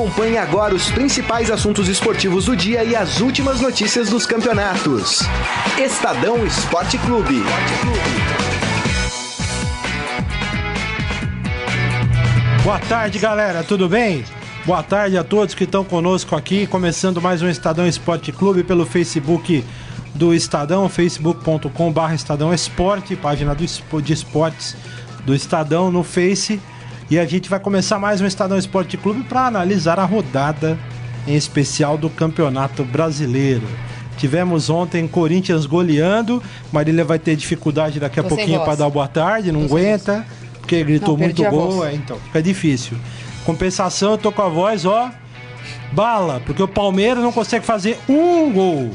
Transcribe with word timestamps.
Acompanhe 0.00 0.38
agora 0.38 0.74
os 0.74 0.90
principais 0.90 1.50
assuntos 1.50 1.86
esportivos 1.86 2.46
do 2.46 2.56
dia 2.56 2.82
e 2.82 2.96
as 2.96 3.20
últimas 3.20 3.60
notícias 3.60 4.08
dos 4.08 4.24
campeonatos. 4.24 5.20
Estadão 5.78 6.42
Esporte 6.46 6.96
Clube. 6.96 7.42
Boa 12.64 12.78
tarde, 12.78 13.18
galera. 13.18 13.62
Tudo 13.62 13.90
bem? 13.90 14.24
Boa 14.64 14.82
tarde 14.82 15.18
a 15.18 15.22
todos 15.22 15.54
que 15.54 15.64
estão 15.64 15.84
conosco 15.84 16.34
aqui, 16.34 16.66
começando 16.66 17.20
mais 17.20 17.42
um 17.42 17.48
Estadão 17.50 17.86
Esporte 17.86 18.32
Clube 18.32 18.64
pelo 18.64 18.86
Facebook 18.86 19.62
do 20.14 20.32
Estadão, 20.32 20.88
facebook.com.br 20.88 22.14
Estadão 22.14 22.54
Esporte, 22.54 23.14
página 23.16 23.54
do, 23.54 24.00
de 24.00 24.12
esportes 24.14 24.74
do 25.26 25.34
Estadão 25.34 25.90
no 25.92 26.02
Face. 26.02 26.58
E 27.10 27.18
a 27.18 27.26
gente 27.26 27.50
vai 27.50 27.58
começar 27.58 27.98
mais 27.98 28.20
um 28.20 28.26
Estadão 28.26 28.56
Esporte 28.56 28.96
Clube 28.96 29.24
para 29.24 29.44
analisar 29.44 29.98
a 29.98 30.04
rodada, 30.04 30.78
em 31.26 31.34
especial 31.34 31.98
do 31.98 32.08
Campeonato 32.08 32.84
Brasileiro. 32.84 33.66
Tivemos 34.16 34.70
ontem 34.70 35.08
Corinthians 35.08 35.66
goleando, 35.66 36.40
Marília 36.72 37.04
vai 37.04 37.18
ter 37.18 37.34
dificuldade 37.34 37.98
daqui 37.98 38.20
a 38.20 38.22
Tô 38.22 38.28
pouquinho 38.28 38.60
para 38.60 38.76
dar 38.76 38.88
boa 38.88 39.08
tarde, 39.08 39.50
não 39.50 39.66
Tô 39.66 39.74
aguenta, 39.74 40.24
porque 40.60 40.84
gritou 40.84 41.18
não, 41.18 41.24
muito 41.24 41.42
gol, 41.50 41.84
é, 41.84 41.94
então 41.94 42.16
fica 42.26 42.40
difícil. 42.40 42.96
Compensação, 43.44 44.12
eu 44.12 44.18
tô 44.18 44.30
com 44.30 44.42
a 44.42 44.48
voz, 44.48 44.84
ó, 44.84 45.10
bala, 45.90 46.40
porque 46.46 46.62
o 46.62 46.68
Palmeiras 46.68 47.24
não 47.24 47.32
consegue 47.32 47.66
fazer 47.66 47.98
um 48.08 48.52
gol. 48.52 48.88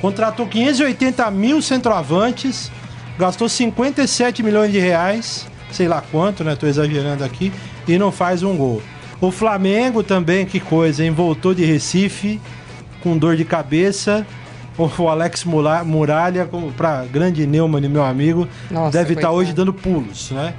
Contratou 0.00 0.46
580 0.46 1.28
mil 1.32 1.60
centroavantes, 1.60 2.70
gastou 3.18 3.48
57 3.48 4.40
milhões 4.40 4.70
de 4.70 4.78
reais, 4.78 5.49
sei 5.72 5.88
lá 5.88 6.02
quanto, 6.10 6.44
né? 6.44 6.56
Tô 6.56 6.66
exagerando 6.66 7.24
aqui, 7.24 7.52
e 7.86 7.98
não 7.98 8.10
faz 8.12 8.42
um 8.42 8.56
gol. 8.56 8.82
O 9.20 9.30
Flamengo 9.30 10.02
também, 10.02 10.46
que 10.46 10.58
coisa, 10.58 11.04
hein? 11.04 11.10
Voltou 11.10 11.54
de 11.54 11.64
Recife 11.64 12.40
com 13.02 13.16
dor 13.16 13.36
de 13.36 13.44
cabeça. 13.44 14.26
O 14.78 15.08
Alex 15.08 15.44
Muralha, 15.44 16.48
para 16.74 17.04
grande 17.04 17.46
Neumann, 17.46 17.86
meu 17.86 18.02
amigo, 18.02 18.48
Nossa, 18.70 18.96
deve 18.96 19.12
estar 19.12 19.28
tá 19.28 19.30
hoje 19.30 19.52
dando 19.52 19.74
pulos, 19.74 20.30
né? 20.30 20.54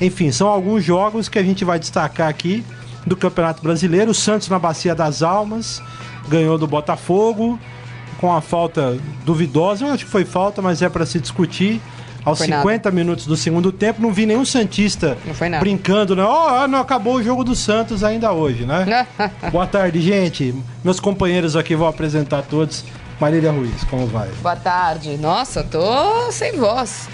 Enfim, 0.00 0.32
são 0.32 0.48
alguns 0.48 0.82
jogos 0.82 1.28
que 1.28 1.38
a 1.38 1.42
gente 1.42 1.64
vai 1.64 1.78
destacar 1.78 2.28
aqui 2.28 2.64
do 3.06 3.16
Campeonato 3.16 3.62
Brasileiro. 3.62 4.10
O 4.10 4.14
Santos 4.14 4.48
na 4.48 4.58
Bacia 4.58 4.92
das 4.92 5.22
Almas 5.22 5.80
ganhou 6.28 6.58
do 6.58 6.66
Botafogo 6.66 7.60
com 8.18 8.32
a 8.32 8.40
falta 8.40 8.98
duvidosa. 9.24 9.86
Eu 9.86 9.92
acho 9.92 10.04
que 10.04 10.10
foi 10.10 10.24
falta, 10.24 10.60
mas 10.60 10.82
é 10.82 10.88
para 10.88 11.06
se 11.06 11.20
discutir. 11.20 11.80
Aos 12.24 12.38
50 12.38 12.70
nada. 12.70 12.90
minutos 12.90 13.26
do 13.26 13.36
segundo 13.36 13.72
tempo, 13.72 14.00
não 14.02 14.12
vi 14.12 14.26
nenhum 14.26 14.44
Santista 14.44 15.16
brincando, 15.58 16.14
né? 16.14 16.24
Oh, 16.24 16.66
não 16.68 16.80
acabou 16.80 17.14
o 17.14 17.22
jogo 17.22 17.42
do 17.42 17.54
Santos 17.54 18.04
ainda 18.04 18.32
hoje, 18.32 18.66
né? 18.66 19.06
Boa 19.50 19.66
tarde, 19.66 20.00
gente. 20.00 20.54
Meus 20.84 21.00
companheiros 21.00 21.56
aqui 21.56 21.74
vão 21.74 21.88
apresentar 21.88 22.42
todos. 22.42 22.84
Marília 23.20 23.52
Ruiz, 23.52 23.84
como 23.84 24.06
vai? 24.06 24.28
Boa 24.42 24.56
tarde. 24.56 25.16
Nossa, 25.18 25.62
tô 25.62 26.32
sem 26.32 26.56
voz. 26.56 27.08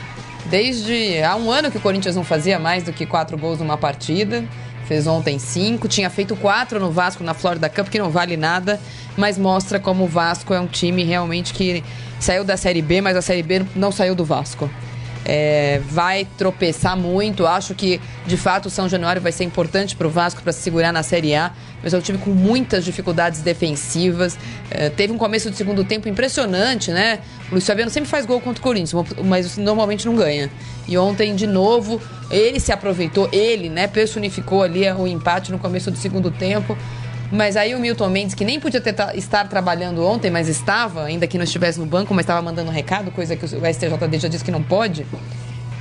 Desde 0.46 1.20
há 1.22 1.34
um 1.34 1.50
ano 1.50 1.70
que 1.70 1.78
o 1.78 1.80
Corinthians 1.80 2.14
não 2.14 2.22
fazia 2.22 2.58
mais 2.58 2.84
do 2.84 2.92
que 2.92 3.04
quatro 3.04 3.36
gols 3.36 3.58
numa 3.58 3.76
partida. 3.76 4.44
Fez 4.86 5.04
ontem 5.08 5.36
cinco, 5.40 5.88
tinha 5.88 6.08
feito 6.08 6.36
quatro 6.36 6.78
no 6.78 6.92
Vasco 6.92 7.24
na 7.24 7.34
Florida 7.34 7.68
Cup, 7.68 7.88
que 7.88 7.98
não 7.98 8.08
vale 8.08 8.36
nada, 8.36 8.78
mas 9.16 9.36
mostra 9.36 9.80
como 9.80 10.04
o 10.04 10.06
Vasco 10.06 10.54
é 10.54 10.60
um 10.60 10.68
time 10.68 11.02
realmente 11.02 11.52
que 11.52 11.82
saiu 12.20 12.44
da 12.44 12.56
Série 12.56 12.82
B, 12.82 13.00
mas 13.00 13.16
a 13.16 13.22
Série 13.22 13.42
B 13.42 13.66
não 13.74 13.90
saiu 13.90 14.14
do 14.14 14.24
Vasco. 14.24 14.70
É, 15.28 15.80
vai 15.90 16.24
tropeçar 16.38 16.96
muito. 16.96 17.46
Acho 17.48 17.74
que, 17.74 18.00
de 18.24 18.36
fato, 18.36 18.66
o 18.66 18.70
São 18.70 18.88
Januário 18.88 19.20
vai 19.20 19.32
ser 19.32 19.42
importante 19.42 19.96
para 19.96 20.06
o 20.06 20.10
Vasco 20.10 20.40
para 20.40 20.52
se 20.52 20.60
segurar 20.60 20.92
na 20.92 21.02
Série 21.02 21.34
A. 21.34 21.50
Mas 21.82 21.92
é 21.92 21.98
um 21.98 22.00
time 22.00 22.16
com 22.16 22.30
muitas 22.30 22.84
dificuldades 22.84 23.40
defensivas. 23.40 24.38
É, 24.70 24.88
teve 24.88 25.12
um 25.12 25.18
começo 25.18 25.50
de 25.50 25.56
segundo 25.56 25.82
tempo 25.82 26.08
impressionante, 26.08 26.92
né? 26.92 27.18
O 27.48 27.54
Luiz 27.54 27.66
Fabiano 27.66 27.90
sempre 27.90 28.08
faz 28.08 28.24
gol 28.24 28.40
contra 28.40 28.60
o 28.60 28.62
Corinthians, 28.62 29.04
mas 29.24 29.56
normalmente 29.56 30.06
não 30.06 30.14
ganha. 30.14 30.48
E 30.86 30.96
ontem, 30.96 31.34
de 31.34 31.46
novo, 31.46 32.00
ele 32.30 32.60
se 32.60 32.70
aproveitou, 32.70 33.28
ele, 33.32 33.68
né, 33.68 33.88
personificou 33.88 34.62
ali 34.62 34.88
o 34.92 35.06
empate 35.06 35.50
no 35.50 35.58
começo 35.58 35.90
do 35.90 35.98
segundo 35.98 36.30
tempo. 36.30 36.78
Mas 37.30 37.56
aí 37.56 37.74
o 37.74 37.80
Milton 37.80 38.08
Mendes, 38.08 38.34
que 38.34 38.44
nem 38.44 38.60
podia 38.60 38.80
ter, 38.80 38.94
estar 39.14 39.48
trabalhando 39.48 40.04
ontem, 40.04 40.30
mas 40.30 40.48
estava, 40.48 41.04
ainda 41.04 41.26
que 41.26 41.36
não 41.36 41.44
estivesse 41.44 41.78
no 41.78 41.86
banco, 41.86 42.14
mas 42.14 42.22
estava 42.22 42.40
mandando 42.40 42.70
um 42.70 42.74
recado, 42.74 43.10
coisa 43.10 43.34
que 43.34 43.44
o 43.44 43.48
STJD 43.48 44.18
já 44.18 44.28
disse 44.28 44.44
que 44.44 44.52
não 44.52 44.62
pode, 44.62 45.04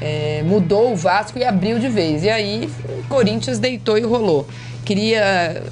é, 0.01 0.41
mudou 0.43 0.91
o 0.91 0.95
Vasco 0.95 1.37
e 1.37 1.43
abriu 1.43 1.77
de 1.79 1.87
vez. 1.87 2.23
E 2.23 2.29
aí 2.29 2.69
o 2.99 3.07
Corinthians 3.07 3.59
deitou 3.59 3.97
e 3.97 4.01
rolou. 4.01 4.47
Queria 4.83 5.63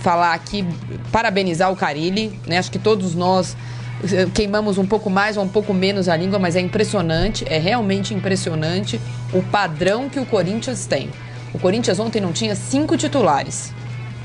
falar 0.00 0.34
aqui, 0.34 0.64
parabenizar 1.10 1.72
o 1.72 1.76
Carilli, 1.76 2.38
né? 2.46 2.58
Acho 2.58 2.70
que 2.70 2.78
todos 2.78 3.14
nós 3.14 3.56
eh, 4.04 4.26
queimamos 4.32 4.78
um 4.78 4.86
pouco 4.86 5.10
mais 5.10 5.36
ou 5.36 5.44
um 5.44 5.48
pouco 5.48 5.72
menos 5.74 6.08
a 6.08 6.16
língua, 6.16 6.38
mas 6.38 6.54
é 6.54 6.60
impressionante, 6.60 7.44
é 7.48 7.58
realmente 7.58 8.14
impressionante 8.14 9.00
o 9.32 9.42
padrão 9.42 10.08
que 10.08 10.20
o 10.20 10.26
Corinthians 10.26 10.86
tem. 10.86 11.10
O 11.52 11.58
Corinthians 11.58 11.98
ontem 11.98 12.20
não 12.20 12.32
tinha 12.32 12.54
cinco 12.54 12.96
titulares. 12.96 13.72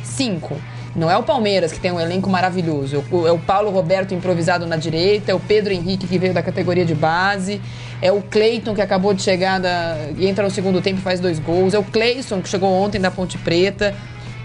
Cinco. 0.03 0.59
Não 0.96 1.09
é 1.09 1.18
o 1.18 1.24
Palmeiras 1.24 1.72
que 1.72 1.79
tem 1.79 1.91
um 1.91 2.00
elenco 2.00 2.29
maravilhoso. 2.29 3.03
É 3.25 3.31
o 3.31 3.40
Paulo 3.40 3.69
Roberto 3.72 4.13
improvisado 4.13 4.66
na 4.66 4.75
direita, 4.75 5.31
é 5.31 5.35
o 5.35 5.40
Pedro 5.40 5.74
Henrique 5.74 6.06
que 6.06 6.18
veio 6.18 6.34
da 6.34 6.44
categoria 6.44 6.85
de 6.85 6.94
base, 6.94 7.62
é 8.02 8.12
o 8.12 8.22
Cleiton 8.22 8.75
que 8.75 8.81
acabou 8.81 9.13
de 9.13 9.22
chegar 9.22 9.59
da, 9.59 9.96
e 10.18 10.28
entra 10.28 10.44
no 10.44 10.52
segundo 10.52 10.81
tempo 10.81 11.00
e 11.00 11.02
faz 11.02 11.19
dois 11.19 11.40
gols, 11.40 11.74
é 11.74 11.79
o 11.79 11.84
Cleison 11.84 12.41
que 12.41 12.50
chegou 12.50 12.69
ontem 12.69 13.00
da 13.00 13.09
Ponte 13.09 13.38
Preta. 13.38 13.96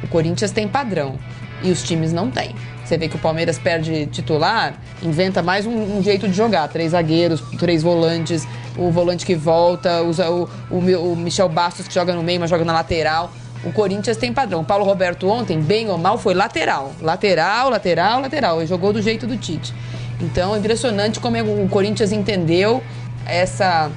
O 0.03 0.09
Corinthians 0.09 0.53
tem 0.53 0.69
padrão 0.69 1.19
e 1.63 1.71
os 1.71 1.83
times 1.83 2.13
não 2.13 2.31
têm. 2.31 2.55
Você 2.85 2.97
vê 2.97 3.09
que 3.09 3.17
o 3.17 3.19
Palmeiras 3.19 3.59
perde 3.59 4.07
titular, 4.07 4.75
inventa 5.03 5.43
mais 5.43 5.67
um, 5.67 5.99
um 5.99 6.03
jeito 6.03 6.29
de 6.29 6.35
jogar. 6.35 6.69
Três 6.69 6.93
zagueiros, 6.93 7.41
três 7.59 7.83
volantes, 7.83 8.47
o 8.77 8.93
volante 8.93 9.27
que 9.27 9.35
volta, 9.35 10.03
usa 10.03 10.31
o, 10.31 10.49
o, 10.71 10.79
o 11.13 11.17
Michel 11.17 11.49
Bastos 11.49 11.89
que 11.89 11.95
joga 11.95 12.15
no 12.15 12.23
meio, 12.23 12.39
mas 12.39 12.49
joga 12.49 12.65
na 12.65 12.73
lateral. 12.73 13.33
O 13.67 13.73
Corinthians 13.73 14.17
tem 14.17 14.33
padrão. 14.33 14.61
O 14.61 14.65
Paulo 14.65 14.85
Roberto 14.85 15.29
ontem, 15.29 15.61
bem 15.61 15.91
ou 15.91 15.99
mal, 15.99 16.17
foi 16.17 16.35
lateral. 16.35 16.93
Lateral, 17.03 17.69
lateral, 17.69 18.21
lateral. 18.21 18.59
Ele 18.59 18.67
jogou 18.67 18.93
do 18.93 19.03
jeito 19.03 19.27
do 19.27 19.37
Tite. 19.37 19.75
Então 20.21 20.55
é 20.55 20.59
impressionante 20.59 21.19
como 21.21 21.37
o 21.65 21.69
Corinthians 21.69 22.13
entendeu 22.13 22.83
essa. 23.27 23.91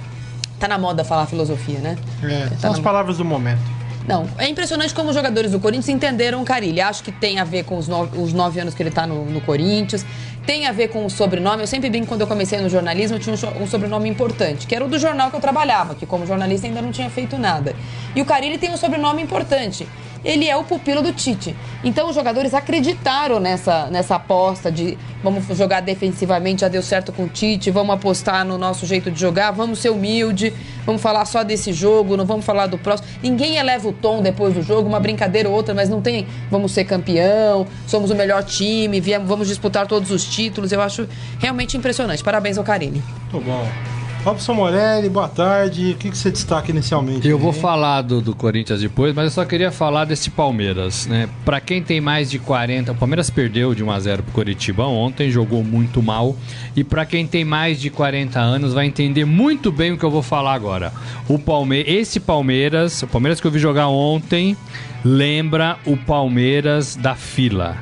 Tá 0.59 0.67
na 0.67 0.77
moda 0.77 1.05
falar 1.05 1.25
filosofia, 1.25 1.79
né? 1.79 1.97
É, 2.21 2.49
tá 2.49 2.57
são 2.57 2.71
as 2.71 2.79
palavras 2.79 3.17
do 3.17 3.23
momento. 3.23 3.78
Não, 4.09 4.27
é 4.39 4.47
impressionante 4.49 4.91
como 4.91 5.09
os 5.09 5.15
jogadores 5.15 5.51
do 5.51 5.59
Corinthians 5.59 5.87
entenderam 5.87 6.41
o 6.41 6.43
Carilli. 6.43 6.81
Acho 6.81 7.03
que 7.03 7.11
tem 7.11 7.37
a 7.37 7.43
ver 7.43 7.63
com 7.63 7.77
os 7.77 7.87
nove, 7.87 8.19
os 8.19 8.33
nove 8.33 8.59
anos 8.59 8.73
que 8.73 8.81
ele 8.81 8.89
está 8.89 9.05
no, 9.05 9.23
no, 9.23 9.39
Corinthians, 9.39 10.03
tem 10.47 10.65
a 10.65 10.71
ver 10.71 10.87
com 10.87 11.05
o 11.05 11.11
sobrenome. 11.11 11.61
Eu 11.61 11.67
sempre 11.67 11.91
brinco 11.91 12.07
quando 12.07 12.21
eu 12.21 12.25
comecei 12.25 12.59
no 12.59 12.67
jornalismo, 12.69 13.17
eu 13.17 13.19
tinha 13.19 13.35
um, 13.35 13.61
um, 13.61 13.67
sobrenome 13.67 14.09
importante, 14.09 14.65
que 14.65 14.73
era 14.73 14.83
o 14.83 14.87
do 14.87 14.97
jornal 14.97 15.29
que 15.29 15.35
eu 15.35 15.39
trabalhava, 15.39 15.93
que 15.93 16.07
como 16.07 16.25
jornalista 16.25 16.65
ainda 16.65 16.81
não 16.81 16.91
tinha 16.91 17.07
feito 17.07 17.37
nada. 17.37 17.75
E 18.15 18.19
o 18.19 18.25
Carilli 18.25 18.57
tem 18.57 18.71
um 18.71 18.77
sobrenome 18.77 19.21
importante, 19.21 19.87
ele 20.23 20.47
é 20.47 20.55
o 20.55 20.63
pupilo 20.63 21.01
do 21.01 21.13
Tite. 21.13 21.55
Então 21.83 22.09
os 22.09 22.15
jogadores 22.15 22.53
acreditaram 22.53 23.39
nessa, 23.39 23.87
nessa 23.87 24.15
aposta 24.15 24.71
de 24.71 24.97
vamos 25.23 25.45
jogar 25.57 25.81
defensivamente, 25.81 26.61
já 26.61 26.67
deu 26.67 26.81
certo 26.81 27.11
com 27.11 27.23
o 27.23 27.27
Tite, 27.27 27.71
vamos 27.71 27.93
apostar 27.93 28.45
no 28.45 28.57
nosso 28.57 28.85
jeito 28.85 29.11
de 29.11 29.19
jogar, 29.19 29.51
vamos 29.51 29.79
ser 29.79 29.89
humilde, 29.89 30.53
vamos 30.85 31.01
falar 31.01 31.25
só 31.25 31.43
desse 31.43 31.73
jogo, 31.73 32.17
não 32.17 32.25
vamos 32.25 32.45
falar 32.45 32.67
do 32.67 32.77
próximo. 32.77 33.09
Ninguém 33.21 33.57
eleva 33.57 33.87
o 33.87 33.93
tom 33.93 34.21
depois 34.21 34.53
do 34.53 34.61
jogo, 34.61 34.87
uma 34.87 34.99
brincadeira 34.99 35.49
ou 35.49 35.55
outra, 35.55 35.73
mas 35.73 35.89
não 35.89 36.01
tem 36.01 36.27
vamos 36.49 36.71
ser 36.71 36.85
campeão, 36.85 37.65
somos 37.87 38.11
o 38.11 38.15
melhor 38.15 38.43
time, 38.43 39.01
vamos 39.25 39.47
disputar 39.47 39.87
todos 39.87 40.11
os 40.11 40.25
títulos. 40.25 40.71
Eu 40.71 40.81
acho 40.81 41.07
realmente 41.39 41.77
impressionante. 41.77 42.23
Parabéns 42.23 42.57
ao 42.57 42.63
Carine. 42.63 43.03
Muito 43.31 43.45
bom. 43.45 43.98
Robson 44.29 44.53
Morelli, 44.53 45.09
boa 45.09 45.27
tarde. 45.27 45.93
O 45.93 45.95
que, 45.95 46.11
que 46.11 46.15
você 46.15 46.29
destaca 46.29 46.69
inicialmente? 46.69 47.27
Eu 47.27 47.39
vou 47.39 47.51
falar 47.51 48.03
do, 48.03 48.21
do 48.21 48.35
Corinthians 48.35 48.79
depois, 48.79 49.11
mas 49.15 49.25
eu 49.25 49.31
só 49.31 49.43
queria 49.43 49.71
falar 49.71 50.05
desse 50.05 50.29
Palmeiras. 50.29 51.07
Né? 51.07 51.27
Para 51.43 51.59
quem 51.59 51.81
tem 51.81 51.99
mais 51.99 52.29
de 52.29 52.37
40, 52.37 52.91
o 52.91 52.95
Palmeiras 52.95 53.31
perdeu 53.31 53.73
de 53.73 53.83
1 53.83 53.89
a 53.89 53.99
0 53.99 54.21
pro 54.21 54.31
Coritiba 54.31 54.85
ontem, 54.85 55.31
jogou 55.31 55.63
muito 55.63 56.03
mal. 56.03 56.35
E 56.75 56.83
para 56.83 57.07
quem 57.07 57.25
tem 57.25 57.43
mais 57.43 57.81
de 57.81 57.89
40 57.89 58.39
anos 58.39 58.71
vai 58.71 58.85
entender 58.85 59.25
muito 59.25 59.71
bem 59.71 59.93
o 59.93 59.97
que 59.97 60.05
eu 60.05 60.11
vou 60.11 60.21
falar 60.21 60.53
agora. 60.53 60.93
O 61.27 61.39
Palme 61.39 61.83
esse 61.87 62.19
Palmeiras, 62.19 63.01
o 63.01 63.07
Palmeiras 63.07 63.41
que 63.41 63.47
eu 63.47 63.51
vi 63.51 63.57
jogar 63.57 63.87
ontem, 63.87 64.55
lembra 65.03 65.79
o 65.87 65.97
Palmeiras 65.97 66.95
da 66.95 67.15
fila 67.15 67.77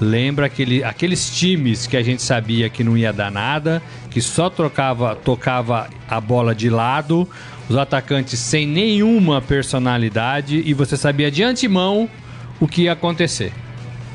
lembra 0.00 0.46
aquele, 0.46 0.82
aqueles 0.84 1.30
times 1.30 1.86
que 1.86 1.96
a 1.96 2.02
gente 2.02 2.22
sabia 2.22 2.68
que 2.68 2.84
não 2.84 2.96
ia 2.96 3.12
dar 3.12 3.30
nada, 3.30 3.82
que 4.10 4.20
só 4.20 4.48
trocava, 4.48 5.16
tocava 5.16 5.88
a 6.08 6.20
bola 6.20 6.54
de 6.54 6.70
lado, 6.70 7.28
os 7.68 7.76
atacantes 7.76 8.38
sem 8.38 8.66
nenhuma 8.66 9.40
personalidade 9.42 10.62
e 10.64 10.72
você 10.72 10.96
sabia 10.96 11.30
de 11.30 11.42
antemão 11.42 12.08
o 12.60 12.66
que 12.66 12.82
ia 12.82 12.92
acontecer. 12.92 13.52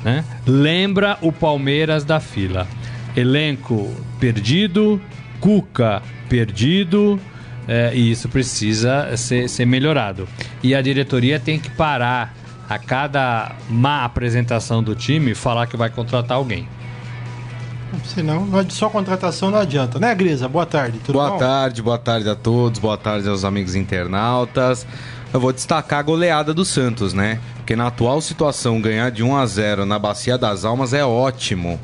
Né? 0.03 0.23
Lembra 0.45 1.17
o 1.21 1.31
Palmeiras 1.31 2.03
da 2.03 2.19
fila. 2.19 2.67
Elenco 3.15 3.93
perdido, 4.19 5.01
Cuca 5.39 6.01
perdido, 6.29 7.19
é, 7.67 7.91
e 7.93 8.11
isso 8.11 8.27
precisa 8.27 9.15
ser, 9.15 9.47
ser 9.47 9.65
melhorado. 9.65 10.27
E 10.61 10.73
a 10.73 10.81
diretoria 10.81 11.39
tem 11.39 11.59
que 11.59 11.69
parar 11.69 12.35
a 12.69 12.77
cada 12.77 13.51
má 13.69 14.03
apresentação 14.05 14.81
do 14.81 14.95
time 14.95 15.35
falar 15.35 15.67
que 15.67 15.75
vai 15.77 15.89
contratar 15.89 16.37
alguém. 16.37 16.67
Senão, 18.05 18.43
não- 18.45 18.67
só 18.69 18.89
contratação 18.89 19.51
não 19.51 19.59
adianta, 19.59 19.99
né, 19.99 20.15
Grisa? 20.15 20.47
Boa 20.49 20.65
tarde, 20.65 20.99
tudo 21.05 21.13
Boa 21.13 21.29
bom? 21.31 21.37
tarde, 21.37 21.81
boa 21.81 21.97
tarde 21.97 22.27
a 22.27 22.35
todos, 22.35 22.79
boa 22.79 22.97
tarde 22.97 23.29
aos 23.29 23.43
amigos 23.45 23.75
internautas. 23.75 24.85
Eu 25.31 25.39
vou 25.39 25.53
destacar 25.53 25.99
a 25.99 26.03
goleada 26.03 26.53
do 26.53 26.65
Santos, 26.65 27.13
né? 27.13 27.39
Porque 27.57 27.75
na 27.75 27.87
atual 27.87 28.19
situação, 28.19 28.81
ganhar 28.81 29.11
de 29.11 29.23
1 29.23 29.35
a 29.35 29.45
0 29.45 29.85
na 29.85 29.99
Bacia 29.99 30.37
das 30.39 30.65
Almas 30.65 30.91
é 30.93 31.05
ótimo, 31.05 31.79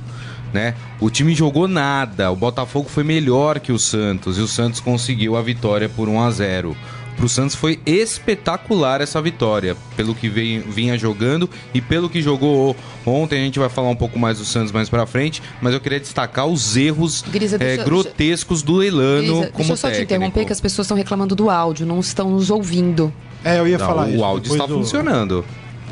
né? 0.52 0.74
O 1.00 1.12
time 1.12 1.36
jogou 1.36 1.68
nada, 1.68 2.32
o 2.32 2.36
Botafogo 2.36 2.90
foi 2.90 3.04
melhor 3.04 3.60
que 3.60 3.72
o 3.72 3.78
Santos 3.80 4.38
e 4.38 4.42
o 4.42 4.48
Santos 4.48 4.80
conseguiu 4.80 5.36
a 5.38 5.42
vitória 5.44 5.88
por 5.88 6.10
1 6.10 6.22
a 6.24 6.32
0. 6.32 6.76
Pro 7.20 7.28
Santos 7.28 7.54
foi 7.54 7.78
espetacular 7.86 9.02
essa 9.02 9.22
vitória, 9.22 9.76
pelo 9.98 10.16
que 10.16 10.30
veio- 10.30 10.64
vinha 10.64 10.98
jogando 10.98 11.50
e 11.74 11.82
pelo 11.82 12.10
que 12.10 12.22
jogou 12.22 12.74
ontem. 13.06 13.42
A 13.42 13.44
gente 13.44 13.60
vai 13.60 13.68
falar 13.68 13.90
um 13.90 13.96
pouco 13.96 14.18
mais 14.18 14.38
do 14.38 14.46
Santos 14.46 14.72
mais 14.72 14.88
pra 14.88 15.06
frente, 15.06 15.44
mas 15.62 15.74
eu 15.74 15.82
queria 15.82 16.00
destacar 16.00 16.46
os 16.48 16.78
erros 16.78 17.22
Grisa, 17.30 17.58
eh, 17.58 17.60
deixa- 17.60 17.84
grotescos 17.84 18.62
do 18.62 18.82
Elano 18.82 19.18
Grisa, 19.20 19.34
como 19.48 19.58
deixa 19.58 19.74
eu 19.74 19.78
só 19.78 19.88
te 19.90 19.92
técnico. 19.98 20.14
interromper 20.16 20.46
que 20.46 20.54
as 20.54 20.62
pessoas 20.62 20.86
estão 20.86 20.96
reclamando 20.96 21.36
do 21.36 21.50
áudio, 21.50 21.86
não 21.86 22.00
estão 22.00 22.30
nos 22.30 22.50
ouvindo. 22.50 23.12
É, 23.44 23.60
eu 23.60 23.68
ia 23.68 23.78
Não, 23.78 23.86
falar 23.86 24.08
isso. 24.10 24.18
o 24.20 24.24
áudio 24.24 24.44
depois 24.44 24.62
está 24.62 24.74
do- 24.74 24.80
funcionando. 24.80 25.46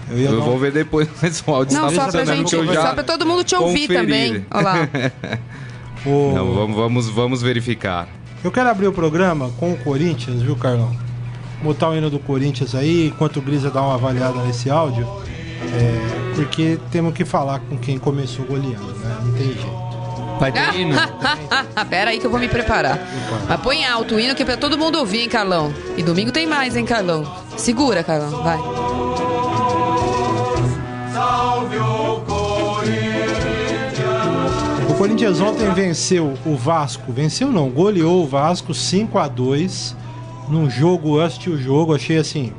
Eu 0.10 0.18
ia 0.18 0.30
Eu 0.30 0.40
um- 0.42 0.46
vou 0.46 0.58
ver 0.58 0.72
depois, 0.72 1.10
mas 1.22 1.44
o 1.46 1.52
áudio 1.54 1.78
Não, 1.78 1.88
está 1.90 2.06
só 2.06 2.10
pra 2.12 2.20
funcionando. 2.22 2.50
gente, 2.50 2.56
eu 2.56 2.74
já 2.74 2.82
só 2.84 2.94
pra 2.94 3.04
todo 3.04 3.26
mundo 3.26 3.44
te 3.44 3.54
ouvir 3.54 3.82
conferir. 3.82 4.00
também. 4.02 4.46
Olha 4.50 4.64
lá. 4.64 4.90
o- 6.06 6.32
Não, 6.34 6.54
vamos, 6.54 6.76
vamos, 6.78 7.10
vamos 7.10 7.42
verificar. 7.42 8.08
Eu 8.42 8.50
quero 8.52 8.70
abrir 8.70 8.88
o 8.88 8.94
programa 8.94 9.50
com 9.60 9.74
o 9.74 9.78
Corinthians, 9.78 10.42
viu, 10.42 10.56
Carlão? 10.56 10.96
Botar 11.62 11.90
o 11.90 11.96
hino 11.96 12.10
do 12.10 12.20
Corinthians 12.20 12.76
aí, 12.76 13.08
enquanto 13.08 13.38
o 13.38 13.42
Grisa 13.42 13.70
dá 13.72 13.82
uma 13.82 13.96
avaliada 13.96 14.42
nesse 14.44 14.70
áudio. 14.70 15.08
é, 15.74 16.36
porque 16.36 16.80
temos 16.92 17.14
que 17.14 17.26
falar 17.26 17.60
com 17.62 17.78
quem 17.78 17.98
começou 17.98 18.46
goleando, 18.46 18.94
né? 19.00 19.18
Não 19.24 19.34
tem 19.34 19.48
jeito. 19.48 19.88
Vai 20.40 20.52
ter 20.52 20.76
hino? 20.76 20.96
Pera 21.90 22.12
aí 22.12 22.20
que 22.20 22.28
eu 22.28 22.30
vou 22.30 22.40
me 22.40 22.48
preparar. 22.48 23.00
Mas 23.48 23.60
põe 23.62 23.84
alto 23.84 24.16
o 24.16 24.20
hino 24.20 24.36
que 24.36 24.44
é 24.44 24.46
pra 24.46 24.56
todo 24.56 24.78
mundo 24.78 25.00
ouvir, 25.00 25.22
hein, 25.22 25.30
Carlão? 25.30 25.74
E 25.98 26.04
domingo 26.04 26.32
tem 26.32 26.46
mais, 26.46 26.76
hein, 26.76 26.86
Carlão? 26.86 27.26
Segura, 27.58 28.04
Carlão, 28.04 28.44
vai. 28.44 28.58
O 34.90 34.94
Corinthians 34.98 35.40
ontem 35.40 35.72
venceu 35.74 36.34
o 36.46 36.56
Vasco. 36.56 37.12
Venceu 37.12 37.52
não, 37.52 37.70
goleou 37.70 38.24
o 38.24 38.28
Vasco 38.28 38.74
5 38.74 39.18
a 39.18 39.28
2 39.28 39.96
num 40.50 40.70
jogo, 40.70 41.18
eu 41.18 41.22
assisti 41.26 41.50
o 41.50 41.58
jogo, 41.58 41.96
achei 41.96 42.18
assim, 42.18 42.54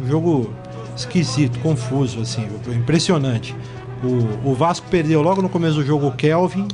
um 0.00 0.06
jogo 0.06 0.52
esquisito, 0.96 1.58
confuso, 1.60 2.20
assim, 2.20 2.46
impressionante. 2.74 3.54
O, 4.02 4.50
o 4.50 4.54
Vasco 4.54 4.86
perdeu 4.90 5.22
logo 5.22 5.42
no 5.42 5.48
começo 5.48 5.76
do 5.76 5.84
jogo 5.84 6.06
o 6.06 6.12
Kelvin, 6.12 6.68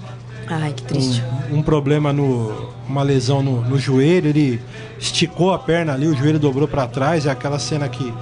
Ai, 0.47 0.73
que 0.73 0.83
triste. 0.83 1.23
um, 1.51 1.59
um 1.59 1.63
problema 1.63 2.13
no 2.13 2.75
uma 2.89 3.03
lesão 3.03 3.43
no, 3.43 3.63
no 3.63 3.79
joelho, 3.79 4.29
ele 4.29 4.61
esticou 4.99 5.53
a 5.53 5.59
perna 5.59 5.95
ali, 5.95 6.07
o 6.07 6.15
joelho 6.15 6.39
dobrou 6.39 6.69
para 6.69 6.87
trás, 6.87 7.27
é 7.27 7.31
aquela 7.31 7.59
cena 7.59 7.89
que, 7.89 8.13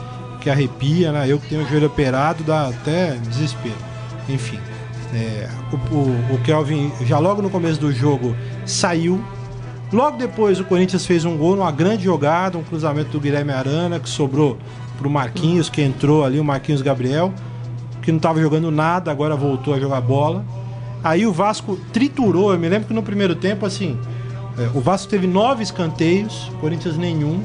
que 0.41 0.49
arrepia, 0.49 1.13
né? 1.13 1.27
Eu 1.29 1.39
que 1.39 1.49
tenho 1.49 1.65
o 1.65 1.69
joelho 1.69 1.87
operado, 1.87 2.45
dá 2.45 2.69
até 2.69 3.17
desespero. 3.29 3.75
Enfim, 4.29 4.59
é, 5.13 5.49
o, 5.73 5.77
o, 5.95 6.35
o 6.35 6.39
Kelvin 6.45 6.93
já 7.03 7.19
logo 7.19 7.43
no 7.43 7.51
começo 7.51 7.81
do 7.81 7.93
jogo 7.93 8.37
saiu. 8.65 9.23
Logo 9.93 10.17
depois 10.17 10.59
o 10.59 10.65
Corinthians 10.65 11.05
fez 11.05 11.25
um 11.25 11.37
gol 11.37 11.55
numa 11.55 11.71
grande 11.71 12.05
jogada, 12.05 12.57
um 12.57 12.63
cruzamento 12.63 13.11
do 13.11 13.21
Guilherme 13.21 13.53
Arana 13.53 14.01
que 14.01 14.09
sobrou 14.09 14.57
pro 14.97 15.11
Marquinhos, 15.11 15.69
que 15.69 15.83
entrou 15.83 16.25
ali, 16.25 16.41
o 16.41 16.45
Marquinhos 16.45 16.81
Gabriel, 16.81 17.33
que 18.01 18.11
não 18.11 18.17
estava 18.17 18.41
jogando 18.41 18.71
nada, 18.71 19.11
agora 19.11 19.37
voltou 19.37 19.75
a 19.75 19.79
jogar 19.79 20.01
bola. 20.01 20.45
Aí 21.05 21.27
o 21.27 21.33
Vasco 21.33 21.77
triturou. 21.93 22.53
Eu 22.53 22.59
me 22.59 22.69
lembro 22.69 22.89
que 22.89 22.95
no 22.95 23.03
primeiro 23.03 23.35
tempo, 23.35 23.67
assim, 23.67 23.99
é, 24.59 24.71
o 24.75 24.81
Vasco 24.81 25.09
teve 25.09 25.27
nove 25.27 25.63
escanteios, 25.63 26.49
o 26.55 26.59
Corinthians 26.59 26.97
nenhum. 26.97 27.43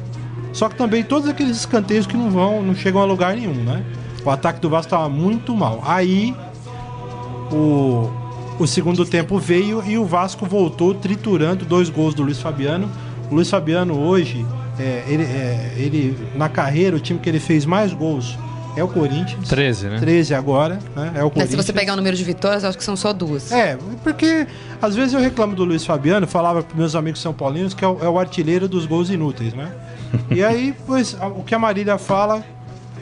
Só 0.53 0.69
que 0.69 0.75
também 0.75 1.03
todos 1.03 1.27
aqueles 1.27 1.57
escanteios 1.57 2.07
que 2.07 2.15
não 2.15 2.31
vão, 2.31 2.63
não 2.63 2.73
chegam 2.73 3.01
a 3.01 3.05
lugar 3.05 3.35
nenhum, 3.35 3.53
né? 3.53 3.83
O 4.23 4.29
ataque 4.29 4.59
do 4.59 4.69
Vasco 4.69 4.87
estava 4.87 5.09
muito 5.09 5.55
mal. 5.55 5.81
Aí 5.85 6.35
o, 7.51 8.09
o 8.59 8.65
segundo 8.65 9.05
tempo 9.05 9.37
veio 9.37 9.83
e 9.85 9.97
o 9.97 10.05
Vasco 10.05 10.45
voltou 10.45 10.93
triturando 10.93 11.65
dois 11.65 11.89
gols 11.89 12.13
do 12.13 12.23
Luiz 12.23 12.39
Fabiano. 12.39 12.89
O 13.29 13.35
Luiz 13.35 13.49
Fabiano 13.49 13.99
hoje, 13.99 14.45
é, 14.79 15.03
ele, 15.07 15.23
é, 15.23 15.73
ele 15.77 16.17
na 16.35 16.49
carreira, 16.49 16.95
o 16.95 16.99
time 16.99 17.19
que 17.19 17.29
ele 17.29 17.39
fez 17.39 17.65
mais 17.65 17.93
gols 17.93 18.37
é 18.75 18.83
o 18.83 18.87
Corinthians. 18.87 19.47
13, 19.47 19.87
né? 19.87 19.99
13 19.99 20.33
agora, 20.35 20.79
né? 20.95 21.11
É 21.15 21.23
o 21.23 21.25
Mas 21.25 21.33
Corinthians. 21.33 21.49
se 21.49 21.55
você 21.55 21.73
pegar 21.73 21.93
o 21.93 21.95
número 21.95 22.15
de 22.15 22.23
vitórias, 22.23 22.63
eu 22.63 22.69
acho 22.69 22.77
que 22.77 22.83
são 22.83 22.95
só 22.95 23.11
duas. 23.11 23.51
É, 23.51 23.77
porque 24.03 24.47
às 24.81 24.95
vezes 24.95 25.13
eu 25.13 25.19
reclamo 25.19 25.55
do 25.55 25.63
Luiz 25.63 25.85
Fabiano, 25.85 26.27
falava 26.27 26.63
para 26.63 26.77
meus 26.77 26.95
amigos 26.95 27.21
são 27.21 27.33
paulinos 27.33 27.73
que 27.73 27.83
é 27.83 27.87
o, 27.87 28.03
é 28.03 28.09
o 28.09 28.19
artilheiro 28.19 28.67
dos 28.67 28.85
gols 28.85 29.09
inúteis, 29.09 29.53
né? 29.53 29.71
e 30.31 30.43
aí, 30.43 30.75
pois, 30.85 31.15
o 31.35 31.43
que 31.43 31.53
a 31.53 31.59
Marília 31.59 31.97
fala 31.97 32.43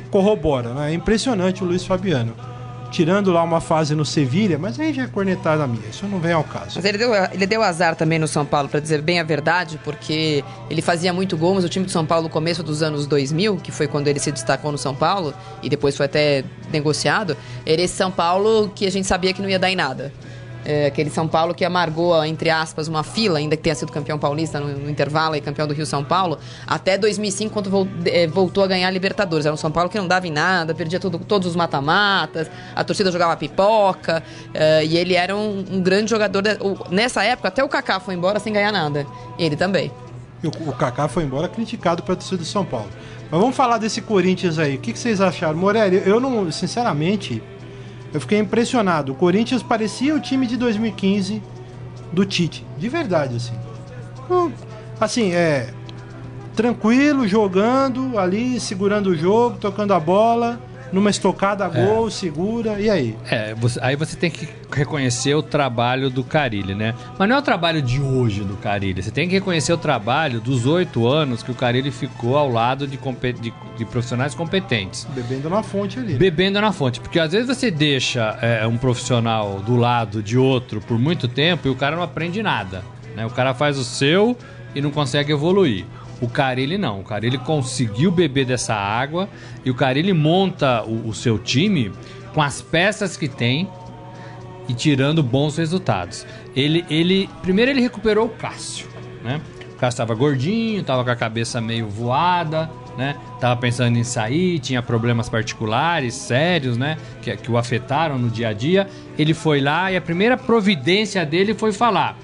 corrobora, 0.10 0.74
né? 0.74 0.92
É 0.92 0.94
impressionante 0.94 1.64
o 1.64 1.68
Luiz 1.68 1.86
Fabiano. 1.86 2.34
Tirando 2.92 3.32
lá 3.32 3.44
uma 3.44 3.60
fase 3.60 3.94
no 3.94 4.06
Sevilha, 4.06 4.58
mas 4.58 4.80
aí 4.80 4.94
já 4.94 5.04
é 5.04 5.08
cornetada 5.08 5.68
minha, 5.68 5.88
isso 5.90 6.08
não 6.08 6.20
vem 6.20 6.32
ao 6.32 6.44
caso. 6.44 6.74
Mas 6.76 6.86
ele 6.86 6.98
deu, 6.98 7.12
ele 7.32 7.46
deu 7.46 7.62
azar 7.62 7.96
também 7.96 8.18
no 8.18 8.28
São 8.28 8.46
Paulo, 8.46 8.70
pra 8.70 8.80
dizer 8.80 9.02
bem 9.02 9.20
a 9.20 9.24
verdade, 9.24 9.80
porque 9.84 10.44
ele 10.70 10.82
fazia 10.82 11.12
muito 11.12 11.36
gol, 11.36 11.56
mas 11.56 11.64
o 11.64 11.70
time 11.70 11.86
do 11.86 11.92
São 11.92 12.06
Paulo 12.06 12.24
no 12.24 12.30
começo 12.30 12.64
dos 12.64 12.82
anos 12.82 13.06
2000, 13.08 13.58
que 13.58 13.72
foi 13.72 13.88
quando 13.88 14.08
ele 14.08 14.20
se 14.20 14.32
destacou 14.32 14.72
no 14.72 14.78
São 14.78 14.96
Paulo, 14.96 15.34
e 15.62 15.70
depois 15.70 15.98
foi 15.98 16.06
até 16.06 16.44
negociado, 16.72 17.36
era 17.66 17.82
esse 17.82 17.96
São 17.96 18.12
Paulo 18.12 18.72
que 18.74 18.86
a 18.86 18.92
gente 18.92 19.08
sabia 19.08 19.34
que 19.34 19.42
não 19.42 19.50
ia 19.50 19.60
dar 19.60 19.70
em 19.70 19.76
nada. 19.76 20.14
É, 20.66 20.88
aquele 20.88 21.12
São 21.12 21.28
Paulo 21.28 21.54
que 21.54 21.64
amargou, 21.64 22.26
entre 22.26 22.50
aspas, 22.50 22.88
uma 22.88 23.04
fila, 23.04 23.38
ainda 23.38 23.56
que 23.56 23.62
tenha 23.62 23.76
sido 23.76 23.92
campeão 23.92 24.18
paulista 24.18 24.60
no, 24.60 24.68
no 24.80 24.90
intervalo 24.90 25.36
e 25.36 25.42
campeão 25.42 25.68
do 25.68 25.74
Rio 25.76 25.86
São 25.86 26.04
Paulo, 26.04 26.40
até 26.66 26.98
2005, 26.98 27.54
quando 27.54 27.88
eh, 28.06 28.26
voltou 28.26 28.64
a 28.64 28.68
ganhar 28.68 28.88
a 28.88 28.92
Libertadores. 28.92 29.46
Era 29.46 29.54
um 29.54 29.58
São 29.58 29.72
Paulo 29.72 29.90
que 29.90 29.98
não 30.00 30.08
dava 30.08 30.28
em 30.28 30.32
nada, 30.32 30.74
perdia 30.74 31.00
tudo- 31.00 31.20
todos 31.20 31.48
os 31.48 31.56
mata-matas, 31.56 32.50
a 32.76 32.84
torcida 32.84 33.12
jogava 33.12 33.38
pipoca, 33.38 34.24
eh, 34.54 34.86
e 34.86 34.98
ele 34.98 35.14
era 35.14 35.36
um, 35.36 35.64
um 35.72 35.82
grande 35.82 36.10
jogador. 36.10 36.42
da- 36.42 36.58
o- 36.60 36.78
nessa 36.90 37.24
época, 37.24 37.48
até 37.50 37.64
o 37.64 37.70
Kaká 37.70 38.00
foi 38.00 38.16
embora 38.16 38.40
sem 38.40 38.52
ganhar 38.52 38.72
nada. 38.72 39.06
Ele 39.38 39.56
também. 39.56 39.92
E 40.44 40.48
o, 40.48 40.52
o 40.68 40.74
Kaká 40.74 41.08
foi 41.08 41.24
embora 41.24 41.48
criticado 41.48 42.02
pela 42.02 42.16
torcida 42.16 42.38
do 42.38 42.46
São 42.46 42.66
Paulo. 42.66 42.90
Mas 43.32 43.40
vamos 43.40 43.56
falar 43.56 43.78
desse 43.78 44.02
Corinthians 44.02 44.58
aí. 44.60 44.76
O 44.76 44.80
que, 44.80 44.94
que 44.94 45.00
vocês 45.00 45.20
acharam? 45.22 45.58
Morelli, 45.58 46.02
eu 46.06 46.20
não, 46.20 46.52
sinceramente, 46.52 47.42
eu 48.16 48.22
fiquei 48.22 48.40
impressionado. 48.40 49.12
O 49.12 49.16
Corinthians 49.16 49.62
parecia 49.62 50.16
o 50.16 50.20
time 50.20 50.48
de 50.48 50.58
2015 50.58 51.42
do 52.12 52.26
Tite. 52.26 52.66
De 52.78 52.90
verdade, 52.90 53.36
assim. 53.36 53.54
Hum, 54.30 54.52
Assim, 55.00 55.34
é. 55.34 55.74
Tranquilo, 56.56 57.28
jogando 57.28 58.18
ali, 58.18 58.60
segurando 58.62 59.08
o 59.08 59.16
jogo, 59.16 59.58
tocando 59.58 59.94
a 59.94 60.00
bola, 60.00 60.60
numa 60.96 61.10
estocada 61.10 61.66
a 61.66 61.70
gol, 61.70 62.10
segura. 62.10 62.80
E 62.80 62.90
aí? 62.90 63.16
É, 63.30 63.54
você- 63.54 63.80
aí 63.84 63.96
você 63.96 64.16
tem 64.16 64.32
que 64.32 64.48
reconhecer 64.72 65.36
o 65.36 65.44
trabalho 65.44 66.10
do 66.10 66.24
Carilli, 66.24 66.74
né? 66.74 66.96
Mas 67.20 67.28
não 67.30 67.36
é 67.36 67.40
o 67.40 67.42
trabalho 67.42 67.82
de 67.82 68.02
hoje 68.02 68.44
do 68.46 68.56
Carilli. 68.56 69.04
Você 69.04 69.12
tem 69.12 69.28
que 69.28 69.34
reconhecer 69.36 69.74
o 69.74 69.78
trabalho 69.78 70.40
dos 70.40 70.66
oito 70.66 71.06
anos 71.08 71.44
que 71.44 71.52
o 71.52 71.54
Carilli 71.54 71.92
ficou 71.92 72.38
ao 72.38 72.50
lado 72.50 72.88
de, 72.88 72.98
de- 72.98 73.54
de 73.78 73.86
profissionais 73.86 74.34
competentes. 74.34 75.06
Bebendo 75.14 75.50
na 75.50 75.62
fonte 75.62 76.00
ali. 76.00 76.14
Bebendo 76.16 76.60
na 76.62 76.72
fonte. 76.72 77.00
Porque 77.02 77.20
às 77.20 77.32
vezes 77.34 77.48
você 77.48 77.70
deixa 77.70 78.40
é, 78.42 78.66
um 78.66 78.78
profissional 78.78 79.60
do 79.60 79.76
lado 79.76 80.24
de 80.24 80.38
outro 80.38 80.80
por 80.80 80.98
muito 80.98 81.28
tempo 81.28 81.68
e 81.68 81.72
o 81.72 81.76
cara 81.76 81.96
não 81.96 82.04
aprende 82.04 82.42
nada. 82.42 82.84
Né? 83.16 83.26
O 83.26 83.30
cara 83.30 83.54
faz 83.54 83.78
o 83.78 83.84
seu 83.84 84.38
e 84.74 84.82
não 84.82 84.92
consegue 84.92 85.32
evoluir. 85.32 85.86
O 86.22 86.30
Carilli 86.30 86.78
não. 86.78 87.02
O 87.02 87.04
Carilli 87.04 87.38
conseguiu 87.38 88.12
beber 88.12 88.46
dessa 88.46 88.74
água 88.74 89.30
e 89.64 89.70
o 89.70 89.76
Carilli 89.76 90.14
monta 90.14 90.84
o, 90.84 91.10
o 91.10 91.14
seu 91.14 91.38
time 91.38 91.92
com 92.34 92.42
as 92.42 92.62
peças 92.62 93.18
que 93.18 93.28
tem 93.28 93.70
e 94.68 94.74
tirando 94.74 95.22
bons 95.22 95.58
resultados. 95.58 96.26
Ele, 96.56 96.86
ele 96.90 97.30
primeiro 97.42 97.72
ele 97.72 97.82
recuperou 97.82 98.26
o 98.26 98.30
Cássio, 98.30 98.88
né? 99.24 99.42
O 99.74 99.78
Cássio 99.78 99.96
estava 99.96 100.16
gordinho, 100.16 100.82
estava 100.82 101.04
com 101.04 101.10
a 101.10 101.16
cabeça 101.16 101.60
meio 101.60 101.88
voada, 101.90 102.70
né? 102.98 103.16
Tava 103.40 103.60
pensando 103.60 103.98
em 103.98 104.04
sair, 104.04 104.60
tinha 104.60 104.82
problemas 104.82 105.28
particulares 105.28 106.14
sérios, 106.14 106.78
né? 106.78 106.98
Que, 107.22 107.36
que 107.36 107.52
o 107.52 107.58
afetaram 107.58 108.18
no 108.18 108.30
dia 108.30 108.50
a 108.50 108.54
dia. 108.54 108.88
Ele 109.18 109.34
foi 109.34 109.60
lá 109.60 109.92
e 109.92 109.98
a 109.98 110.02
primeira 110.02 110.38
providência 110.38 111.26
dele 111.26 111.54
foi 111.54 111.74
falar: 111.74 112.18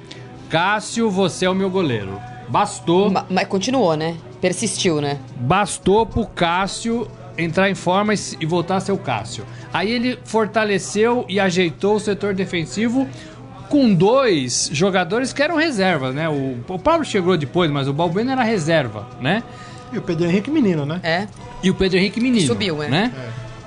Cássio, 0.49 1.09
você 1.09 1.45
é 1.45 1.49
o 1.49 1.55
meu 1.55 1.69
goleiro. 1.69 2.30
Bastou. 2.51 3.09
Ma- 3.09 3.25
Mas 3.29 3.47
continuou, 3.47 3.95
né? 3.95 4.17
Persistiu, 4.41 4.99
né? 5.01 5.17
Bastou 5.37 6.05
pro 6.05 6.25
Cássio 6.25 7.07
entrar 7.37 7.69
em 7.69 7.75
forma 7.75 8.13
e 8.13 8.45
voltar 8.45 8.75
a 8.75 8.79
ser 8.81 8.91
o 8.91 8.97
Cássio. 8.97 9.45
Aí 9.73 9.89
ele 9.89 10.19
fortaleceu 10.25 11.25
e 11.29 11.39
ajeitou 11.39 11.95
o 11.95 11.99
setor 11.99 12.33
defensivo 12.33 13.07
com 13.69 13.93
dois 13.93 14.69
jogadores 14.73 15.31
que 15.31 15.41
eram 15.41 15.55
reservas, 15.55 16.13
né? 16.13 16.27
O, 16.27 16.57
o 16.67 16.77
Pablo 16.77 17.05
chegou 17.05 17.37
depois, 17.37 17.71
mas 17.71 17.87
o 17.87 17.93
Balbeno 17.93 18.31
era 18.31 18.43
reserva, 18.43 19.07
né? 19.21 19.41
E 19.93 19.97
o 19.97 20.01
Pedro 20.01 20.25
Henrique 20.25 20.51
menino, 20.51 20.85
né? 20.85 20.99
É. 21.03 21.27
E 21.63 21.69
o 21.69 21.75
Pedro 21.75 21.97
Henrique 21.97 22.19
menino. 22.19 22.45
Subiu, 22.47 22.83
é. 22.83 22.89
né? 22.89 23.13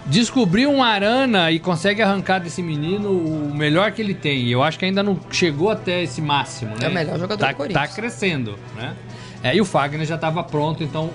Descobriu 0.07 0.71
um 0.71 0.83
Arana 0.83 1.51
e 1.51 1.59
consegue 1.59 2.03
arrancar 2.03 2.39
desse 2.39 2.63
menino 2.63 3.11
o 3.11 3.55
melhor 3.55 3.93
que 3.93 4.03
ele 4.03 4.15
tem. 4.15 4.49
Eu 4.49 4.63
acho 4.63 4.79
que 4.79 4.85
ainda 4.85 5.03
não 5.03 5.19
chegou 5.31 5.71
até 5.71 6.03
esse 6.03 6.21
máximo, 6.21 6.73
né? 6.73 6.87
É 6.87 6.89
o 6.89 6.93
melhor 6.95 7.19
jogador 7.19 7.39
tá, 7.41 7.53
do 7.53 7.57
Corinthians. 7.57 7.89
Tá 7.89 7.95
crescendo, 7.95 8.59
né? 8.77 8.95
É, 9.43 9.55
e 9.57 9.61
o 9.61 9.65
Fagner 9.65 10.07
já 10.07 10.15
estava 10.17 10.43
pronto, 10.43 10.83
então... 10.83 11.11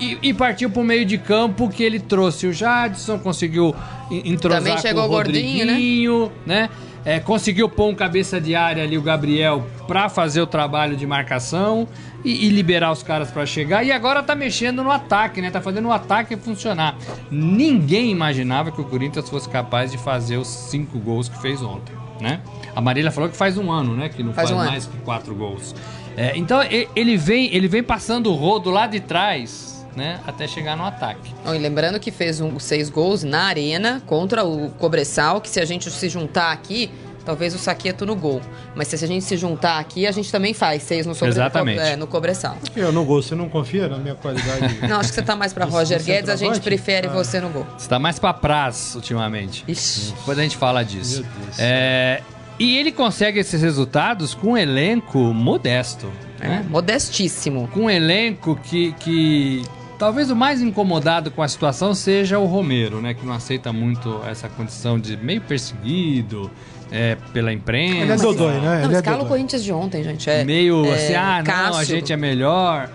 E, 0.00 0.18
e 0.22 0.34
partiu 0.34 0.68
pro 0.68 0.82
meio 0.82 1.04
de 1.06 1.16
campo 1.16 1.68
que 1.68 1.82
ele 1.82 2.00
trouxe 2.00 2.48
o 2.48 2.52
Jadson, 2.52 3.16
conseguiu 3.18 3.72
en- 4.10 4.32
entrosar 4.32 4.60
Também 4.60 4.78
chegou 4.78 5.02
com 5.04 5.08
o 5.08 5.12
o 5.12 5.14
Gordinho, 5.16 6.32
né? 6.44 6.62
Né? 6.62 6.70
É, 7.04 7.20
conseguiu 7.20 7.68
pôr 7.68 7.88
um 7.90 7.94
cabeça 7.94 8.40
de 8.40 8.54
área 8.54 8.82
ali, 8.82 8.96
o 8.96 9.02
Gabriel, 9.02 9.66
pra 9.86 10.08
fazer 10.08 10.40
o 10.40 10.46
trabalho 10.46 10.96
de 10.96 11.06
marcação 11.06 11.86
e, 12.24 12.46
e 12.46 12.48
liberar 12.48 12.90
os 12.90 13.02
caras 13.02 13.30
pra 13.30 13.44
chegar. 13.44 13.84
E 13.84 13.92
agora 13.92 14.22
tá 14.22 14.34
mexendo 14.34 14.82
no 14.82 14.90
ataque, 14.90 15.42
né? 15.42 15.50
Tá 15.50 15.60
fazendo 15.60 15.88
o 15.88 15.92
ataque 15.92 16.34
funcionar. 16.36 16.96
Ninguém 17.30 18.10
imaginava 18.10 18.72
que 18.72 18.80
o 18.80 18.84
Corinthians 18.84 19.28
fosse 19.28 19.48
capaz 19.48 19.90
de 19.90 19.98
fazer 19.98 20.38
os 20.38 20.48
cinco 20.48 20.98
gols 20.98 21.28
que 21.28 21.38
fez 21.42 21.62
ontem, 21.62 21.94
né? 22.20 22.40
A 22.74 22.80
Marília 22.80 23.10
falou 23.10 23.28
que 23.28 23.36
faz 23.36 23.58
um 23.58 23.70
ano, 23.70 23.94
né? 23.94 24.08
Que 24.08 24.22
não 24.22 24.32
Faz 24.32 24.48
faz, 24.48 24.58
um 24.58 24.62
ano. 24.62 24.70
mais 24.70 24.86
que 24.86 24.96
quatro 24.98 25.34
gols. 25.34 25.74
É, 26.16 26.32
então 26.36 26.60
ele 26.94 27.16
vem, 27.16 27.52
ele 27.54 27.68
vem 27.68 27.82
passando 27.82 28.30
o 28.30 28.34
rodo 28.34 28.70
lá 28.70 28.86
de 28.86 29.00
trás, 29.00 29.73
né? 29.96 30.20
Até 30.26 30.46
chegar 30.46 30.76
no 30.76 30.84
ataque. 30.84 31.32
Bom, 31.44 31.54
e 31.54 31.58
lembrando 31.58 31.98
que 32.00 32.10
fez 32.10 32.40
um, 32.40 32.58
seis 32.58 32.88
gols 32.90 33.22
na 33.22 33.44
arena 33.44 34.02
contra 34.06 34.44
o 34.44 34.70
Cobressal, 34.72 35.40
que 35.40 35.48
se 35.48 35.60
a 35.60 35.64
gente 35.64 35.90
se 35.90 36.08
juntar 36.08 36.52
aqui, 36.52 36.90
talvez 37.24 37.54
o 37.54 37.58
Saqueto 37.58 38.04
no 38.04 38.14
gol. 38.14 38.40
Mas 38.74 38.88
se 38.88 38.96
a 39.02 39.08
gente 39.08 39.24
se 39.24 39.36
juntar 39.36 39.78
aqui, 39.78 40.06
a 40.06 40.12
gente 40.12 40.30
também 40.30 40.52
faz 40.52 40.82
seis 40.82 41.06
no, 41.06 41.14
sobre, 41.14 41.30
Exatamente. 41.34 41.80
é, 41.80 41.96
no 41.96 42.06
Cobressal. 42.06 42.56
Eu 42.76 42.92
não 42.92 43.04
gosto, 43.04 43.28
você 43.30 43.34
não 43.34 43.48
confia 43.48 43.88
na 43.88 43.96
minha 43.98 44.14
qualidade? 44.14 44.78
Não, 44.86 44.98
acho 45.00 45.08
que 45.08 45.14
você 45.14 45.22
tá 45.22 45.34
mais 45.36 45.52
pra 45.52 45.64
De- 45.64 45.70
Roger 45.72 45.98
de 45.98 46.04
Guedes, 46.04 46.28
a 46.28 46.36
gente 46.36 46.60
prefere 46.60 47.06
Ah. 47.06 47.10
você 47.12 47.40
no 47.40 47.48
gol. 47.48 47.66
Você 47.78 47.88
tá 47.88 47.98
mais 47.98 48.18
pra 48.18 48.34
praz 48.34 48.94
ultimamente. 48.94 49.64
Ixi. 49.66 50.12
Depois 50.18 50.38
a 50.38 50.42
gente 50.42 50.56
fala 50.56 50.82
disso. 50.84 51.22
Meu 51.22 51.30
Deus. 51.46 51.56
É, 51.58 52.20
e 52.58 52.76
ele 52.76 52.92
consegue 52.92 53.38
esses 53.40 53.62
resultados 53.62 54.34
com 54.34 54.48
um 54.52 54.56
elenco 54.56 55.18
modesto. 55.18 56.12
É, 56.40 56.48
Né? 56.48 56.66
modestíssimo. 56.68 57.68
Com 57.72 57.82
um 57.84 57.90
elenco 57.90 58.54
que, 58.62 58.92
que 59.00 59.62
talvez 59.98 60.30
o 60.30 60.36
mais 60.36 60.60
incomodado 60.62 61.30
com 61.30 61.42
a 61.42 61.48
situação 61.48 61.94
seja 61.94 62.38
o 62.38 62.46
Romero, 62.46 63.00
né? 63.00 63.14
Que 63.14 63.24
não 63.24 63.32
aceita 63.34 63.72
muito 63.72 64.20
essa 64.28 64.48
condição 64.48 64.98
de 64.98 65.16
meio 65.16 65.40
perseguido 65.40 66.50
é, 66.90 67.16
pela 67.32 67.52
imprensa. 67.52 67.96
Ele 67.96 68.12
é 68.12 68.16
dodói, 68.16 68.54
né? 68.54 68.60
Não, 68.80 68.84
Ele 68.84 68.94
é 68.94 68.96
escala 68.98 69.16
o 69.16 69.20
dodói. 69.20 69.36
Corinthians 69.38 69.64
de 69.64 69.72
ontem, 69.72 70.02
gente. 70.04 70.28
É, 70.30 70.44
meio 70.44 70.84
é, 70.86 70.94
assim, 70.94 71.14
ah, 71.14 71.42
não, 71.44 71.52
a 71.52 71.70
Cássio. 71.70 71.84
gente 71.96 72.12
é 72.12 72.16
melhor. 72.16 72.90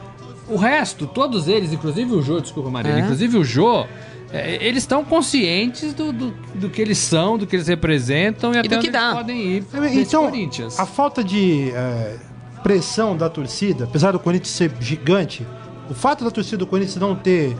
O 0.47 0.55
resto, 0.57 1.05
todos 1.05 1.47
eles, 1.47 1.71
inclusive 1.73 2.11
o 2.13 2.21
Jô, 2.21 2.39
desculpa, 2.39 2.69
Maria, 2.69 2.93
É. 2.93 2.99
inclusive 2.99 3.37
o 3.37 3.43
Jô, 3.43 3.85
é, 4.33 4.57
eles 4.65 4.83
estão 4.83 5.03
conscientes 5.05 5.93
do, 5.93 6.11
do, 6.11 6.31
do 6.55 6.69
que 6.69 6.81
eles 6.81 6.97
são, 6.97 7.37
do 7.37 7.45
que 7.45 7.55
eles 7.55 7.67
representam 7.67 8.53
e, 8.53 8.57
até 8.57 8.67
do 8.67 8.75
onde 8.75 8.89
que 8.89 8.95
eles 8.95 9.01
dá. 9.01 9.13
podem 9.15 9.37
ir 9.41 9.63
nesse 9.73 9.99
Então, 10.01 10.23
Corinthians. 10.25 10.79
a 10.79 10.85
falta 10.87 11.23
de 11.23 11.69
é, 11.71 12.15
pressão 12.63 13.15
da 13.15 13.29
torcida, 13.29 13.83
apesar 13.85 14.11
do 14.11 14.19
Corinthians 14.19 14.49
ser 14.55 14.71
gigante, 14.79 15.45
o 15.89 15.93
fato 15.93 16.23
da 16.23 16.31
torcida 16.31 16.57
do 16.57 16.67
Corinthians 16.67 16.97
não 16.97 17.15
ter 17.15 17.57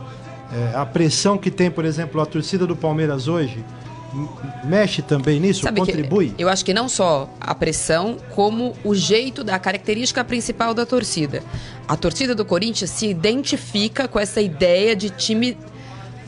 é, 0.52 0.76
a 0.76 0.86
pressão 0.86 1.36
que 1.36 1.50
tem, 1.50 1.70
por 1.70 1.84
exemplo, 1.84 2.20
a 2.20 2.26
torcida 2.26 2.66
do 2.66 2.76
Palmeiras 2.76 3.28
hoje, 3.28 3.64
mexe 4.64 5.02
também 5.02 5.38
nisso? 5.38 5.62
Sabe 5.62 5.80
que 5.80 5.86
contribui? 5.86 6.34
eu 6.38 6.48
acho 6.48 6.64
que 6.64 6.74
não 6.74 6.88
só 6.88 7.28
a 7.40 7.54
pressão, 7.54 8.16
como 8.34 8.74
o 8.84 8.94
jeito 8.94 9.44
da 9.44 9.54
a 9.54 9.58
característica 9.58 10.24
principal 10.24 10.74
da 10.74 10.86
torcida. 10.86 11.42
A 11.86 11.96
torcida 11.96 12.34
do 12.34 12.44
Corinthians 12.44 12.90
se 12.90 13.06
identifica 13.08 14.08
com 14.08 14.18
essa 14.18 14.40
ideia 14.40 14.94
de 14.94 15.10
time 15.10 15.56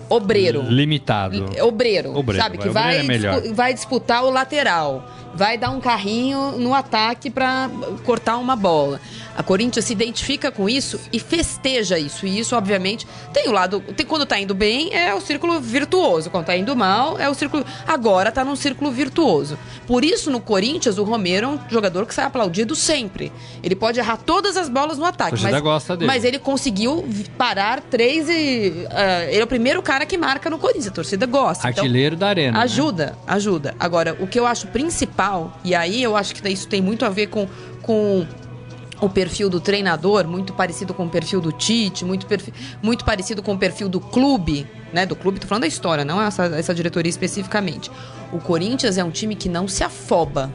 obreiro. 0.09 0.62
Limitado. 0.62 1.44
Obreiro, 1.62 2.16
Obreiro, 2.16 2.42
sabe? 2.42 2.59
Que 2.59 2.68
obreiro 2.68 2.73
vai, 2.73 3.47
é 3.49 3.52
vai 3.52 3.75
disputar 3.75 4.25
o 4.25 4.30
lateral. 4.30 5.09
Vai 5.34 5.56
dar 5.56 5.70
um 5.70 5.80
carrinho 5.80 6.52
no 6.58 6.74
ataque 6.74 7.30
pra 7.30 7.70
cortar 8.04 8.36
uma 8.36 8.54
bola. 8.56 9.00
A 9.36 9.42
Corinthians 9.42 9.86
se 9.86 9.92
identifica 9.92 10.50
com 10.50 10.68
isso 10.68 11.00
e 11.12 11.18
festeja 11.18 11.98
isso. 11.98 12.26
E 12.26 12.38
isso, 12.38 12.54
obviamente, 12.54 13.06
tem 13.32 13.48
o 13.48 13.52
lado. 13.52 13.80
Tem, 13.96 14.04
quando 14.04 14.26
tá 14.26 14.38
indo 14.38 14.54
bem, 14.54 14.92
é 14.94 15.14
o 15.14 15.20
círculo 15.20 15.58
virtuoso. 15.60 16.28
Quando 16.28 16.46
tá 16.46 16.56
indo 16.56 16.76
mal, 16.76 17.18
é 17.18 17.28
o 17.28 17.34
círculo. 17.34 17.64
Agora 17.86 18.30
tá 18.30 18.44
num 18.44 18.56
círculo 18.56 18.90
virtuoso. 18.90 19.58
Por 19.86 20.04
isso, 20.04 20.30
no 20.30 20.40
Corinthians, 20.40 20.98
o 20.98 21.04
Romero 21.04 21.46
é 21.46 21.48
um 21.48 21.58
jogador 21.70 22.04
que 22.06 22.14
sai 22.14 22.26
aplaudido 22.26 22.76
sempre. 22.76 23.32
Ele 23.62 23.74
pode 23.74 23.98
errar 23.98 24.18
todas 24.18 24.56
as 24.56 24.68
bolas 24.68 24.98
no 24.98 25.04
ataque. 25.04 25.40
Mas, 25.40 25.60
gosta 25.62 25.96
dele. 25.96 26.06
mas 26.06 26.24
ele 26.24 26.38
conseguiu 26.38 27.04
parar 27.38 27.80
três 27.80 28.28
e. 28.28 28.86
ah, 28.90 29.24
ele 29.24 29.40
é 29.40 29.44
o 29.44 29.46
primeiro 29.46 29.82
cara 29.82 30.04
que 30.04 30.18
marca 30.18 30.50
no 30.50 30.58
Corinthians. 30.58 30.88
A 30.88 30.92
torcida 30.92 31.24
gosta. 31.24 31.68
Então, 31.70 31.82
Artilheiro 31.84 32.16
da 32.16 32.28
arena. 32.28 32.58
né? 32.58 32.64
Ajuda, 32.64 33.16
ajuda. 33.26 33.74
Agora, 33.80 34.16
o 34.20 34.26
que 34.26 34.38
eu 34.38 34.46
acho 34.46 34.66
principal, 34.68 35.21
e 35.64 35.74
aí 35.74 36.02
eu 36.02 36.16
acho 36.16 36.34
que 36.34 36.48
isso 36.48 36.66
tem 36.68 36.80
muito 36.80 37.04
a 37.04 37.08
ver 37.08 37.28
com, 37.28 37.48
com 37.82 38.26
o 39.00 39.08
perfil 39.08 39.50
do 39.50 39.60
treinador, 39.60 40.26
muito 40.28 40.52
parecido 40.52 40.94
com 40.94 41.06
o 41.06 41.08
perfil 41.10 41.40
do 41.40 41.50
Tite, 41.50 42.04
muito, 42.04 42.26
muito 42.80 43.04
parecido 43.04 43.42
com 43.42 43.54
o 43.54 43.58
perfil 43.58 43.88
do 43.88 44.00
clube, 44.00 44.66
né? 44.92 45.04
Do 45.04 45.16
clube, 45.16 45.40
tô 45.40 45.46
falando 45.46 45.62
da 45.62 45.68
história, 45.68 46.04
não 46.04 46.22
essa, 46.22 46.44
essa 46.46 46.72
diretoria 46.74 47.10
especificamente. 47.10 47.90
O 48.32 48.38
Corinthians 48.38 48.96
é 48.98 49.04
um 49.04 49.10
time 49.10 49.34
que 49.34 49.48
não 49.48 49.66
se 49.66 49.82
afoba. 49.82 50.52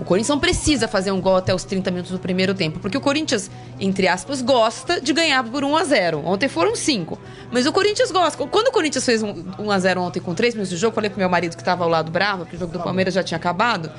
O 0.00 0.04
Corinthians 0.04 0.30
não 0.30 0.38
precisa 0.40 0.88
fazer 0.88 1.10
um 1.12 1.20
gol 1.20 1.36
até 1.36 1.54
os 1.54 1.62
30 1.62 1.90
minutos 1.90 2.10
do 2.10 2.18
primeiro 2.18 2.54
tempo, 2.54 2.78
porque 2.80 2.96
o 2.96 3.00
Corinthians, 3.00 3.50
entre 3.78 4.08
aspas, 4.08 4.40
gosta 4.40 4.98
de 5.00 5.12
ganhar 5.12 5.44
por 5.44 5.62
1 5.62 5.76
a 5.76 5.84
0 5.84 6.22
Ontem 6.24 6.48
foram 6.48 6.74
5. 6.74 7.18
Mas 7.52 7.66
o 7.66 7.72
Corinthians 7.72 8.10
gosta. 8.10 8.46
Quando 8.46 8.68
o 8.68 8.72
Corinthians 8.72 9.04
fez 9.04 9.22
um 9.22 9.44
1 9.58 9.70
a 9.70 9.78
0 9.78 10.00
ontem 10.00 10.18
com 10.20 10.34
3 10.34 10.54
minutos 10.54 10.70
de 10.70 10.76
jogo, 10.78 10.94
falei 10.94 11.10
pro 11.10 11.18
meu 11.18 11.28
marido 11.28 11.54
que 11.56 11.62
tava 11.62 11.84
ao 11.84 11.90
lado 11.90 12.10
bravo, 12.10 12.46
que 12.46 12.56
o 12.56 12.58
jogo 12.58 12.72
do 12.72 12.80
Palmeiras 12.80 13.12
já 13.12 13.22
tinha 13.22 13.36
acabado. 13.36 13.90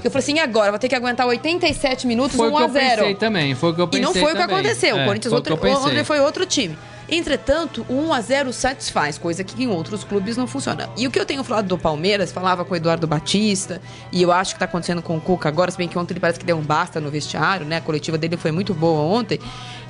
que 0.00 0.06
eu 0.06 0.10
falei 0.10 0.24
assim: 0.24 0.34
e 0.36 0.40
agora? 0.40 0.70
Vou 0.70 0.78
ter 0.78 0.88
que 0.88 0.94
aguentar 0.94 1.26
87 1.26 2.06
minutos, 2.06 2.36
Foi 2.36 2.48
o 2.48 2.52
1 2.52 2.56
que 2.56 2.62
a 2.62 2.66
eu 2.66 2.72
0 2.72 2.96
pensei 2.96 3.14
também. 3.16 3.54
Foi 3.54 3.70
o 3.70 3.74
que 3.74 3.80
eu 3.80 3.84
E 3.84 3.88
pensei 3.88 4.04
não 4.06 4.12
foi 4.14 4.22
o 4.22 4.26
que 4.28 4.32
também. 4.40 4.56
aconteceu. 4.56 4.96
É, 4.96 5.02
o 5.02 5.06
Corinthians 5.06 5.30
foi 5.30 5.36
outro, 5.38 5.54
o 5.54 5.90
que 5.90 6.04
foi 6.04 6.20
outro 6.20 6.46
time. 6.46 6.78
Entretanto, 7.08 7.84
o 7.88 7.94
1 7.94 8.12
a 8.12 8.20
0 8.20 8.52
satisfaz, 8.52 9.18
coisa 9.18 9.44
que 9.44 9.62
em 9.62 9.66
outros 9.66 10.02
clubes 10.04 10.36
não 10.36 10.46
funciona. 10.46 10.88
E 10.96 11.06
o 11.06 11.10
que 11.10 11.18
eu 11.18 11.26
tenho 11.26 11.44
falado 11.44 11.66
do 11.66 11.76
Palmeiras, 11.76 12.32
falava 12.32 12.64
com 12.64 12.72
o 12.72 12.76
Eduardo 12.76 13.06
Batista, 13.06 13.82
e 14.10 14.22
eu 14.22 14.32
acho 14.32 14.54
que 14.54 14.58
tá 14.60 14.64
acontecendo 14.64 15.02
com 15.02 15.16
o 15.16 15.20
Cuca 15.20 15.48
agora, 15.48 15.70
se 15.70 15.76
bem 15.76 15.88
que 15.88 15.98
ontem 15.98 16.12
ele 16.14 16.20
parece 16.20 16.38
que 16.38 16.46
deu 16.46 16.56
um 16.56 16.62
basta 16.62 17.00
no 17.00 17.10
vestiário, 17.10 17.66
né? 17.66 17.76
A 17.76 17.80
coletiva 17.80 18.16
dele 18.16 18.36
foi 18.36 18.50
muito 18.52 18.72
boa 18.72 19.00
ontem. 19.00 19.38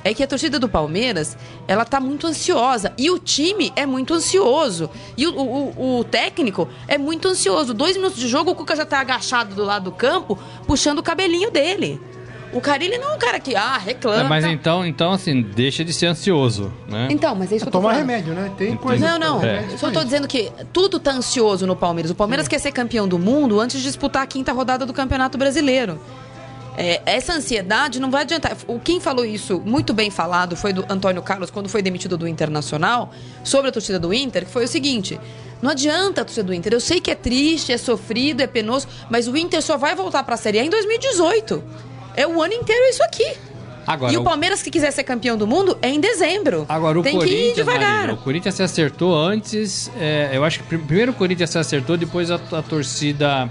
É 0.03 0.13
que 0.13 0.21
a 0.21 0.27
torcida 0.27 0.59
do 0.59 0.67
Palmeiras, 0.67 1.37
ela 1.65 1.85
tá 1.85 1.97
muito 1.99 2.27
ansiosa. 2.27 2.91
E 2.97 3.09
o 3.09 3.17
time 3.17 3.71
é 3.73 3.85
muito 3.85 4.13
ansioso. 4.13 4.89
E 5.15 5.25
o, 5.25 5.33
o- 5.39 5.99
o 5.99 6.03
técnico 6.03 6.67
é 6.89 6.97
muito 6.97 7.27
ansioso. 7.29 7.73
Dois 7.73 7.95
minutos 7.95 8.19
de 8.19 8.27
jogo, 8.27 8.51
o 8.51 8.55
Cuca 8.55 8.75
já 8.75 8.85
tá 8.85 8.99
agachado 8.99 9.55
do 9.55 9.63
lado 9.63 9.85
do 9.85 9.91
campo, 9.93 10.37
puxando 10.67 10.99
o 10.99 11.03
cabelinho 11.03 11.49
dele. 11.49 12.01
O 12.53 12.61
Carilli 12.61 12.97
não 12.97 13.11
é 13.11 13.15
um 13.15 13.17
cara 13.17 13.39
que, 13.39 13.55
ah, 13.55 13.77
reclama. 13.77 14.21
É, 14.21 14.23
mas 14.23 14.43
tá. 14.43 14.51
então, 14.51 14.85
então, 14.85 15.11
assim, 15.11 15.41
deixa 15.41 15.83
de 15.83 15.91
ser 15.91 16.07
ansioso, 16.07 16.71
né? 16.87 17.07
Então, 17.09 17.35
mas 17.35 17.51
é 17.51 17.55
isso 17.55 17.65
que 17.65 17.69
eu 17.69 17.71
tô 17.71 17.79
Tomar 17.79 17.93
falando. 17.93 18.07
remédio, 18.07 18.33
né? 18.33 18.51
Tem 18.57 18.75
coisa. 18.75 19.05
Não, 19.05 19.19
não. 19.19 19.43
É. 19.43 19.65
Eu 19.71 19.77
só 19.77 19.89
tô 19.89 20.03
dizendo 20.03 20.27
que 20.27 20.51
tudo 20.71 20.99
tá 20.99 21.11
ansioso 21.11 21.65
no 21.65 21.75
Palmeiras. 21.75 22.11
O 22.11 22.15
Palmeiras 22.15 22.47
quer 22.47 22.59
ser 22.59 22.71
campeão 22.71 23.07
do 23.07 23.17
mundo 23.17 23.59
antes 23.59 23.79
de 23.81 23.87
disputar 23.87 24.23
a 24.23 24.27
quinta 24.27 24.53
rodada 24.53 24.85
do 24.85 24.93
Campeonato 24.93 25.37
Brasileiro. 25.37 25.99
É, 26.75 27.01
essa 27.05 27.33
ansiedade 27.33 27.99
não 27.99 28.09
vai 28.09 28.23
adiantar. 28.23 28.57
O 28.67 28.79
quem 28.79 28.99
falou 28.99 29.23
isso 29.23 29.61
muito 29.63 29.93
bem 29.93 30.09
falado 30.09 30.55
foi 30.55 30.73
do 30.73 30.85
Antônio 30.89 31.21
Carlos 31.21 31.51
quando 31.51 31.69
foi 31.69 31.81
demitido 31.81 32.17
do 32.17 32.27
Internacional 32.27 33.11
sobre 33.43 33.69
a 33.69 33.71
torcida 33.71 33.99
do 33.99 34.13
Inter, 34.13 34.45
que 34.45 34.51
foi 34.51 34.65
o 34.65 34.67
seguinte: 34.67 35.19
não 35.61 35.71
adianta 35.71 36.21
a 36.21 36.25
torcida 36.25 36.45
do 36.45 36.53
Inter. 36.53 36.73
Eu 36.73 36.79
sei 36.79 36.99
que 36.99 37.11
é 37.11 37.15
triste, 37.15 37.71
é 37.71 37.77
sofrido, 37.77 38.41
é 38.41 38.47
penoso, 38.47 38.87
mas 39.09 39.27
o 39.27 39.37
Inter 39.37 39.61
só 39.61 39.77
vai 39.77 39.95
voltar 39.95 40.23
pra 40.23 40.35
Série 40.35 40.59
A 40.59 40.65
em 40.65 40.69
2018. 40.69 41.63
É 42.15 42.27
o 42.27 42.41
ano 42.41 42.53
inteiro 42.53 42.83
isso 42.89 43.03
aqui. 43.03 43.35
Agora, 43.85 44.13
e 44.13 44.17
o 44.17 44.23
Palmeiras 44.23 44.61
que 44.63 44.71
quiser 44.71 44.91
ser 44.91 45.03
campeão 45.03 45.35
do 45.35 45.45
mundo 45.45 45.77
é 45.81 45.89
em 45.89 45.99
dezembro. 45.99 46.65
Agora 46.69 46.97
o 46.99 47.03
Tem 47.03 47.19
que 47.19 47.25
ir 47.25 47.29
Corinthians, 47.29 47.55
devagar. 47.55 47.93
Marília, 47.95 48.13
o 48.13 48.17
Corinthians 48.17 48.55
se 48.55 48.63
acertou 48.63 49.13
antes. 49.13 49.91
é, 49.99 50.29
eu 50.31 50.43
acho 50.45 50.59
que 50.59 50.65
prim- 50.65 50.79
primeiro 50.79 51.11
o 51.11 51.15
Corinthians 51.15 51.49
se 51.49 51.57
acertou, 51.57 51.97
depois 51.97 52.31
a, 52.31 52.35
a 52.35 52.61
torcida 52.61 53.49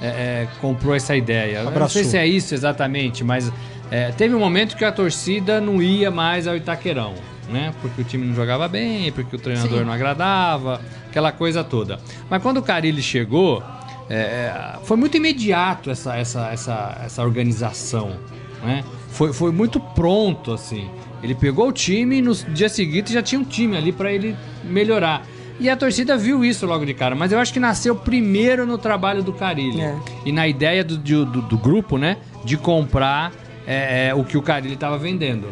é, 0.00 0.06
é, 0.06 0.48
comprou 0.62 0.94
essa 0.94 1.14
ideia. 1.14 1.58
Eu 1.58 1.62
não 1.64 1.68
Abraçou. 1.72 2.00
sei 2.00 2.04
se 2.04 2.16
é 2.16 2.26
isso 2.26 2.54
exatamente, 2.54 3.22
mas 3.22 3.52
é, 3.90 4.10
teve 4.12 4.34
um 4.34 4.38
momento 4.38 4.76
que 4.76 4.84
a 4.84 4.90
torcida 4.92 5.60
não 5.60 5.82
ia 5.82 6.10
mais 6.10 6.46
ao 6.46 6.56
Itaquerão, 6.56 7.12
né? 7.50 7.74
Porque 7.82 8.00
o 8.00 8.04
time 8.04 8.24
não 8.26 8.34
jogava 8.34 8.66
bem, 8.68 9.12
porque 9.12 9.36
o 9.36 9.38
treinador 9.38 9.80
Sim. 9.80 9.84
não 9.84 9.92
agradava, 9.92 10.80
aquela 11.10 11.32
coisa 11.32 11.62
toda. 11.62 11.98
Mas 12.30 12.40
quando 12.42 12.56
o 12.58 12.62
Carilli 12.62 13.02
chegou, 13.02 13.62
é, 14.08 14.16
é, 14.16 14.78
foi 14.84 14.96
muito 14.96 15.16
imediato 15.16 15.90
essa, 15.90 16.16
essa, 16.16 16.48
essa, 16.52 17.00
essa 17.04 17.22
organização, 17.22 18.16
né? 18.62 18.84
Foi, 19.10 19.32
foi 19.32 19.50
muito 19.52 19.80
pronto, 19.80 20.52
assim. 20.52 20.88
Ele 21.22 21.34
pegou 21.34 21.68
o 21.68 21.72
time 21.72 22.18
e 22.18 22.22
no 22.22 22.34
dia 22.34 22.68
seguinte 22.68 23.12
já 23.12 23.22
tinha 23.22 23.40
um 23.40 23.44
time 23.44 23.76
ali 23.76 23.90
para 23.92 24.12
ele 24.12 24.36
melhorar. 24.64 25.24
E 25.58 25.70
a 25.70 25.76
torcida 25.76 26.18
viu 26.18 26.44
isso 26.44 26.66
logo 26.66 26.84
de 26.84 26.92
cara, 26.92 27.14
mas 27.14 27.32
eu 27.32 27.38
acho 27.38 27.50
que 27.52 27.58
nasceu 27.58 27.96
primeiro 27.96 28.66
no 28.66 28.76
trabalho 28.76 29.22
do 29.22 29.32
Carilli. 29.32 29.80
É. 29.80 29.96
E 30.26 30.30
na 30.30 30.46
ideia 30.46 30.84
do, 30.84 30.98
do, 30.98 31.24
do- 31.42 31.56
grupo, 31.58 31.96
né? 31.96 32.18
De 32.44 32.58
comprar 32.58 33.32
é, 33.66 34.08
é, 34.08 34.14
o 34.14 34.22
que 34.22 34.36
o 34.36 34.42
Carilli 34.42 34.74
estava 34.74 34.98
vendendo. 34.98 35.48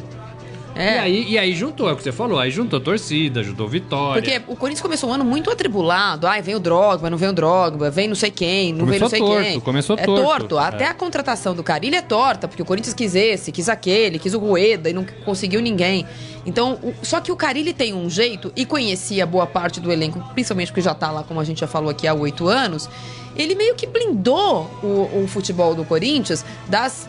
É. 0.75 0.95
E, 0.97 0.99
aí, 0.99 1.31
e 1.31 1.39
aí 1.39 1.55
juntou, 1.55 1.89
é 1.89 1.93
o 1.93 1.97
que 1.97 2.03
você 2.03 2.11
falou, 2.13 2.39
aí 2.39 2.51
juntou 2.51 2.81
torcida, 2.81 3.43
juntou 3.43 3.69
vitória. 3.69 4.23
Porque 4.23 4.53
o 4.53 4.57
Corinthians 4.57 4.83
começou 4.83 5.11
um 5.11 5.13
ano 5.15 5.25
muito 5.25 5.51
atribulado. 5.51 6.27
Ai, 6.27 6.43
vem 6.43 6.55
o 6.55 6.61
Drogba, 6.61 7.09
não 7.09 7.17
vem 7.19 7.29
o 7.29 7.33
Drogba, 7.33 7.91
vem 7.91 8.09
não 8.09 8.15
sei 8.15 8.31
quem, 8.31 8.73
não 8.73 8.81
Começou 8.87 9.09
vem 9.09 9.21
não 9.21 9.27
sei 9.29 9.37
torto, 9.37 9.51
quem. 9.53 9.61
começou 9.61 9.97
é 9.99 10.03
torto. 10.05 10.23
torto. 10.25 10.59
É. 10.59 10.63
Até 10.65 10.87
a 10.89 10.95
contratação 10.95 11.55
do 11.55 11.63
Carilli 11.63 11.97
é 11.97 12.03
torta, 12.03 12.49
porque 12.49 12.63
o 12.63 12.65
Corinthians 12.65 12.95
quis 12.95 13.15
esse, 13.15 13.53
quis 13.53 13.69
aquele, 13.69 14.19
quis 14.19 14.35
o 14.35 14.39
Rueda 14.39 14.91
e 14.91 14.93
não 14.93 15.05
conseguiu 15.25 15.61
ninguém. 15.63 16.05
Então, 16.47 16.79
o- 16.83 16.93
só 17.03 17.21
que 17.21 17.31
o 17.33 17.37
Carilli 17.37 17.73
tem 17.73 17.95
um 17.95 18.11
jeito, 18.11 18.53
e 18.57 18.67
conhecia 18.67 19.25
boa 19.25 19.47
parte 19.47 19.81
do 19.81 19.91
elenco, 19.93 20.19
principalmente 20.35 20.69
porque 20.69 20.81
já 20.83 20.93
tá 20.95 21.11
lá, 21.11 21.23
como 21.23 21.41
a 21.41 21.45
gente 21.45 21.61
já 21.61 21.67
falou 21.67 21.89
aqui, 21.91 22.07
há 22.07 22.13
oito 22.15 22.49
anos, 22.49 22.89
ele 23.37 23.55
meio 23.55 23.75
que 23.75 23.87
blindou 23.87 24.71
o, 24.83 25.23
o 25.23 25.27
futebol 25.29 25.75
do 25.75 25.85
Corinthians 25.85 26.45
das 26.69 27.09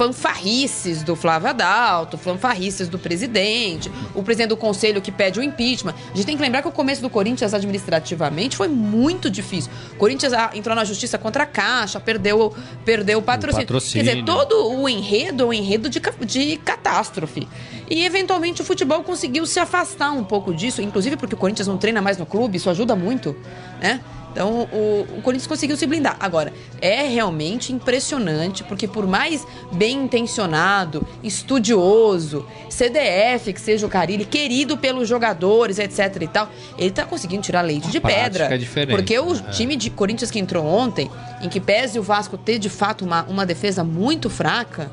fanfarrices 0.00 1.02
do 1.02 1.14
Flávio 1.14 1.50
Adalto, 1.50 2.16
fanfarrices 2.16 2.88
do 2.88 2.98
presidente, 2.98 3.92
o 4.14 4.22
presidente 4.22 4.48
do 4.48 4.56
conselho 4.56 5.02
que 5.02 5.12
pede 5.12 5.38
o 5.38 5.42
impeachment. 5.42 5.94
A 6.10 6.16
gente 6.16 6.24
tem 6.24 6.36
que 6.38 6.42
lembrar 6.42 6.62
que 6.62 6.68
o 6.68 6.72
começo 6.72 7.02
do 7.02 7.10
Corinthians 7.10 7.52
administrativamente 7.52 8.56
foi 8.56 8.66
muito 8.66 9.28
difícil. 9.28 9.70
O 9.92 9.96
Corinthians 9.96 10.32
ah, 10.32 10.52
entrou 10.54 10.74
na 10.74 10.86
justiça 10.86 11.18
contra 11.18 11.42
a 11.42 11.46
Caixa, 11.46 12.00
perdeu, 12.00 12.56
perdeu 12.82 13.18
o 13.18 13.22
patrocínio. 13.22 13.66
patrocínio. 13.66 14.02
Quer 14.06 14.12
dizer, 14.12 14.24
todo 14.24 14.72
o 14.72 14.88
enredo 14.88 15.42
é 15.42 15.46
um 15.48 15.52
enredo 15.52 15.90
de, 15.90 16.00
de 16.24 16.56
catástrofe. 16.56 17.46
E 17.90 18.02
eventualmente 18.02 18.62
o 18.62 18.64
futebol 18.64 19.02
conseguiu 19.02 19.44
se 19.44 19.60
afastar 19.60 20.12
um 20.12 20.24
pouco 20.24 20.54
disso, 20.54 20.80
inclusive 20.80 21.18
porque 21.18 21.34
o 21.34 21.38
Corinthians 21.38 21.68
não 21.68 21.76
treina 21.76 22.00
mais 22.00 22.16
no 22.16 22.24
clube, 22.24 22.56
isso 22.56 22.70
ajuda 22.70 22.96
muito, 22.96 23.36
né? 23.78 24.00
Então 24.32 24.68
o, 24.72 25.06
o 25.18 25.22
Corinthians 25.22 25.46
conseguiu 25.46 25.76
se 25.76 25.86
blindar. 25.86 26.16
Agora, 26.20 26.52
é 26.80 27.06
realmente 27.06 27.72
impressionante, 27.72 28.62
porque 28.64 28.86
por 28.86 29.06
mais 29.06 29.46
bem 29.72 30.04
intencionado, 30.04 31.06
estudioso, 31.22 32.46
CDF 32.68 33.52
que 33.52 33.60
seja 33.60 33.86
o 33.86 33.90
Carilli, 33.90 34.24
querido 34.24 34.76
pelos 34.76 35.08
jogadores, 35.08 35.78
etc 35.78 36.22
e 36.22 36.28
tal, 36.28 36.48
ele 36.78 36.90
tá 36.90 37.04
conseguindo 37.04 37.42
tirar 37.42 37.62
leite 37.62 37.88
A 37.88 37.90
de 37.90 38.00
pedra. 38.00 38.44
é 38.54 38.58
diferente, 38.58 38.96
porque 38.96 39.18
o 39.18 39.34
né? 39.34 39.50
time 39.50 39.76
de 39.76 39.90
Corinthians 39.90 40.30
que 40.30 40.38
entrou 40.38 40.64
ontem, 40.64 41.10
em 41.42 41.48
que 41.48 41.60
pese 41.60 41.98
o 41.98 42.02
Vasco 42.02 42.38
ter 42.38 42.58
de 42.58 42.68
fato 42.68 43.04
uma, 43.04 43.24
uma 43.24 43.44
defesa 43.44 43.82
muito 43.82 44.30
fraca, 44.30 44.90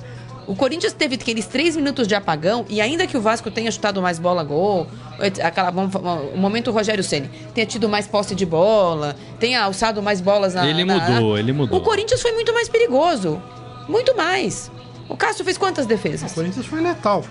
o 0.48 0.56
Corinthians 0.56 0.94
teve 0.94 1.16
aqueles 1.16 1.46
três 1.46 1.76
minutos 1.76 2.08
de 2.08 2.16
apagão 2.16 2.66
e 2.70 2.80
ainda 2.82 3.06
que 3.06 3.18
o 3.18 3.22
Vasco 3.22 3.52
tenha 3.52 3.70
chutado 3.70 4.02
mais 4.02 4.18
bola 4.18 4.44
gol, 4.44 4.88
aquela, 5.44 5.70
o 6.34 6.38
momento 6.38 6.72
Rogério 6.72 7.04
Ceni 7.04 7.30
tenha 7.54 7.68
tido 7.68 7.88
mais 7.90 8.08
posse 8.08 8.34
de 8.34 8.46
bola, 8.46 9.16
tenha 9.40 9.62
alçado 9.64 10.02
mais 10.02 10.22
bolas 10.22 10.54
na. 10.54 10.68
Ele 10.68 10.84
na- 10.86 11.00
mudou, 11.00 11.38
ele 11.38 11.52
mudou. 11.54 11.80
O 11.80 11.84
Corinthians 11.84 12.22
foi 12.22 12.32
muito 12.32 12.54
mais 12.54 12.70
perigoso, 12.70 13.42
muito 13.88 14.16
mais. 14.16 14.72
O 15.10 15.16
Cássio 15.16 15.44
fez 15.46 15.58
quantas 15.58 15.86
defesas? 15.86 16.32
O 16.32 16.36
Corinthians 16.36 16.66
foi 16.66 16.82
letal. 16.82 17.24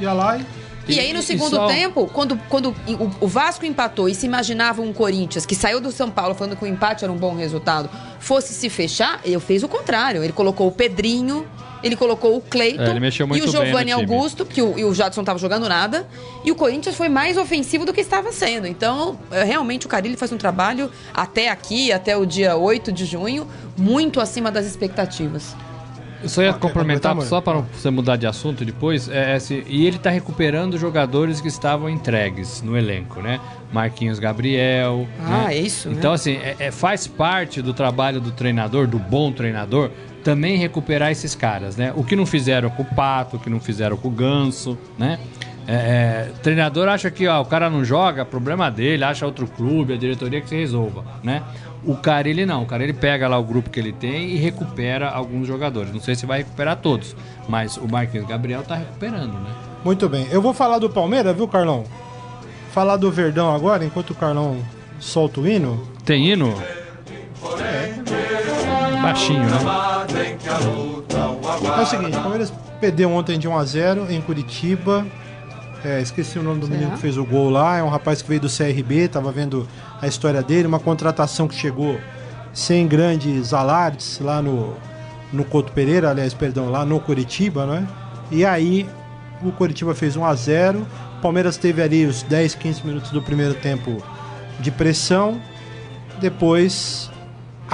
Ia 0.00 0.12
lá 0.12 0.36
e. 0.38 0.44
E 0.86 1.00
aí, 1.00 1.14
no 1.14 1.20
E- 1.20 1.22
e 1.22 1.26
segundo 1.26 1.56
só- 1.56 1.66
tempo, 1.66 2.06
quando, 2.12 2.36
quando 2.50 2.68
o, 2.86 3.24
o 3.24 3.26
Vasco 3.26 3.64
empatou 3.64 4.06
e 4.06 4.14
se 4.14 4.26
imaginava 4.26 4.82
um 4.82 4.92
Corinthians 4.92 5.46
que 5.46 5.54
saiu 5.54 5.80
do 5.80 5.90
São 5.90 6.10
Paulo 6.10 6.34
falando 6.34 6.56
que 6.56 6.64
o 6.64 6.66
empate 6.66 7.04
era 7.04 7.10
um 7.12 7.16
bom 7.16 7.34
resultado, 7.34 7.88
fosse 8.20 8.52
se 8.52 8.68
fechar, 8.68 9.18
ele 9.24 9.40
fez 9.40 9.62
o 9.62 9.68
contrário. 9.68 10.22
Ele 10.22 10.32
colocou 10.34 10.66
o 10.68 10.70
Pedrinho, 10.72 11.46
ele 11.84 11.94
colocou 11.96 12.36
o 12.36 12.40
Cleiton 12.40 12.82
É, 12.82 13.36
e 13.36 13.42
o 13.42 13.48
Giovanni. 13.50 13.92
Augusto, 13.92 14.44
que 14.44 14.60
o, 14.62 14.78
e 14.78 14.84
o 14.84 14.94
Jadson 14.94 15.20
não 15.20 15.24
tava 15.24 15.38
jogando 15.38 15.68
nada. 15.68 16.06
E 16.44 16.50
o 16.50 16.54
Corinthians 16.54 16.96
foi 16.96 17.08
mais 17.08 17.36
ofensivo 17.36 17.84
do 17.84 17.92
que 17.92 18.00
estava 18.00 18.32
sendo. 18.32 18.66
Então, 18.66 19.18
é, 19.30 19.44
realmente, 19.44 19.86
o 19.86 19.88
Carilli 19.88 20.16
faz 20.16 20.32
um 20.32 20.38
trabalho 20.38 20.90
até 21.12 21.50
aqui, 21.50 21.92
até 21.92 22.16
o 22.16 22.24
dia 22.26 22.56
8 22.56 22.90
de 22.90 23.04
junho, 23.04 23.46
muito 23.76 24.20
acima 24.20 24.50
das 24.50 24.66
expectativas. 24.66 25.54
Eu 26.22 26.28
só 26.30 26.42
ia 26.42 26.50
Ok, 26.52 26.60
complementar, 26.62 27.12
completamente. 27.14 27.28
só 27.28 27.40
para 27.42 27.58
você 27.78 27.90
mudar 27.90 28.16
de 28.16 28.26
assunto 28.26 28.64
depois, 28.64 29.10
é, 29.10 29.36
esse- 29.36 29.62
e 29.68 29.86
ele 29.86 29.98
tá 29.98 30.08
recuperando 30.08 30.78
jogadores 30.78 31.38
que 31.38 31.48
estavam 31.48 31.90
entregues 31.90 32.62
no 32.62 32.78
elenco, 32.78 33.20
né? 33.20 33.38
Marquinhos 33.70 34.18
Gabriel. 34.18 35.06
Ah, 35.20 35.44
né? 35.48 35.54
é 35.54 35.58
isso, 35.58 35.90
né? 35.90 35.96
Então, 35.98 36.14
assim, 36.14 36.36
é- 36.36 36.56
é- 36.58 36.70
faz 36.70 37.06
parte 37.06 37.60
do 37.60 37.74
trabalho 37.74 38.22
do 38.22 38.30
treinador, 38.30 38.86
do 38.86 38.98
bom 38.98 39.30
treinador, 39.32 39.90
também 40.24 40.56
recuperar 40.56 41.12
esses 41.12 41.34
caras, 41.34 41.76
né? 41.76 41.92
O 41.94 42.02
que 42.02 42.16
não 42.16 42.24
fizeram 42.24 42.70
com 42.70 42.82
o 42.82 42.86
Pato, 42.86 43.36
o 43.36 43.38
que 43.38 43.50
não 43.50 43.60
fizeram 43.60 43.96
com 43.96 44.08
o 44.08 44.10
Ganso, 44.10 44.76
né? 44.98 45.20
É, 45.66 45.74
é, 45.74 46.30
treinador 46.42 46.88
acha 46.88 47.10
que 47.10 47.26
ó, 47.26 47.40
o 47.40 47.44
cara 47.44 47.70
não 47.70 47.84
joga, 47.84 48.24
problema 48.24 48.70
dele, 48.70 49.04
acha 49.04 49.24
outro 49.24 49.46
clube, 49.46 49.94
a 49.94 49.96
diretoria 49.96 50.40
que 50.40 50.48
se 50.48 50.56
resolva, 50.56 51.04
né? 51.22 51.42
O 51.84 51.96
cara 51.96 52.28
ele 52.28 52.44
não, 52.46 52.62
o 52.62 52.66
cara 52.66 52.82
ele 52.82 52.94
pega 52.94 53.28
lá 53.28 53.38
o 53.38 53.44
grupo 53.44 53.70
que 53.70 53.78
ele 53.78 53.92
tem 53.92 54.30
e 54.30 54.36
recupera 54.36 55.10
alguns 55.10 55.46
jogadores. 55.46 55.92
Não 55.92 56.00
sei 56.00 56.14
se 56.14 56.24
vai 56.24 56.38
recuperar 56.38 56.76
todos, 56.76 57.14
mas 57.46 57.76
o 57.76 57.86
Marquinhos 57.86 58.26
Gabriel 58.26 58.62
tá 58.62 58.74
recuperando, 58.74 59.34
né? 59.34 59.50
Muito 59.84 60.08
bem. 60.08 60.26
Eu 60.30 60.40
vou 60.40 60.54
falar 60.54 60.78
do 60.78 60.88
Palmeiras, 60.88 61.36
viu, 61.36 61.46
Carlão? 61.46 61.84
Falar 62.72 62.96
do 62.96 63.10
Verdão 63.10 63.54
agora, 63.54 63.84
enquanto 63.84 64.10
o 64.10 64.14
Carlão 64.14 64.58
solta 64.98 65.40
o 65.40 65.46
hino. 65.46 65.86
Tem 66.04 66.30
hino? 66.30 66.54
Baixinho, 69.04 69.44
né? 69.44 69.58
É 71.76 71.82
o 71.82 71.86
seguinte, 71.86 72.16
o 72.16 72.20
Palmeiras 72.22 72.50
perdeu 72.80 73.12
ontem 73.12 73.38
de 73.38 73.46
1x0 73.46 74.10
em 74.10 74.20
Curitiba. 74.22 75.06
É, 75.84 76.00
esqueci 76.00 76.38
o 76.38 76.42
nome 76.42 76.60
do 76.60 76.68
menino 76.68 76.92
que 76.92 76.98
fez 76.98 77.18
o 77.18 77.24
gol 77.24 77.50
lá. 77.50 77.76
É 77.76 77.82
um 77.82 77.90
rapaz 77.90 78.22
que 78.22 78.28
veio 78.28 78.40
do 78.40 78.48
CRB, 78.48 79.08
tava 79.08 79.30
vendo 79.30 79.68
a 80.00 80.06
história 80.06 80.42
dele. 80.42 80.66
Uma 80.66 80.80
contratação 80.80 81.46
que 81.46 81.54
chegou 81.54 82.00
sem 82.54 82.88
grandes 82.88 83.52
alardes 83.52 84.18
lá 84.20 84.40
no, 84.40 84.74
no 85.30 85.44
Couto 85.44 85.72
Pereira, 85.72 86.08
aliás, 86.08 86.32
perdão, 86.32 86.70
lá 86.70 86.86
no 86.86 86.98
Curitiba, 86.98 87.66
né? 87.66 87.86
E 88.30 88.42
aí 88.42 88.88
o 89.42 89.52
Curitiba 89.52 89.94
fez 89.94 90.16
1x0. 90.16 90.80
O 91.18 91.20
Palmeiras 91.20 91.58
teve 91.58 91.82
ali 91.82 92.06
os 92.06 92.22
10, 92.22 92.54
15 92.54 92.86
minutos 92.86 93.10
do 93.10 93.20
primeiro 93.20 93.52
tempo 93.52 94.02
de 94.60 94.70
pressão. 94.70 95.38
Depois 96.20 97.10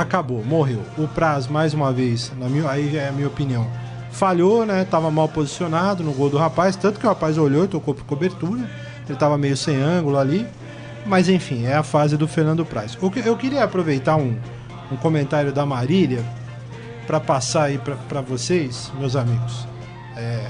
acabou, 0.01 0.43
morreu. 0.45 0.83
O 0.97 1.07
Praz, 1.07 1.47
mais 1.47 1.75
uma 1.75 1.93
vez, 1.93 2.33
na 2.39 2.49
minha, 2.49 2.69
aí 2.69 2.97
é 2.97 3.09
a 3.09 3.13
minha 3.13 3.29
opinião, 3.29 3.67
falhou, 4.11 4.65
né? 4.65 4.85
Tava 4.85 5.11
mal 5.11 5.29
posicionado 5.29 6.03
no 6.03 6.13
gol 6.13 6.31
do 6.31 6.39
rapaz, 6.39 6.75
tanto 6.75 6.99
que 6.99 7.07
o 7.07 7.09
rapaz 7.09 7.37
olhou 7.39 7.65
e 7.65 7.69
tocou 7.69 7.95
por 7.95 8.05
cobertura. 8.05 8.69
Ele 9.09 9.19
tava 9.19 9.37
meio 9.37 9.57
sem 9.57 9.77
ângulo 9.77 10.19
ali. 10.19 10.47
Mas 11.07 11.29
enfim, 11.29 11.65
é 11.65 11.75
a 11.75 11.83
fase 11.83 12.17
do 12.17 12.29
Fernando 12.29 12.65
Praz. 12.65 12.97
Eu 13.25 13.37
queria 13.37 13.65
aproveitar 13.65 14.17
um, 14.17 14.37
um 14.93 14.97
comentário 14.97 15.53
da 15.53 15.65
Marília 15.65 16.23
para 17.07 17.19
passar 17.19 17.65
aí 17.65 17.79
para 17.79 18.21
vocês, 18.21 18.93
meus 18.99 19.17
amigos, 19.17 19.67
é, 20.17 20.47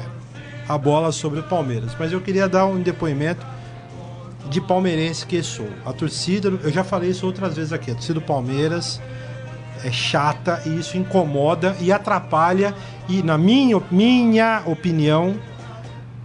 a 0.68 0.76
bola 0.76 1.12
sobre 1.12 1.40
o 1.40 1.42
Palmeiras. 1.44 1.92
Mas 1.98 2.12
eu 2.12 2.20
queria 2.20 2.48
dar 2.48 2.66
um 2.66 2.80
depoimento 2.82 3.46
de 4.48 4.60
palmeirense 4.60 5.24
que 5.24 5.42
sou. 5.42 5.68
A 5.86 5.92
torcida, 5.92 6.48
eu 6.48 6.70
já 6.70 6.82
falei 6.82 7.10
isso 7.10 7.24
outras 7.24 7.56
vezes 7.56 7.72
aqui, 7.72 7.92
a 7.92 7.94
torcida 7.94 8.14
do 8.14 8.22
Palmeiras 8.22 9.00
é 9.84 9.90
chata 9.92 10.62
e 10.66 10.78
isso 10.78 10.96
incomoda 10.96 11.76
e 11.80 11.92
atrapalha 11.92 12.74
e 13.08 13.22
na 13.22 13.36
minha, 13.38 13.80
minha 13.90 14.62
opinião 14.66 15.36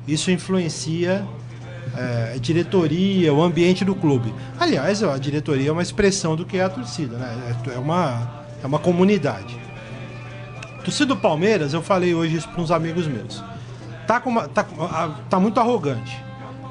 isso 0.08 0.30
influencia 0.32 1.26
é, 1.98 2.34
a 2.36 2.38
diretoria, 2.38 3.34
o 3.34 3.42
ambiente 3.42 3.84
do 3.86 3.96
clube. 3.96 4.34
Aliás, 4.60 5.02
a 5.02 5.18
diretoria 5.18 5.70
é 5.70 5.72
uma 5.72 5.82
expressão 5.82 6.36
do 6.36 6.46
que 6.46 6.58
é 6.58 6.64
a 6.64 6.70
torcida, 6.70 7.18
né? 7.18 7.56
É 7.74 7.80
uma, 7.80 8.44
é 8.64 8.68
uma 8.68 8.80
comunidade. 8.80 9.58
Torcida 10.84 11.08
do 11.08 11.18
Palmeiras, 11.18 11.74
eu 11.74 11.82
falei 11.82 12.14
hoje 12.14 12.36
isso 12.36 12.50
para 12.50 12.62
uns 12.62 12.70
amigos 12.70 13.08
meus. 13.08 13.44
Tá, 14.06 14.20
com 14.20 14.30
uma- 14.30 14.48
tá, 14.48 14.64
tá 15.30 15.40
muito 15.40 15.60
arrogante. 15.60 16.24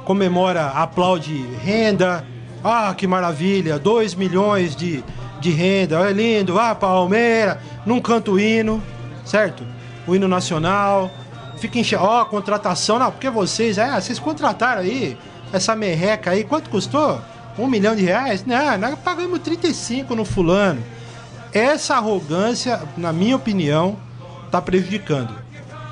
Comemora, 0.04 0.66
aplaude 0.68 1.44
renda. 1.64 2.24
Ah, 2.62 2.94
que 2.96 3.06
maravilha! 3.06 3.78
2 3.78 4.14
milhões 4.14 4.76
de, 4.76 5.02
de 5.44 5.50
renda. 5.50 5.98
É 6.08 6.12
lindo. 6.12 6.58
Ah, 6.58 6.74
Palmeiras. 6.74 7.58
Não 7.84 8.00
canta 8.00 8.30
o 8.30 8.40
hino, 8.40 8.82
certo? 9.24 9.64
O 10.06 10.14
hino 10.14 10.26
nacional. 10.26 11.10
Fica 11.58 11.78
enche... 11.78 11.94
Ó, 11.94 12.24
contratação. 12.24 12.98
Não, 12.98 13.10
porque 13.10 13.28
vocês, 13.28 13.78
é, 13.78 14.00
vocês 14.00 14.18
contrataram 14.18 14.80
aí 14.82 15.16
essa 15.52 15.76
merreca 15.76 16.30
aí. 16.30 16.44
Quanto 16.44 16.70
custou? 16.70 17.20
Um 17.58 17.66
milhão 17.66 17.94
de 17.94 18.02
reais? 18.02 18.44
Não, 18.44 18.76
nós 18.78 18.98
pagamos 18.98 19.38
35 19.40 20.14
no 20.14 20.24
fulano. 20.24 20.82
Essa 21.52 21.96
arrogância, 21.96 22.82
na 22.96 23.12
minha 23.12 23.36
opinião, 23.36 23.96
tá 24.50 24.60
prejudicando. 24.60 25.32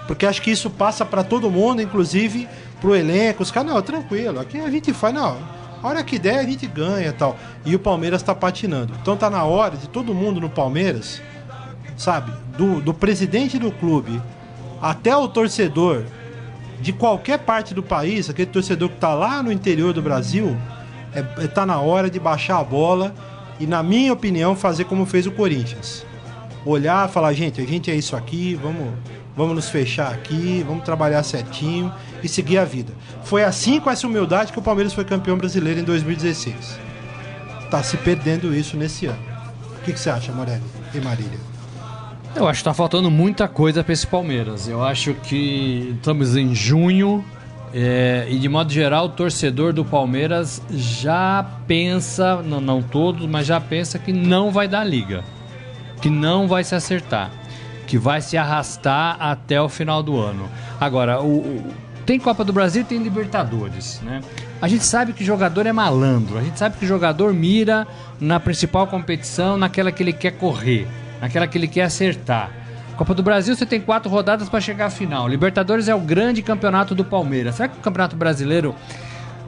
Porque 0.08 0.26
acho 0.26 0.42
que 0.42 0.50
isso 0.50 0.68
passa 0.68 1.04
para 1.04 1.22
todo 1.22 1.48
mundo, 1.50 1.80
inclusive 1.80 2.48
pro 2.80 2.96
elenco. 2.96 3.44
Os 3.44 3.52
caras, 3.52 3.72
não, 3.72 3.80
tranquilo, 3.80 4.40
aqui 4.40 4.58
a 4.58 4.68
gente 4.68 4.92
faz, 4.92 5.14
não. 5.14 5.38
A 5.82 5.88
hora 5.88 6.04
que 6.04 6.18
der, 6.18 6.38
a 6.38 6.44
gente 6.44 6.66
ganha 6.66 7.08
e 7.08 7.12
tal. 7.12 7.36
E 7.64 7.74
o 7.74 7.78
Palmeiras 7.78 8.22
tá 8.22 8.34
patinando. 8.34 8.94
Então 9.00 9.16
tá 9.16 9.28
na 9.28 9.44
hora 9.44 9.76
de 9.76 9.88
todo 9.88 10.14
mundo 10.14 10.40
no 10.40 10.48
Palmeiras, 10.48 11.20
sabe? 11.96 12.32
Do, 12.56 12.80
do 12.80 12.94
presidente 12.94 13.58
do 13.58 13.72
clube 13.72 14.20
até 14.80 15.16
o 15.16 15.26
torcedor 15.28 16.04
de 16.80 16.92
qualquer 16.92 17.38
parte 17.38 17.72
do 17.72 17.82
país, 17.82 18.28
aquele 18.28 18.50
torcedor 18.50 18.88
que 18.88 18.96
tá 18.96 19.14
lá 19.14 19.42
no 19.42 19.52
interior 19.52 19.92
do 19.92 20.02
Brasil, 20.02 20.56
é, 21.14 21.44
é- 21.44 21.46
tá 21.46 21.64
na 21.64 21.80
hora 21.80 22.10
de 22.10 22.18
baixar 22.18 22.58
a 22.58 22.64
bola 22.64 23.14
e, 23.60 23.66
na 23.66 23.82
minha 23.82 24.12
opinião, 24.12 24.56
fazer 24.56 24.84
como 24.84 25.06
fez 25.06 25.26
o 25.26 25.30
Corinthians. 25.30 26.04
Olhar, 26.66 27.08
falar, 27.08 27.32
gente, 27.32 27.60
a 27.60 27.64
gente 27.64 27.90
é 27.90 27.94
isso 27.94 28.16
aqui, 28.16 28.54
vamos, 28.60 28.88
vamos 29.36 29.54
nos 29.54 29.68
fechar 29.68 30.12
aqui, 30.12 30.64
vamos 30.66 30.84
trabalhar 30.84 31.22
certinho 31.22 31.92
e 32.22 32.28
seguir 32.28 32.58
a 32.58 32.64
vida. 32.64 32.92
Foi 33.24 33.44
assim, 33.44 33.80
com 33.80 33.90
essa 33.90 34.06
humildade, 34.06 34.52
que 34.52 34.58
o 34.58 34.62
Palmeiras 34.62 34.92
foi 34.92 35.04
campeão 35.04 35.36
brasileiro 35.36 35.80
em 35.80 35.84
2016. 35.84 36.78
Tá 37.70 37.82
se 37.82 37.96
perdendo 37.96 38.54
isso 38.54 38.76
nesse 38.76 39.06
ano. 39.06 39.22
O 39.80 39.84
que, 39.84 39.92
que 39.92 40.00
você 40.00 40.10
acha, 40.10 40.32
Morelli 40.32 40.62
e 40.94 41.00
Marília? 41.00 41.38
Eu 42.34 42.48
acho 42.48 42.60
que 42.60 42.64
tá 42.64 42.74
faltando 42.74 43.10
muita 43.10 43.46
coisa 43.46 43.84
para 43.84 43.92
esse 43.92 44.06
Palmeiras. 44.06 44.66
Eu 44.68 44.82
acho 44.82 45.14
que 45.14 45.94
estamos 45.96 46.36
em 46.36 46.54
junho 46.54 47.24
é, 47.74 48.26
e 48.28 48.38
de 48.38 48.48
modo 48.48 48.70
geral 48.70 49.06
o 49.06 49.08
torcedor 49.08 49.72
do 49.72 49.84
Palmeiras 49.84 50.62
já 50.70 51.44
pensa, 51.66 52.42
não, 52.42 52.60
não 52.60 52.82
todos, 52.82 53.26
mas 53.26 53.46
já 53.46 53.60
pensa 53.60 53.98
que 53.98 54.12
não 54.12 54.50
vai 54.50 54.68
dar 54.68 54.84
liga, 54.84 55.24
que 56.00 56.10
não 56.10 56.46
vai 56.46 56.64
se 56.64 56.74
acertar, 56.74 57.30
que 57.92 57.98
vai 57.98 58.22
se 58.22 58.38
arrastar 58.38 59.18
até 59.20 59.60
o 59.60 59.68
final 59.68 60.02
do 60.02 60.18
ano. 60.18 60.48
Agora, 60.80 61.20
o, 61.20 61.40
o 61.40 61.74
tem 62.06 62.18
Copa 62.18 62.42
do 62.42 62.50
Brasil 62.50 62.82
tem 62.86 62.96
Libertadores, 62.96 64.00
né? 64.02 64.22
A 64.62 64.66
gente 64.66 64.82
sabe 64.82 65.12
que 65.12 65.22
jogador 65.22 65.66
é 65.66 65.72
malandro, 65.72 66.38
a 66.38 66.42
gente 66.42 66.58
sabe 66.58 66.78
que 66.78 66.86
jogador 66.86 67.34
mira 67.34 67.86
na 68.18 68.40
principal 68.40 68.86
competição, 68.86 69.58
naquela 69.58 69.92
que 69.92 70.02
ele 70.02 70.14
quer 70.14 70.30
correr, 70.30 70.88
naquela 71.20 71.46
que 71.46 71.58
ele 71.58 71.68
quer 71.68 71.82
acertar. 71.82 72.50
Copa 72.96 73.12
do 73.12 73.22
Brasil 73.22 73.54
você 73.54 73.66
tem 73.66 73.78
quatro 73.78 74.10
rodadas 74.10 74.48
para 74.48 74.58
chegar 74.58 74.86
à 74.86 74.90
final. 74.90 75.28
Libertadores 75.28 75.86
é 75.86 75.94
o 75.94 76.00
grande 76.00 76.40
campeonato 76.40 76.94
do 76.94 77.04
Palmeiras. 77.04 77.56
Será 77.56 77.68
que 77.68 77.76
o 77.76 77.82
Campeonato 77.82 78.16
Brasileiro 78.16 78.74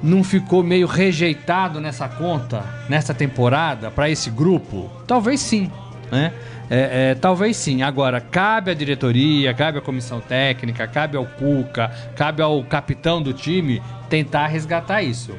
não 0.03 0.23
ficou 0.23 0.63
meio 0.63 0.87
rejeitado 0.87 1.81
nessa 1.81 2.11
conta, 2.11 2.63
nessa 2.91 3.15
temporada, 3.15 3.91
para 3.91 4.11
esse 4.11 4.29
grupo? 4.29 4.91
Talvez 5.07 5.41
sim, 5.41 5.71
né? 6.13 6.31
É, 6.71 7.11
é, 7.11 7.15
talvez 7.15 7.57
sim. 7.57 7.83
Agora, 7.83 8.21
cabe 8.21 8.71
à 8.71 8.75
diretoria, 8.75 9.53
cabe 9.55 9.79
à 9.79 9.81
comissão 9.81 10.21
técnica, 10.21 10.87
cabe 10.87 11.17
ao 11.17 11.27
Cuca, 11.27 11.91
cabe 12.17 12.43
ao 12.43 12.63
capitão 12.65 13.23
do 13.23 13.33
time 13.33 13.83
tentar 14.09 14.47
resgatar 14.47 15.03
isso. 15.03 15.35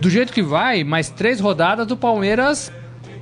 Do 0.00 0.10
jeito 0.10 0.32
que 0.32 0.42
vai, 0.42 0.84
mais 0.84 1.10
três 1.10 1.40
rodadas, 1.40 1.90
o 1.90 1.96
Palmeiras 1.96 2.72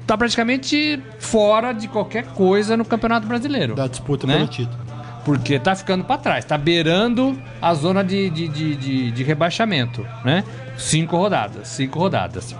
tá 0.07 0.16
praticamente 0.16 1.01
fora 1.18 1.73
de 1.73 1.88
qualquer 1.88 2.27
coisa 2.29 2.77
no 2.77 2.85
Campeonato 2.85 3.27
Brasileiro. 3.27 3.75
Da 3.75 3.87
disputa 3.87 4.27
né? 4.27 4.35
pelo 4.35 4.49
título. 4.49 4.83
Porque 5.25 5.59
tá 5.59 5.77
ficando 5.77 6.03
para 6.03 6.18
trás, 6.18 6.45
tá 6.45 6.59
beirando 6.59 7.40
a 7.61 7.73
zona 7.75 8.03
de, 8.03 8.29
de, 8.29 8.49
de, 8.49 8.75
de, 8.75 9.11
de 9.12 9.23
rebaixamento, 9.23 10.05
né? 10.25 10.42
Cinco 10.77 11.16
rodadas, 11.16 11.68
cinco 11.68 12.01
rodadas. 12.01 12.57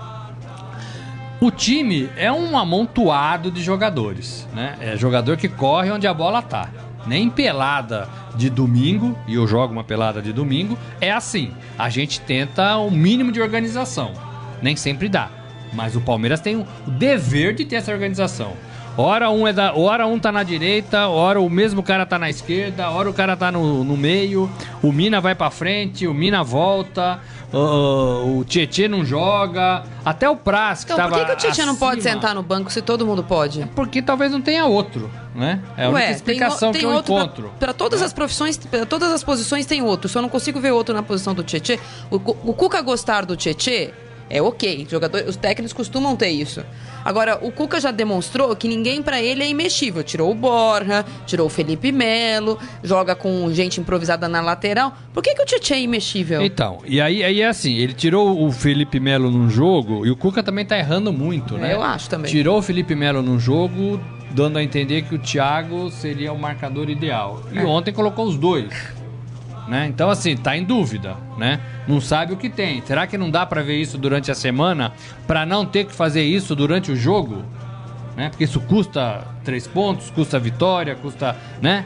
O 1.43 1.51
time 1.51 2.09
é 2.15 2.31
um 2.31 2.57
amontoado 2.57 3.51
de 3.51 3.61
jogadores, 3.61 4.47
né? 4.53 4.77
É 4.79 4.95
jogador 4.95 5.35
que 5.35 5.49
corre 5.49 5.91
onde 5.91 6.07
a 6.07 6.13
bola 6.13 6.41
tá. 6.41 6.69
Nem 7.05 7.29
pelada 7.29 8.07
de 8.33 8.49
domingo, 8.49 9.13
e 9.27 9.35
eu 9.35 9.45
jogo 9.45 9.73
uma 9.73 9.83
pelada 9.83 10.21
de 10.21 10.31
domingo, 10.31 10.79
é 11.01 11.11
assim. 11.11 11.51
A 11.77 11.89
gente 11.89 12.21
tenta 12.21 12.77
o 12.77 12.87
um 12.87 12.91
mínimo 12.91 13.29
de 13.29 13.41
organização. 13.41 14.13
Nem 14.61 14.77
sempre 14.77 15.09
dá. 15.09 15.29
Mas 15.73 15.97
o 15.97 15.99
Palmeiras 15.99 16.39
tem 16.39 16.55
o 16.55 16.65
dever 16.87 17.53
de 17.53 17.65
ter 17.65 17.75
essa 17.75 17.91
organização. 17.91 18.53
Ora 18.95 19.29
um, 19.31 19.47
é 19.47 19.53
da, 19.53 19.75
ora 19.75 20.05
um 20.05 20.19
tá 20.19 20.31
na 20.31 20.43
direita, 20.43 21.07
ora 21.07 21.41
o 21.41 21.49
mesmo 21.49 21.81
cara 21.81 22.05
tá 22.05 22.19
na 22.19 22.29
esquerda, 22.29 22.91
ora 22.91 23.09
o 23.09 23.13
cara 23.13 23.35
tá 23.35 23.51
no, 23.51 23.83
no 23.83 23.97
meio, 23.97 24.47
o 24.83 24.91
Mina 24.91 25.19
vai 25.19 25.33
pra 25.33 25.49
frente, 25.49 26.05
o 26.05 26.13
Mina 26.13 26.43
volta, 26.43 27.19
uh, 27.51 28.37
o 28.37 28.43
Tietê 28.43 28.87
não 28.87 29.03
joga, 29.03 29.83
até 30.05 30.29
o 30.29 30.35
Praz 30.35 30.83
que 30.83 30.93
Então, 30.93 31.09
por 31.09 31.15
tava 31.15 31.25
que, 31.25 31.31
que 31.31 31.33
o 31.33 31.37
Tietchan 31.37 31.65
não 31.65 31.75
pode 31.75 32.03
sentar 32.03 32.35
no 32.35 32.43
banco 32.43 32.71
se 32.71 32.83
todo 32.83 33.03
mundo 33.03 33.23
pode? 33.23 33.67
Porque 33.73 33.99
talvez 33.99 34.31
não 34.31 34.41
tenha 34.41 34.65
outro, 34.65 35.09
né? 35.33 35.59
É 35.75 35.85
a 35.85 35.89
única 35.89 36.11
explicação 36.11 36.71
tem, 36.71 36.81
que 36.81 36.85
eu 36.85 36.93
encontro. 36.93 37.51
Pra 37.59 37.73
todas 37.73 37.99
as 37.99 38.13
profissões, 38.13 38.57
pra 38.57 38.85
todas 38.85 39.11
as 39.11 39.23
posições 39.23 39.65
tem 39.65 39.81
outro. 39.81 40.07
Só 40.07 40.21
não 40.21 40.29
consigo 40.29 40.59
ver 40.59 40.71
outro 40.71 40.93
na 40.93 41.01
posição 41.01 41.33
do 41.33 41.43
Tietê. 41.43 41.79
O, 42.11 42.17
o 42.17 42.53
Cuca 42.53 42.79
gostar 42.81 43.25
do 43.25 43.35
Tietê 43.35 43.91
é 44.29 44.41
ok. 44.41 44.87
Jogador, 44.89 45.23
os 45.27 45.35
técnicos 45.35 45.73
costumam 45.73 46.15
ter 46.15 46.29
isso. 46.29 46.63
Agora, 47.05 47.37
o 47.41 47.51
Cuca 47.51 47.81
já 47.81 47.91
demonstrou 47.91 48.55
que 48.55 48.67
ninguém 48.67 49.01
pra 49.01 49.21
ele 49.21 49.43
é 49.43 49.49
imexível. 49.49 50.03
Tirou 50.03 50.31
o 50.31 50.35
Borja, 50.35 51.05
tirou 51.25 51.47
o 51.47 51.49
Felipe 51.49 51.91
Melo, 51.91 52.57
joga 52.81 53.13
com 53.15 53.51
gente 53.53 53.81
improvisada 53.81 54.27
na 54.29 54.39
lateral. 54.41 54.93
Por 55.13 55.21
que, 55.21 55.35
que 55.35 55.41
o 55.41 55.45
Tietê 55.45 55.73
é 55.73 55.81
imexível? 55.81 56.41
Então, 56.41 56.79
e 56.85 57.01
aí, 57.01 57.23
aí 57.23 57.41
é 57.41 57.47
assim, 57.47 57.75
ele 57.75 57.93
tirou 57.93 58.41
o 58.45 58.51
Felipe 58.51 58.99
Melo 58.99 59.29
num 59.29 59.49
jogo 59.49 60.05
e 60.05 60.11
o 60.11 60.15
Cuca 60.15 60.41
também 60.41 60.65
tá 60.65 60.77
errando 60.77 61.11
muito, 61.11 61.57
né? 61.57 61.71
É, 61.71 61.75
eu 61.75 61.83
acho 61.83 62.09
também. 62.09 62.31
Tirou 62.31 62.57
o 62.59 62.61
Felipe 62.61 62.95
Melo 62.95 63.21
num 63.21 63.37
jogo, 63.39 63.99
dando 64.31 64.57
a 64.57 64.63
entender 64.63 65.01
que 65.03 65.13
o 65.15 65.19
Thiago 65.19 65.91
seria 65.91 66.31
o 66.31 66.39
marcador 66.39 66.89
ideal. 66.89 67.43
E 67.51 67.57
É. 67.57 67.65
ontem 67.65 67.91
colocou 67.91 68.25
os 68.25 68.37
dois. 68.37 68.71
Né? 69.67 69.87
Então, 69.87 70.09
assim, 70.09 70.35
tá 70.35 70.57
em 70.57 70.63
dúvida, 70.63 71.15
né? 71.37 71.59
Não 71.87 72.01
sabe 72.01 72.33
o 72.33 72.37
que 72.37 72.49
tem. 72.49 72.81
Será 72.85 73.07
que 73.07 73.17
não 73.17 73.31
dá 73.31 73.45
pra 73.45 73.61
ver 73.61 73.79
isso 73.79 73.97
durante 73.97 74.29
a 74.29 74.35
semana 74.35 74.91
pra 75.25 75.45
não 75.45 75.65
ter 75.65 75.85
que 75.85 75.93
fazer 75.93 76.23
isso 76.23 76.55
durante 76.55 76.91
o 76.91 76.95
jogo? 76.95 77.43
Né? 78.15 78.29
Porque 78.29 78.43
isso 78.43 78.59
custa 78.59 79.25
três 79.43 79.65
pontos, 79.65 80.11
custa 80.11 80.37
vitória, 80.37 80.95
custa, 80.95 81.35
né? 81.61 81.85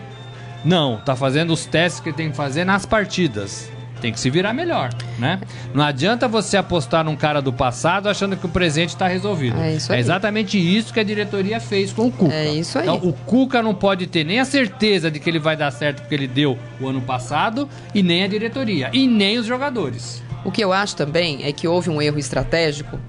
Não, 0.65 0.97
tá 0.97 1.15
fazendo 1.15 1.53
os 1.53 1.65
testes 1.65 2.01
que 2.01 2.11
tem 2.11 2.31
que 2.31 2.35
fazer 2.35 2.65
nas 2.65 2.85
partidas. 2.85 3.71
Tem 4.01 4.11
que 4.11 4.19
se 4.19 4.29
virar 4.29 4.53
melhor, 4.53 4.89
né? 5.17 5.39
Não 5.73 5.83
adianta 5.83 6.27
você 6.27 6.57
apostar 6.57 7.03
num 7.03 7.15
cara 7.15 7.41
do 7.41 7.51
passado 7.51 8.07
achando 8.07 8.37
que 8.37 8.45
o 8.45 8.49
presente 8.49 8.95
tá 8.95 9.07
resolvido. 9.07 9.59
É 9.59 9.73
isso 9.73 9.91
aí. 9.91 9.99
exatamente 9.99 10.57
isso 10.57 10.93
que 10.93 10.99
a 10.99 11.03
diretoria 11.03 11.59
fez 11.59 11.91
com 11.91 12.07
o 12.07 12.11
Cuca. 12.11 12.33
É 12.33 12.53
isso 12.53 12.77
aí. 12.77 12.87
Então, 12.87 12.97
o 12.97 13.13
Cuca 13.13 13.61
não 13.61 13.73
pode 13.73 14.05
ter 14.07 14.23
nem 14.23 14.39
a 14.39 14.45
certeza 14.45 15.09
de 15.09 15.19
que 15.19 15.29
ele 15.29 15.39
vai 15.39 15.57
dar 15.57 15.71
certo 15.71 16.01
porque 16.01 16.13
ele 16.13 16.27
deu 16.27 16.57
o 16.79 16.87
ano 16.87 17.01
passado, 17.01 17.67
e 17.93 18.03
nem 18.03 18.23
a 18.23 18.27
diretoria, 18.27 18.89
e 18.93 19.07
nem 19.07 19.37
os 19.37 19.45
jogadores. 19.45 20.21
O 20.45 20.51
que 20.51 20.63
eu 20.63 20.71
acho 20.71 20.95
também 20.95 21.43
é 21.43 21.51
que 21.51 21.67
houve 21.67 21.89
um 21.89 22.01
erro 22.01 22.19
estratégico 22.19 22.99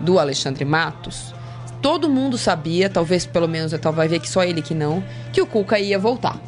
do 0.00 0.18
Alexandre 0.18 0.64
Matos. 0.64 1.32
Todo 1.80 2.08
mundo 2.08 2.36
sabia, 2.36 2.88
talvez 2.88 3.26
pelo 3.26 3.48
menos 3.48 3.72
talvez 3.72 3.96
vai 3.96 4.08
ver 4.08 4.20
que 4.20 4.28
só 4.28 4.42
ele 4.44 4.62
que 4.62 4.74
não, 4.74 5.02
que 5.32 5.40
o 5.40 5.46
Cuca 5.46 5.78
ia 5.78 5.98
voltar. 5.98 6.38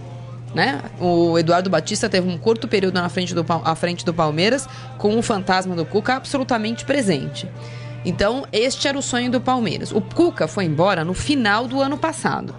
Né? 0.54 0.80
O 1.00 1.36
Eduardo 1.36 1.68
Batista 1.68 2.08
teve 2.08 2.28
um 2.28 2.38
curto 2.38 2.68
período 2.68 2.94
na 2.94 3.08
frente 3.08 3.34
do, 3.34 3.44
à 3.48 3.74
frente 3.74 4.04
do 4.04 4.14
Palmeiras 4.14 4.68
com 4.98 5.18
o 5.18 5.22
fantasma 5.22 5.74
do 5.74 5.84
Cuca 5.84 6.14
absolutamente 6.14 6.84
presente. 6.84 7.48
Então, 8.04 8.44
este 8.52 8.86
era 8.86 8.98
o 8.98 9.02
sonho 9.02 9.30
do 9.30 9.40
Palmeiras. 9.40 9.90
O 9.90 10.00
Cuca 10.00 10.46
foi 10.46 10.64
embora 10.64 11.04
no 11.04 11.14
final 11.14 11.66
do 11.66 11.80
ano 11.80 11.98
passado. 11.98 12.54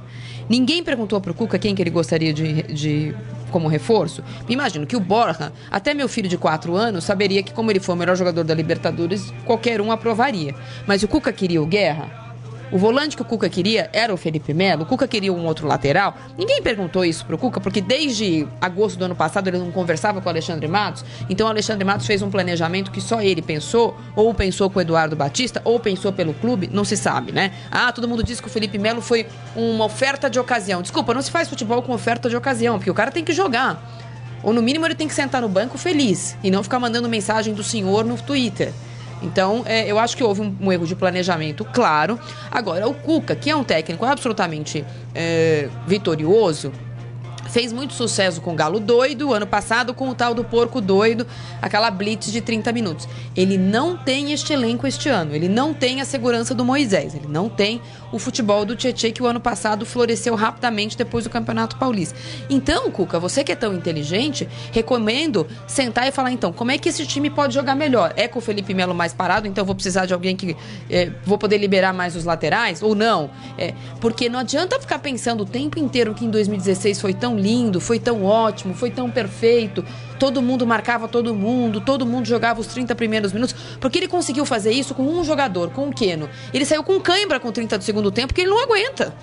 Ninguém 0.49 0.83
perguntou 0.83 1.21
pro 1.21 1.33
Cuca 1.33 1.57
quem 1.57 1.73
que 1.73 1.81
ele 1.81 1.89
gostaria 1.89 2.33
de, 2.33 2.63
de 2.63 3.15
como 3.49 3.67
reforço. 3.67 4.23
Imagino 4.49 4.85
que 4.85 4.95
o 4.95 4.99
Borja, 4.99 5.53
até 5.71 5.93
meu 5.93 6.09
filho 6.09 6.27
de 6.27 6.37
4 6.37 6.75
anos, 6.75 7.03
saberia 7.03 7.41
que 7.41 7.53
como 7.53 7.71
ele 7.71 7.79
foi 7.79 7.95
o 7.95 7.97
melhor 7.97 8.15
jogador 8.15 8.43
da 8.43 8.53
Libertadores, 8.53 9.33
qualquer 9.45 9.79
um 9.79 9.91
aprovaria. 9.91 10.53
Mas 10.85 11.03
o 11.03 11.07
Cuca 11.07 11.31
queria 11.31 11.61
o 11.61 11.65
Guerra? 11.65 12.24
O 12.71 12.77
volante 12.77 13.15
que 13.15 13.21
o 13.21 13.25
Cuca 13.25 13.47
queria 13.47 13.89
era 13.93 14.13
o 14.13 14.17
Felipe 14.17 14.53
Melo, 14.53 14.83
o 14.83 14.85
Cuca 14.85 15.07
queria 15.07 15.31
um 15.31 15.45
outro 15.45 15.67
lateral. 15.67 16.15
Ninguém 16.37 16.61
perguntou 16.61 17.05
isso 17.05 17.25
pro 17.25 17.37
Cuca, 17.37 17.61
porque 17.61 17.79
desde 17.79 18.47
agosto 18.59 18.97
do 18.97 19.05
ano 19.05 19.15
passado 19.15 19.47
ele 19.47 19.57
não 19.57 19.71
conversava 19.71 20.19
com 20.19 20.27
o 20.27 20.29
Alexandre 20.29 20.67
Matos. 20.67 21.05
Então 21.29 21.45
o 21.45 21.49
Alexandre 21.49 21.85
Matos 21.85 22.07
fez 22.07 22.21
um 22.21 22.29
planejamento 22.29 22.91
que 22.91 22.99
só 22.99 23.21
ele 23.21 23.41
pensou, 23.41 23.95
ou 24.15 24.33
pensou 24.33 24.69
com 24.69 24.79
o 24.79 24.81
Eduardo 24.81 25.15
Batista, 25.15 25.61
ou 25.63 25.79
pensou 25.79 26.11
pelo 26.11 26.33
clube, 26.33 26.69
não 26.71 26.83
se 26.83 26.97
sabe, 26.97 27.31
né? 27.31 27.51
Ah, 27.69 27.91
todo 27.91 28.07
mundo 28.07 28.23
disse 28.23 28.41
que 28.41 28.47
o 28.47 28.51
Felipe 28.51 28.77
Melo 28.77 29.01
foi 29.01 29.27
uma 29.55 29.85
oferta 29.85 30.29
de 30.29 30.39
ocasião. 30.39 30.81
Desculpa, 30.81 31.13
não 31.13 31.21
se 31.21 31.29
faz 31.29 31.47
futebol 31.47 31.81
com 31.83 31.93
oferta 31.93 32.29
de 32.29 32.35
ocasião, 32.35 32.77
porque 32.77 32.89
o 32.89 32.95
cara 32.95 33.11
tem 33.11 33.23
que 33.23 33.31
jogar. 33.31 33.81
Ou 34.41 34.53
no 34.53 34.61
mínimo 34.61 34.85
ele 34.85 34.95
tem 34.95 35.07
que 35.07 35.13
sentar 35.13 35.41
no 35.41 35.49
banco 35.49 35.77
feliz 35.77 36.37
e 36.43 36.51
não 36.51 36.61
ficar 36.61 36.79
mandando 36.79 37.07
mensagem 37.09 37.53
do 37.53 37.63
senhor 37.63 38.05
no 38.05 38.15
Twitter. 38.17 38.73
Então, 39.25 39.63
é, 39.65 39.89
eu 39.91 39.97
acho 39.97 40.15
que 40.15 40.23
houve 40.23 40.41
um, 40.41 40.55
um 40.61 40.71
erro 40.71 40.85
de 40.85 40.95
planejamento, 40.95 41.65
claro. 41.65 42.19
Agora, 42.51 42.87
o 42.87 42.93
Cuca, 42.93 43.35
que 43.35 43.49
é 43.49 43.55
um 43.55 43.63
técnico 43.63 44.05
absolutamente 44.05 44.85
é, 45.15 45.67
vitorioso, 45.87 46.71
fez 47.49 47.71
muito 47.71 47.93
sucesso 47.93 48.41
com 48.41 48.53
o 48.53 48.55
Galo 48.55 48.79
Doido, 48.79 49.33
ano 49.33 49.47
passado 49.47 49.93
com 49.93 50.09
o 50.09 50.15
tal 50.15 50.33
do 50.33 50.43
Porco 50.43 50.81
Doido, 50.81 51.25
aquela 51.61 51.89
blitz 51.89 52.31
de 52.31 52.41
30 52.41 52.71
minutos. 52.71 53.07
Ele 53.35 53.57
não 53.57 53.97
tem 53.97 54.31
este 54.31 54.53
elenco 54.53 54.87
este 54.87 55.09
ano, 55.09 55.35
ele 55.35 55.47
não 55.47 55.73
tem 55.73 56.01
a 56.01 56.05
segurança 56.05 56.53
do 56.53 56.65
Moisés, 56.65 57.15
ele 57.15 57.27
não 57.27 57.49
tem 57.49 57.81
o 58.11 58.19
futebol 58.19 58.65
do 58.65 58.75
Tietchan 58.75 59.11
que 59.11 59.21
o 59.21 59.25
ano 59.25 59.39
passado 59.39 59.85
floresceu 59.85 60.35
rapidamente 60.35 60.97
depois 60.97 61.25
do 61.25 61.29
Campeonato 61.29 61.77
Paulista. 61.77 62.17
Então, 62.49 62.89
Cuca, 62.89 63.19
você 63.19 63.43
que 63.43 63.51
é 63.51 63.55
tão 63.55 63.73
inteligente, 63.73 64.47
recomendo 64.71 65.45
sentar 65.67 66.07
e 66.07 66.11
falar 66.11 66.31
então, 66.31 66.53
como 66.53 66.71
é 66.71 66.77
que 66.77 66.89
esse 66.89 67.05
time 67.05 67.29
pode 67.29 67.53
jogar 67.53 67.75
melhor? 67.75 68.13
É 68.15 68.27
com 68.27 68.39
o 68.39 68.41
Felipe 68.41 68.73
Melo 68.73 68.95
mais 68.95 69.13
parado, 69.13 69.47
então 69.47 69.65
vou 69.65 69.75
precisar 69.75 70.05
de 70.05 70.13
alguém 70.13 70.35
que 70.35 70.55
é, 70.89 71.11
vou 71.25 71.37
poder 71.37 71.57
liberar 71.57 71.93
mais 71.93 72.15
os 72.15 72.23
laterais 72.23 72.81
ou 72.81 72.95
não? 72.95 73.29
É, 73.57 73.73
porque 73.99 74.29
não 74.29 74.39
adianta 74.39 74.79
ficar 74.79 74.99
pensando 74.99 75.41
o 75.41 75.45
tempo 75.45 75.77
inteiro 75.77 76.13
que 76.13 76.25
em 76.25 76.29
2016 76.29 77.01
foi 77.01 77.13
tão 77.13 77.34
lindo, 77.37 77.79
foi 77.79 77.99
tão 77.99 78.23
ótimo, 78.23 78.73
foi 78.73 78.89
tão 78.89 79.09
perfeito. 79.09 79.83
Todo 80.19 80.41
mundo 80.41 80.65
marcava 80.65 81.07
todo 81.07 81.35
mundo, 81.35 81.81
todo 81.81 82.05
mundo 82.05 82.25
jogava 82.25 82.59
os 82.59 82.67
30 82.67 82.95
primeiros 82.95 83.33
minutos, 83.33 83.55
porque 83.79 83.99
ele 83.99 84.07
conseguiu 84.07 84.45
fazer 84.45 84.71
isso 84.71 84.93
com 84.93 85.03
um 85.03 85.23
jogador, 85.23 85.69
com 85.71 85.87
o 85.87 85.93
Keno. 85.93 86.29
Ele 86.53 86.65
saiu 86.65 86.83
com 86.83 86.99
cãibra 86.99 87.39
com 87.39 87.51
30 87.51 87.77
do 87.77 87.83
segundo 87.83 88.11
tempo, 88.11 88.27
porque 88.27 88.41
ele 88.41 88.49
não 88.49 88.63
aguenta. 88.63 89.13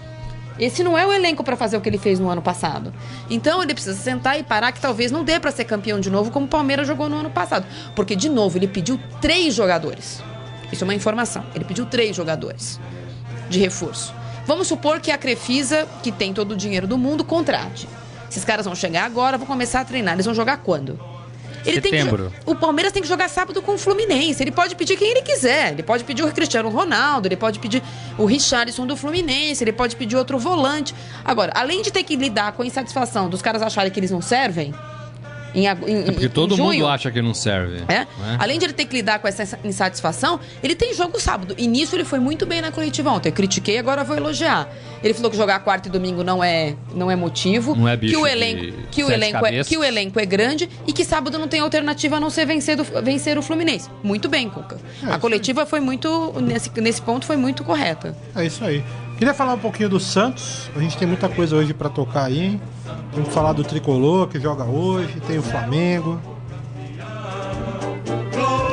Esse 0.58 0.84
não 0.84 0.96
é 0.96 1.06
o 1.06 1.12
elenco 1.12 1.42
para 1.42 1.56
fazer 1.56 1.76
o 1.76 1.80
que 1.80 1.88
ele 1.88 1.98
fez 1.98 2.20
no 2.20 2.28
ano 2.28 2.42
passado. 2.42 2.92
Então 3.30 3.62
ele 3.62 3.74
precisa 3.74 3.96
sentar 3.96 4.38
e 4.38 4.42
parar 4.42 4.72
que 4.72 4.80
talvez 4.80 5.10
não 5.10 5.24
dê 5.24 5.40
para 5.40 5.50
ser 5.50 5.64
campeão 5.64 5.98
de 5.98 6.10
novo 6.10 6.30
como 6.30 6.46
o 6.46 6.48
Palmeiras 6.48 6.86
jogou 6.86 7.08
no 7.08 7.16
ano 7.16 7.30
passado, 7.30 7.66
porque 7.96 8.14
de 8.14 8.28
novo 8.28 8.58
ele 8.58 8.68
pediu 8.68 9.00
três 9.20 9.54
jogadores. 9.54 10.22
Isso 10.70 10.84
é 10.84 10.86
uma 10.86 10.94
informação. 10.94 11.44
Ele 11.54 11.64
pediu 11.64 11.86
três 11.86 12.14
jogadores 12.14 12.78
de 13.48 13.58
reforço. 13.58 14.14
Vamos 14.46 14.66
supor 14.66 15.00
que 15.00 15.10
a 15.10 15.18
Crefisa, 15.18 15.86
que 16.02 16.10
tem 16.10 16.32
todo 16.32 16.52
o 16.52 16.56
dinheiro 16.56 16.86
do 16.86 16.98
mundo, 16.98 17.22
contrate. 17.22 17.88
Esses 18.32 18.46
caras 18.46 18.64
vão 18.64 18.74
chegar 18.74 19.04
agora, 19.04 19.36
vão 19.36 19.46
começar 19.46 19.80
a 19.80 19.84
treinar. 19.84 20.14
Eles 20.14 20.24
vão 20.24 20.34
jogar 20.34 20.56
quando? 20.56 20.98
Ele 21.66 21.82
tem 21.82 21.92
que 21.92 21.98
Setembro. 21.98 22.32
o 22.46 22.54
Palmeiras 22.54 22.92
tem 22.92 23.02
que 23.02 23.08
jogar 23.08 23.28
sábado 23.28 23.60
com 23.60 23.74
o 23.74 23.78
Fluminense. 23.78 24.42
Ele 24.42 24.50
pode 24.50 24.74
pedir 24.74 24.96
quem 24.96 25.10
ele 25.10 25.20
quiser. 25.20 25.72
Ele 25.72 25.82
pode 25.82 26.02
pedir 26.02 26.24
o 26.24 26.32
Cristiano 26.32 26.70
Ronaldo, 26.70 27.28
ele 27.28 27.36
pode 27.36 27.58
pedir 27.58 27.82
o 28.16 28.24
Richarlison 28.24 28.86
do 28.86 28.96
Fluminense, 28.96 29.62
ele 29.62 29.72
pode 29.72 29.96
pedir 29.96 30.16
outro 30.16 30.38
volante. 30.38 30.94
Agora, 31.22 31.52
além 31.54 31.82
de 31.82 31.92
ter 31.92 32.02
que 32.04 32.16
lidar 32.16 32.52
com 32.52 32.62
a 32.62 32.66
insatisfação 32.66 33.28
dos 33.28 33.42
caras 33.42 33.60
acharem 33.60 33.92
que 33.92 34.00
eles 34.00 34.10
não 34.10 34.22
servem, 34.22 34.74
em, 35.54 35.64
em, 35.66 35.68
É 35.68 36.12
porque 36.12 36.28
todo 36.28 36.54
em 36.54 36.58
mundo 36.58 36.72
junho, 36.72 36.86
acha 36.88 37.10
que 37.10 37.20
não 37.22 37.34
serve. 37.34 37.82
é? 37.88 37.98
né? 38.00 38.06
Além 38.38 38.58
de 38.58 38.64
ele 38.66 38.72
ter 38.72 38.84
que 38.86 38.94
lidar 38.96 39.18
com 39.18 39.28
essa 39.28 39.58
insatisfação, 39.64 40.38
ele 40.62 40.74
tem 40.74 40.94
jogo 40.94 41.20
sábado. 41.20 41.54
E 41.58 41.66
nisso 41.66 41.94
ele 41.96 42.04
foi 42.04 42.18
muito 42.18 42.46
bem 42.46 42.60
na 42.60 42.70
coletiva 42.72 43.10
ontem. 43.10 43.28
Eu 43.30 43.32
critiquei, 43.34 43.78
agora 43.78 44.04
vou 44.04 44.16
elogiar. 44.16 44.68
Ele 45.02 45.12
falou 45.14 45.30
que 45.30 45.36
jogar 45.36 45.58
quarta 45.60 45.88
e 45.88 45.92
domingo 45.92 46.22
não 46.22 46.42
é, 46.44 46.74
não 46.94 47.10
é 47.10 47.16
motivo. 47.16 47.74
Não 47.74 47.88
é 47.88 47.96
bicho 47.96 48.14
que 48.14 48.20
o 48.20 48.26
elenco, 48.26 48.76
que 48.90 49.02
o 49.04 49.10
elenco 49.10 49.44
é, 49.46 49.64
que 49.64 49.76
o 49.76 49.82
elenco 49.84 50.20
é 50.20 50.24
grande 50.26 50.68
e 50.86 50.92
que 50.92 51.04
sábado 51.04 51.38
não 51.38 51.48
tem 51.48 51.60
alternativa 51.60 52.16
a 52.16 52.20
não 52.20 52.30
ser 52.30 52.46
vencer, 52.46 52.76
do- 52.76 52.84
vencer 53.02 53.36
o 53.36 53.42
Fluminense. 53.42 53.88
Muito 54.02 54.28
bem, 54.28 54.48
Cuca. 54.48 54.78
É, 55.02 55.12
a 55.12 55.18
coletiva 55.18 55.66
foi 55.66 55.80
muito 55.80 56.32
nesse, 56.40 56.70
nesse 56.80 57.02
ponto 57.02 57.26
foi 57.26 57.36
muito 57.36 57.64
correta. 57.64 58.16
É 58.36 58.46
isso 58.46 58.64
aí. 58.64 58.84
Queria 59.22 59.34
falar 59.34 59.54
um 59.54 59.58
pouquinho 59.60 59.88
do 59.88 60.00
Santos. 60.00 60.68
A 60.74 60.80
gente 60.80 60.96
tem 60.98 61.06
muita 61.06 61.28
coisa 61.28 61.54
hoje 61.54 61.72
pra 61.72 61.88
tocar 61.88 62.24
aí. 62.24 62.40
hein? 62.40 62.60
Temos 63.12 63.28
que 63.28 63.32
falar 63.32 63.52
do 63.52 63.62
Tricolor, 63.62 64.26
que 64.26 64.40
joga 64.40 64.64
hoje. 64.64 65.20
Tem 65.28 65.38
o 65.38 65.42
Flamengo. 65.44 66.18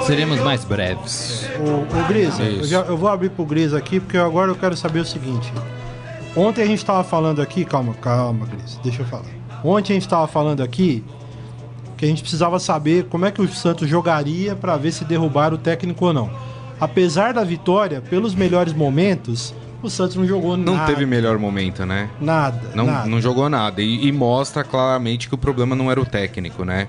Seremos 0.08 0.40
mais 0.40 0.66
breves. 0.66 1.48
O, 1.60 2.00
o 2.00 2.08
Gris, 2.08 2.40
É 2.40 2.50
eu, 2.50 2.64
já- 2.64 2.80
eu 2.82 2.98
vou 2.98 3.10
abrir 3.10 3.30
pro 3.30 3.46
Gris 3.46 3.76
aqui, 3.76 4.00
porque 4.00 4.18
agora 4.18 4.50
eu 4.50 4.56
quero 4.56 4.76
saber 4.76 5.02
o 5.02 5.06
seguinte. 5.06 5.54
Ontem 6.36 6.64
a 6.64 6.66
gente 6.66 6.84
tava 6.84 7.04
falando 7.04 7.44
aqui, 7.44 7.64
calma, 7.64 7.94
calma, 7.94 8.48
Gris, 8.48 8.80
deixa 8.84 9.04
eu 9.04 9.06
falar. 9.06 9.26
Ontem 9.64 9.94
a 9.94 10.00
gente 10.00 10.10
tava 10.10 10.26
falando 10.26 10.64
aqui 10.64 11.04
que 11.96 12.06
a 12.06 12.08
gente 12.08 12.24
precisava 12.24 12.58
saber 12.60 13.04
como 13.06 13.24
é 13.24 13.30
que 13.30 13.40
o 13.40 13.48
Santos 13.48 13.88
jogaria 13.88 14.56
pra 14.56 14.78
ver 14.78 14.94
se 14.94 15.06
derrubaram 15.06 15.58
o 15.58 15.60
técnico 15.60 16.08
ou 16.08 16.12
não. 16.14 16.28
Apesar 16.82 17.34
da 17.36 17.44
vitória, 17.44 18.02
pelos 18.02 18.34
melhores 18.34 18.74
momentos, 18.74 19.54
o 19.82 19.90
Santos 19.90 20.16
não 20.16 20.26
jogou 20.26 20.56
Não 20.58 20.76
nada. 20.76 20.88
teve 20.92 21.06
melhor 21.06 21.38
momento, 21.38 21.86
né? 21.86 22.10
Nada, 22.20 22.72
Não, 22.76 22.86
nada. 22.86 23.08
não 23.10 23.22
jogou 23.22 23.50
nada. 23.50 23.82
E, 23.82 24.08
e 24.08 24.12
mostra 24.12 24.64
claramente 24.64 25.28
que 25.30 25.36
o 25.36 25.38
problema 25.38 25.76
não 25.76 25.90
era 25.92 26.00
o 26.02 26.06
técnico, 26.06 26.64
né? 26.66 26.88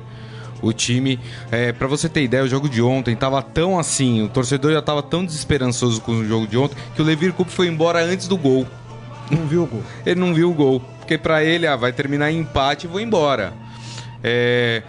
O 0.63 0.73
time, 0.75 1.19
é, 1.51 1.73
para 1.73 1.87
você 1.87 2.09
ter 2.09 2.23
ideia, 2.23 2.45
o 2.45 2.49
jogo 2.49 2.69
de 2.69 2.83
ontem 2.83 3.17
tava 3.17 3.41
tão 3.43 3.79
assim, 3.79 4.23
o 4.23 4.29
torcedor 4.29 4.73
já 4.73 4.83
tava 4.83 5.03
tão 5.03 5.25
desesperançoso 5.25 6.01
com 6.03 6.13
o 6.13 6.25
jogo 6.27 6.47
de 6.47 6.59
ontem 6.59 6.77
que 6.95 7.01
o 7.01 7.05
Levir 7.05 7.33
Cup 7.33 7.49
foi 7.49 7.67
embora 7.67 8.05
antes 8.05 8.29
do 8.29 8.37
gol. 8.37 8.67
Não 9.31 9.47
viu 9.47 9.63
o 9.63 9.67
gol. 9.67 9.83
Ele 10.05 10.21
não 10.21 10.35
viu 10.35 10.51
o 10.51 10.55
gol, 10.55 10.81
porque 10.99 11.17
pra 11.17 11.43
ele, 11.43 11.67
ah, 11.67 11.77
vai 11.77 11.93
terminar 11.93 12.31
em 12.31 12.41
empate 12.41 12.87
e 12.87 12.91
vou 12.91 13.01
embora. 13.01 13.55
É, 14.23 14.83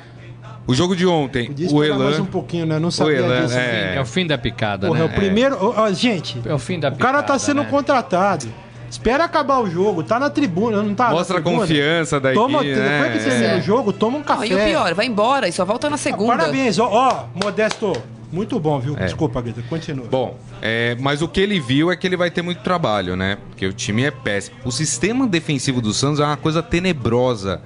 o 0.68 0.74
jogo 0.74 0.96
de 0.96 1.06
ontem, 1.08 1.50
o 1.50 1.52
esperar 1.62 1.98
mais 2.00 2.16
Elan, 2.16 2.22
um 2.22 2.26
pouquinho, 2.26 2.66
né? 2.66 2.80
Não 2.80 2.92
sabia 2.92 3.18
Elan, 3.18 3.42
disso. 3.46 3.58
é. 3.58 3.96
É 3.98 4.02
o 4.02 4.06
fim 4.06 4.26
da 4.28 4.38
picada, 4.38 4.88
Porra, 4.88 5.00
é 5.00 5.04
né? 5.08 5.12
o 5.12 5.16
primeiro... 5.16 5.58
ó, 5.60 5.84
ó, 5.84 5.92
gente, 5.92 6.40
É 6.46 6.54
o 6.54 6.60
fim 6.60 6.80
da 6.80 6.90
o 6.90 6.92
picada. 6.92 7.14
cara 7.14 7.24
tá 7.24 7.38
sendo 7.40 7.64
né? 7.64 7.68
contratado. 7.70 8.48
Espera 8.90 9.24
acabar 9.24 9.60
o 9.60 9.70
jogo, 9.70 10.04
tá 10.04 10.20
na 10.20 10.30
tribuna, 10.30 10.84
não 10.84 10.94
tá 10.94 11.12
mostra 11.12 11.40
a 11.40 11.42
confiança 11.42 12.20
da 12.20 12.34
Toma, 12.34 12.60
equipe, 12.60 12.76
depois 12.76 12.90
né? 13.02 13.10
que 13.18 13.24
termina 13.24 13.54
É. 13.54 13.58
o 13.58 13.62
jogo, 13.62 13.94
toma 13.94 14.18
um 14.18 14.20
Não, 14.20 14.26
café. 14.26 14.48
e 14.48 14.54
o 14.54 14.58
pior, 14.58 14.94
vai 14.94 15.06
embora 15.06 15.48
e 15.48 15.52
só 15.54 15.64
volta 15.64 15.90
na 15.90 15.96
segunda. 15.96 16.36
Parabéns, 16.36 16.78
ó, 16.78 16.90
ó, 16.92 17.24
Modesto. 17.42 17.94
Muito 18.34 18.58
bom, 18.62 18.80
viu? 18.80 18.96
É. 18.98 19.04
Desculpa, 19.06 19.42
Greta, 19.42 19.62
continua. 19.70 20.06
Bom, 20.10 20.38
é, 20.62 20.96
mas 21.02 21.22
o 21.22 21.28
que 21.28 21.40
ele 21.42 21.60
viu 21.60 21.92
é 21.92 21.98
que 21.98 22.08
ele 22.08 22.16
vai 22.16 22.32
ter 22.32 22.42
muito 22.42 22.62
trabalho, 22.62 23.16
né? 23.18 23.38
Porque 23.50 23.66
o 23.66 23.74
time 23.74 24.04
é 24.04 24.12
péssimo. 24.12 24.56
O 24.64 24.72
sistema 24.72 25.28
defensivo 25.28 25.82
do 25.82 25.94
Santos 25.94 26.20
é 26.22 26.24
uma 26.24 26.38
coisa 26.38 26.62
tenebrosa. 26.64 27.62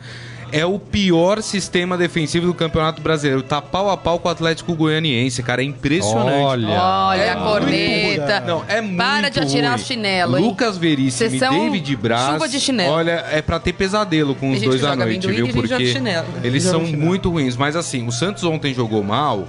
É 0.55 0.65
o 0.65 0.79
pior 0.79 1.41
sistema 1.41 1.97
defensivo 1.97 2.47
do 2.47 2.53
Campeonato 2.53 3.01
Brasileiro. 3.01 3.43
Tá 3.43 3.61
pau 3.61 3.89
a 3.89 3.97
pau 3.97 4.17
com 4.19 4.27
o 4.29 4.31
Atlético 4.31 4.73
Goianiense, 4.73 5.43
cara. 5.43 5.61
É 5.61 5.65
impressionante. 5.65 6.31
Olha. 6.43 6.81
Olha 6.81 7.21
É 7.21 7.31
a 7.31 7.35
corneta. 7.35 8.39
Não, 8.41 8.63
é 8.67 8.79
muito 8.81 8.97
Para 8.97 9.29
de 9.29 9.39
atirar 9.39 9.71
ruim. 9.73 9.81
o 9.81 9.85
chinelo, 9.85 10.37
hein? 10.37 10.45
Lucas 10.45 10.77
Veríssimo 10.77 11.27
e 11.27 11.29
Vocês 11.29 11.39
são 11.39 11.59
David 11.59 11.95
Braz. 11.97 12.33
chuva 12.33 12.47
de 12.47 12.59
chinelo. 12.59 12.93
Olha, 12.93 13.25
é 13.31 13.41
pra 13.41 13.59
ter 13.59 13.73
pesadelo 13.73 14.33
com 14.35 14.51
os 14.51 14.61
dois 14.61 14.83
à 14.83 14.95
noite, 14.95 15.27
viu? 15.27 15.47
Porque 15.49 15.87
chinelo. 15.87 16.27
eles 16.43 16.63
são 16.63 16.81
muito 16.81 17.29
ruins. 17.29 17.57
Mas 17.57 17.75
assim, 17.75 18.07
o 18.07 18.11
Santos 18.11 18.43
ontem 18.43 18.73
jogou 18.73 19.03
mal, 19.03 19.47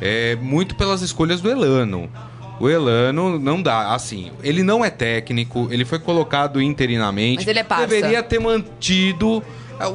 é, 0.00 0.36
muito 0.40 0.74
pelas 0.74 1.02
escolhas 1.02 1.40
do 1.40 1.50
Elano. 1.50 2.10
O 2.58 2.70
Elano 2.70 3.38
não 3.38 3.60
dá, 3.60 3.92
assim, 3.94 4.30
ele 4.42 4.62
não 4.62 4.82
é 4.82 4.88
técnico, 4.88 5.68
ele 5.70 5.84
foi 5.84 5.98
colocado 5.98 6.60
interinamente. 6.62 7.40
Mas 7.40 7.48
ele 7.48 7.58
é 7.58 7.62
parça. 7.62 7.86
Deveria 7.86 8.22
ter 8.22 8.38
mantido 8.40 9.42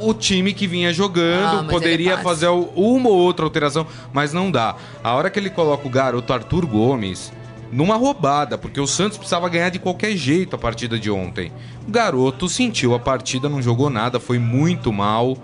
o 0.00 0.14
time 0.14 0.52
que 0.52 0.66
vinha 0.66 0.92
jogando, 0.92 1.60
Ah, 1.60 1.66
poderia 1.68 2.18
fazer 2.18 2.48
uma 2.48 3.08
ou 3.08 3.16
outra 3.16 3.44
alteração, 3.44 3.86
mas 4.12 4.32
não 4.32 4.50
dá. 4.50 4.76
A 5.02 5.14
hora 5.14 5.30
que 5.30 5.38
ele 5.38 5.50
coloca 5.50 5.86
o 5.86 5.90
garoto 5.90 6.32
Arthur 6.32 6.66
Gomes 6.66 7.32
numa 7.72 7.96
roubada, 7.96 8.58
porque 8.58 8.80
o 8.80 8.86
Santos 8.86 9.16
precisava 9.16 9.48
ganhar 9.48 9.70
de 9.70 9.78
qualquer 9.78 10.14
jeito 10.14 10.54
a 10.54 10.58
partida 10.58 10.98
de 10.98 11.10
ontem. 11.10 11.50
O 11.88 11.90
garoto 11.90 12.48
sentiu 12.48 12.94
a 12.94 12.98
partida, 12.98 13.48
não 13.48 13.62
jogou 13.62 13.88
nada, 13.88 14.20
foi 14.20 14.38
muito 14.38 14.92
mal. 14.92 15.36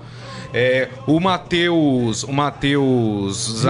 É, 0.53 0.89
o 1.07 1.19
Matheus, 1.21 2.23
o 2.23 2.33
Matheus, 2.33 3.63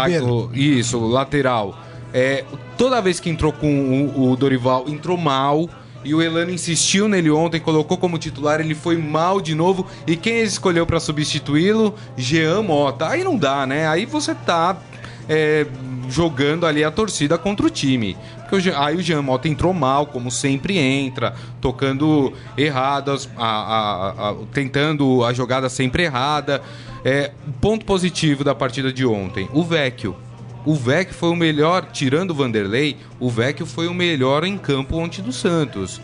isso, 0.53 0.99
lateral. 1.07 1.79
É, 2.13 2.45
toda 2.77 3.01
vez 3.01 3.21
que 3.21 3.31
entrou 3.31 3.53
com 3.53 4.13
o, 4.17 4.31
o 4.33 4.37
Dorival, 4.37 4.85
entrou 4.89 5.17
mal. 5.17 5.69
E 6.05 6.15
o 6.15 6.23
Elano 6.23 6.51
insistiu 6.51 7.09
nele 7.09 7.31
ontem, 7.31 7.61
colocou 7.61 7.99
como 7.99 8.19
titular, 8.19 8.61
ele 8.61 8.75
foi 8.75 8.97
mal 8.97 9.41
de 9.41 9.55
novo. 9.55 9.87
E 10.07 10.17
quem 10.17 10.35
ele 10.35 10.49
escolheu 10.49 10.87
pra 10.87 11.01
substituí-lo? 11.01 11.95
Jean 12.17 12.63
Mota. 12.63 13.09
Aí 13.09 13.25
não 13.25 13.37
dá, 13.37 13.67
né? 13.67 13.87
Aí 13.89 14.07
você 14.07 14.35
tá 14.35 14.79
é, 15.29 15.67
jogando 16.09 16.67
ali 16.67 16.85
a 16.85 16.91
torcida 16.91 17.37
contra 17.37 17.67
o 17.67 17.71
time. 17.71 18.17
Porque 18.49 18.71
aí 18.75 18.97
o 18.97 19.03
Jean 19.03 19.23
Mota 19.23 19.49
entrou 19.49 19.75
mal, 19.75 20.07
como 20.07 20.31
sempre 20.31 20.79
entra, 20.79 21.35
tocando 21.61 22.33
erradas, 22.57 23.29
tentando 24.53 25.25
a 25.25 25.33
jogada 25.33 25.69
sempre 25.69 26.05
errada. 26.05 26.63
É, 27.05 27.33
ponto 27.61 27.85
positivo 27.85 28.43
da 28.43 28.55
partida 28.55 28.93
de 28.93 29.05
ontem, 29.05 29.49
o 29.53 29.63
Vecchio. 29.63 30.17
O 30.69 30.75
Vecchio 30.75 31.15
foi 31.15 31.31
o 31.31 31.35
melhor, 31.35 31.87
tirando 31.91 32.33
o 32.33 32.35
Vanderlei, 32.35 32.99
o 33.19 33.31
Vecchio 33.31 33.65
foi 33.65 33.89
o 33.89 33.95
melhor 33.95 34.45
em 34.45 34.59
campo 34.59 34.99
ontem 34.99 35.23
do 35.23 35.33
Santos. 35.33 35.99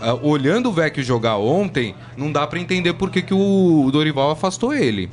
Ah, 0.00 0.14
olhando 0.22 0.68
o 0.68 0.72
Vecchio 0.72 1.02
jogar 1.02 1.38
ontem, 1.38 1.92
não 2.16 2.30
dá 2.30 2.46
pra 2.46 2.60
entender 2.60 2.92
por 2.92 3.10
que, 3.10 3.20
que 3.20 3.34
o 3.34 3.90
Dorival 3.90 4.30
afastou 4.30 4.72
ele. 4.72 5.10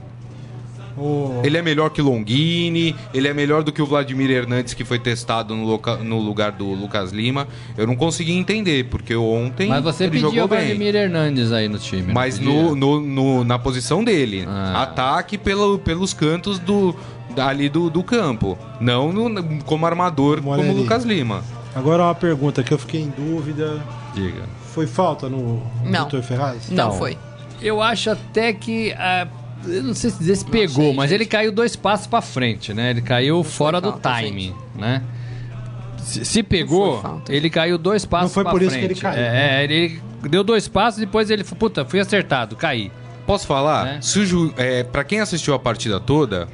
O- 0.98 1.42
Ele 1.44 1.58
é 1.58 1.62
melhor 1.62 1.90
que 1.90 2.02
Longini, 2.02 2.96
ele 3.14 3.28
é 3.28 3.34
melhor 3.34 3.64
do 3.64 3.72
que 3.72 3.82
o 3.82 3.86
Vladimir 3.86 4.30
Hernandes, 4.30 4.74
que 4.74 4.84
foi 4.86 5.00
testado 5.00 5.56
no, 5.56 5.66
loca- 5.66 5.98
no 5.98 6.20
lugar 6.20 6.52
do 6.52 6.66
Lucas 6.74 7.12
Lima. 7.12 7.48
Eu 7.78 7.88
não 7.88 7.96
consegui 7.96 8.34
entender, 8.34 8.86
porque 8.86 9.16
ontem 9.16 9.70
Mas 9.70 9.84
você 9.84 10.04
ele 10.04 10.12
pediu 10.12 10.30
jogou 10.30 10.44
o 10.46 10.48
bem. 10.48 10.60
Vladimir 10.66 10.96
Hernandes 10.96 11.52
aí 11.52 11.68
no 11.68 11.80
time. 11.80 12.04
não 12.08 12.14
Mas 12.14 12.40
no, 12.40 12.76
no- 12.76 13.00
no- 13.02 13.44
na 13.44 13.58
posição 13.58 14.04
dele. 14.04 14.46
Ah. 14.48 14.84
Ataque 14.84 15.38
pelo, 15.38 15.80
pelos 15.80 16.14
cantos 16.14 16.60
do, 16.60 16.96
ali 17.38 17.70
do, 17.70 17.90
do 17.90 18.04
campo. 18.04 18.58
Não 18.80 19.12
no- 19.12 19.64
como 19.64 19.86
armador, 19.86 20.42
como 20.42 20.62
o 20.72 20.76
Lucas 20.76 21.04
Lima. 21.04 21.44
Agora 21.76 22.04
uma 22.04 22.14
pergunta 22.16 22.62
que 22.62 22.72
eu 22.72 22.78
fiquei 22.78 23.02
em 23.02 23.10
dúvida. 23.10 23.82
Diga. 24.14 24.44
Foi 24.74 24.86
falta 24.86 25.28
no 25.28 25.62
Não. 25.84 26.06
Vitor 26.06 26.22
Ferraz? 26.22 26.70
Não 26.70 26.86
Então, 26.88 26.98
foi. 27.00 27.18
Eu 27.62 27.82
acho 27.82 28.10
até 28.12 28.54
que. 28.54 28.92
ah, 28.98 29.28
eu 29.68 29.84
não 29.84 29.94
sei 29.94 30.10
se 30.10 30.20
dizer 30.20 30.36
se 30.36 30.46
pegou, 30.46 30.86
sei, 30.86 30.94
mas 30.94 31.10
gente. 31.10 31.22
ele 31.22 31.26
caiu 31.26 31.52
dois 31.52 31.76
passos 31.76 32.08
pra 32.08 32.22
frente, 32.22 32.74
né? 32.74 32.90
Ele 32.92 33.02
caiu 33.02 33.44
fora 33.44 33.80
do 33.82 33.92
falta, 33.92 34.10
timing, 34.10 34.54
né? 34.76 35.02
Se, 36.00 36.26
se 36.26 36.44
pegou, 36.44 37.02
falta. 37.02 37.34
ele 37.34 37.50
caiu 37.50 37.78
dois 37.78 38.06
passos 38.06 38.36
Não 38.36 38.44
foi 38.44 38.52
por 38.52 38.62
isso 38.62 38.72
que 38.72 38.78
frente. 38.78 38.92
ele 38.92 39.00
caiu, 39.00 39.20
É, 39.24 39.32
né? 39.32 39.64
ele 39.64 40.02
deu 40.30 40.44
dois 40.44 40.68
passos 40.68 41.02
e 41.02 41.06
depois 41.06 41.30
ele 41.30 41.44
puta, 41.44 41.86
fui 41.86 42.00
acertado, 42.00 42.56
caí. 42.56 42.92
Posso 43.26 43.48
falar? 43.48 43.86
Né? 43.86 44.00
Se 44.02 44.26
ju- 44.26 44.54
é, 44.58 44.84
pra 44.84 45.04
quem 45.06 45.22
assistiu 45.22 45.54
a 45.54 45.60
partida 45.60 45.98
toda, 46.00 46.50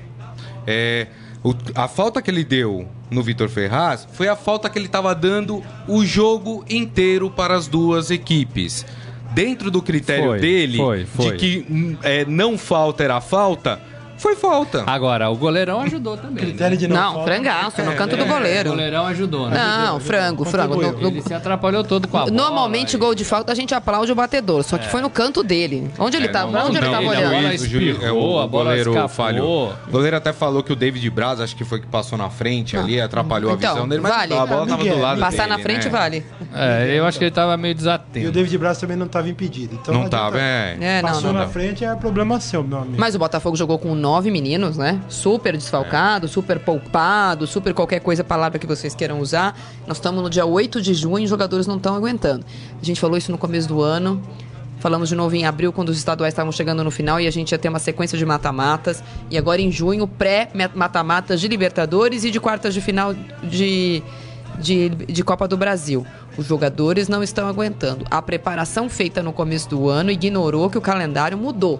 é, 0.67 1.07
o- 1.43 1.55
a 1.73 1.87
falta 1.87 2.21
que 2.21 2.29
ele 2.29 2.43
deu 2.43 2.87
no 3.09 3.23
Vitor 3.23 3.49
Ferraz 3.49 4.07
foi 4.13 4.27
a 4.27 4.35
falta 4.35 4.69
que 4.69 4.77
ele 4.77 4.85
estava 4.85 5.15
dando 5.15 5.63
o 5.87 6.05
jogo 6.05 6.63
inteiro 6.69 7.31
para 7.31 7.55
as 7.55 7.67
duas 7.67 8.11
equipes. 8.11 8.85
Dentro 9.31 9.69
do 9.69 9.81
critério 9.81 10.29
Foi, 10.29 10.39
dele, 10.39 10.77
foi, 10.77 11.05
foi. 11.05 11.31
de 11.31 11.37
que 11.37 11.65
hum, 11.69 11.95
é, 12.01 12.25
não 12.25 12.57
falta 12.57 13.03
era 13.03 13.21
falta, 13.21 13.79
Foi 14.19 14.35
falta. 14.35 14.83
Agora, 14.85 15.29
o 15.29 15.35
goleirão 15.35 15.79
ajudou 15.81 16.17
também. 16.17 16.43
Critério 16.45 16.75
né? 16.75 16.79
de 16.79 16.87
não, 16.87 16.95
Não, 16.97 17.13
falta. 17.13 17.25
frangaço, 17.31 17.81
no 17.81 17.95
canto 17.95 18.17
do 18.17 18.23
O 18.23 18.27
goleiro. 18.27 18.69
goleirão 18.71 19.05
ajudou, 19.07 19.49
né? 19.49 19.57
Não, 19.57 19.99
frango, 19.99 20.43
frango. 20.45 20.75
No- 20.81 20.91
no- 20.91 21.07
Ele 21.07 21.21
se 21.21 21.33
atrapalhou 21.33 21.83
todo 21.85 22.07
com 22.07 22.17
a 22.17 22.19
bola. 22.25 22.31
Normalmente, 22.31 22.95
e- 22.95 22.97
gol 22.99 23.15
de 23.15 23.23
falta, 23.23 23.51
a 23.51 23.55
gente 23.55 23.73
aplaude 23.73 24.11
o 24.11 24.15
batedor. 24.15 24.61
Só 24.63 24.77
que 24.77 24.87
foi 24.89 25.01
no 25.01 25.09
canto 25.09 25.41
dele. 25.41 25.89
Onde 25.97 26.17
ele 26.17 26.27
É, 26.27 26.29
tava? 26.29 26.51
não, 26.51 26.67
onde 26.67 26.77
ele 26.77 26.85
tava 26.85 26.97
ele- 26.97 27.07
olhando? 27.07 27.25
a 27.25 27.29
bola 27.29 27.47
o 27.47 27.51
é, 27.51 27.55
espirrou, 27.55 28.35
o 28.35 28.39
a 28.39 28.47
bola 28.47 28.63
goleiro 28.65 28.89
escapou. 28.91 29.09
falhou. 29.09 29.73
O 29.87 29.91
goleiro 29.91 30.17
até 30.17 30.33
falou 30.33 30.61
que 30.63 30.73
o 30.73 30.75
David 30.75 31.09
Braz, 31.09 31.39
acho 31.39 31.55
que 31.55 31.63
foi 31.63 31.79
que 31.79 31.87
passou 31.87 32.17
na 32.17 32.29
frente 32.29 32.75
ali, 32.75 32.99
atrapalhou 32.99 33.53
Então, 33.53 33.69
a 33.69 33.73
visão 33.73 33.87
dele, 33.87 34.01
mas 34.01 34.11
vale. 34.13 34.33
a 34.33 34.45
bola 34.45 34.47
tava 34.65 34.65
do 34.65 34.77
Miguel, 34.83 34.99
lado 34.99 35.19
Passar 35.21 35.43
dele, 35.43 35.49
na 35.49 35.59
frente 35.59 35.85
né? 35.85 35.89
vale. 35.91 36.25
É, 36.53 36.93
eu 36.99 37.05
acho 37.05 37.17
que 37.17 37.23
ele 37.23 37.31
tava 37.31 37.55
meio 37.55 37.71
E 37.71 37.73
o 37.73 37.77
desatento. 37.77 38.31
David 38.31 38.57
Braz 38.57 38.77
também 38.79 38.97
não 38.97 39.05
estava 39.05 39.29
impedido. 39.29 39.79
Então 39.81 39.93
Não 39.93 40.09
tava, 40.09 40.39
é. 40.41 40.77
É, 40.81 41.01
Passou 41.01 41.31
na 41.31 41.47
frente 41.47 41.85
é 41.85 41.95
problema 41.95 42.39
seu, 42.41 42.63
meu 42.63 42.79
amigo. 42.79 42.95
Mas 42.97 43.15
o 43.15 43.19
Botafogo 43.19 43.55
jogou 43.55 43.77
com 43.79 43.93
nove 44.09 44.31
meninos, 44.31 44.75
né? 44.75 44.99
Super 45.07 45.55
desfalcado, 45.55 46.27
super 46.27 46.59
poupado, 46.59 47.45
super 47.45 47.75
qualquer 47.75 47.99
coisa, 47.99 48.23
palavra 48.23 48.57
que 48.57 48.65
vocês 48.65 48.95
queiram 48.95 49.19
usar. 49.19 49.55
Nós 49.85 49.97
estamos 49.97 50.23
no 50.23 50.29
dia 50.31 50.47
8 50.47 50.81
de 50.81 50.95
junho 50.95 51.19
e 51.19 51.23
os 51.25 51.29
jogadores 51.29 51.67
não 51.67 51.77
estão 51.77 51.95
aguentando. 51.95 52.43
A 52.81 52.83
gente 52.83 52.99
falou 52.99 53.17
isso 53.17 53.31
no 53.31 53.37
começo 53.37 53.67
do 53.67 53.83
ano. 53.83 54.19
Falamos 54.79 55.09
de 55.09 55.15
novo 55.15 55.35
em 55.35 55.45
abril, 55.45 55.71
quando 55.71 55.89
os 55.89 55.97
estaduais 55.97 56.33
estavam 56.33 56.51
chegando 56.51 56.83
no 56.83 56.89
final 56.89 57.19
e 57.19 57.27
a 57.27 57.31
gente 57.31 57.51
ia 57.51 57.59
ter 57.59 57.69
uma 57.69 57.77
sequência 57.77 58.17
de 58.17 58.25
mata-matas. 58.25 59.03
E 59.29 59.37
agora 59.37 59.61
em 59.61 59.71
junho, 59.71 60.07
pré-mata-matas 60.07 61.39
de 61.39 61.47
Libertadores 61.47 62.23
e 62.23 62.31
de 62.31 62.39
quartas 62.39 62.73
de 62.73 62.81
final 62.81 63.13
de, 63.43 64.01
de, 64.57 64.89
de 64.89 65.23
Copa 65.23 65.47
do 65.47 65.55
Brasil. 65.55 66.03
Os 66.35 66.47
jogadores 66.47 67.07
não 67.07 67.21
estão 67.21 67.47
aguentando. 67.47 68.05
A 68.09 68.23
preparação 68.23 68.89
feita 68.89 69.21
no 69.21 69.33
começo 69.33 69.69
do 69.69 69.87
ano 69.87 70.09
ignorou 70.09 70.67
que 70.67 70.79
o 70.79 70.81
calendário 70.81 71.37
mudou. 71.37 71.79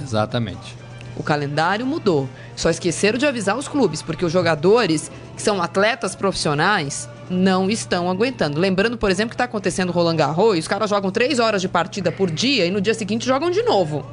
Exatamente. 0.00 0.85
O 1.16 1.22
calendário 1.22 1.86
mudou. 1.86 2.28
Só 2.54 2.68
esqueceram 2.68 3.18
de 3.18 3.26
avisar 3.26 3.56
os 3.56 3.66
clubes, 3.66 4.02
porque 4.02 4.24
os 4.24 4.32
jogadores, 4.32 5.10
que 5.34 5.42
são 5.42 5.62
atletas 5.62 6.14
profissionais, 6.14 7.08
não 7.30 7.70
estão 7.70 8.10
aguentando. 8.10 8.60
Lembrando, 8.60 8.98
por 8.98 9.10
exemplo, 9.10 9.30
que 9.30 9.34
está 9.34 9.44
acontecendo 9.44 9.88
o 9.88 9.92
Roland 9.92 10.16
Garros, 10.16 10.56
e 10.56 10.58
os 10.58 10.68
caras 10.68 10.90
jogam 10.90 11.10
três 11.10 11.38
horas 11.38 11.62
de 11.62 11.68
partida 11.68 12.12
por 12.12 12.30
dia 12.30 12.66
e 12.66 12.70
no 12.70 12.80
dia 12.80 12.94
seguinte 12.94 13.26
jogam 13.26 13.50
de 13.50 13.62
novo. 13.62 14.04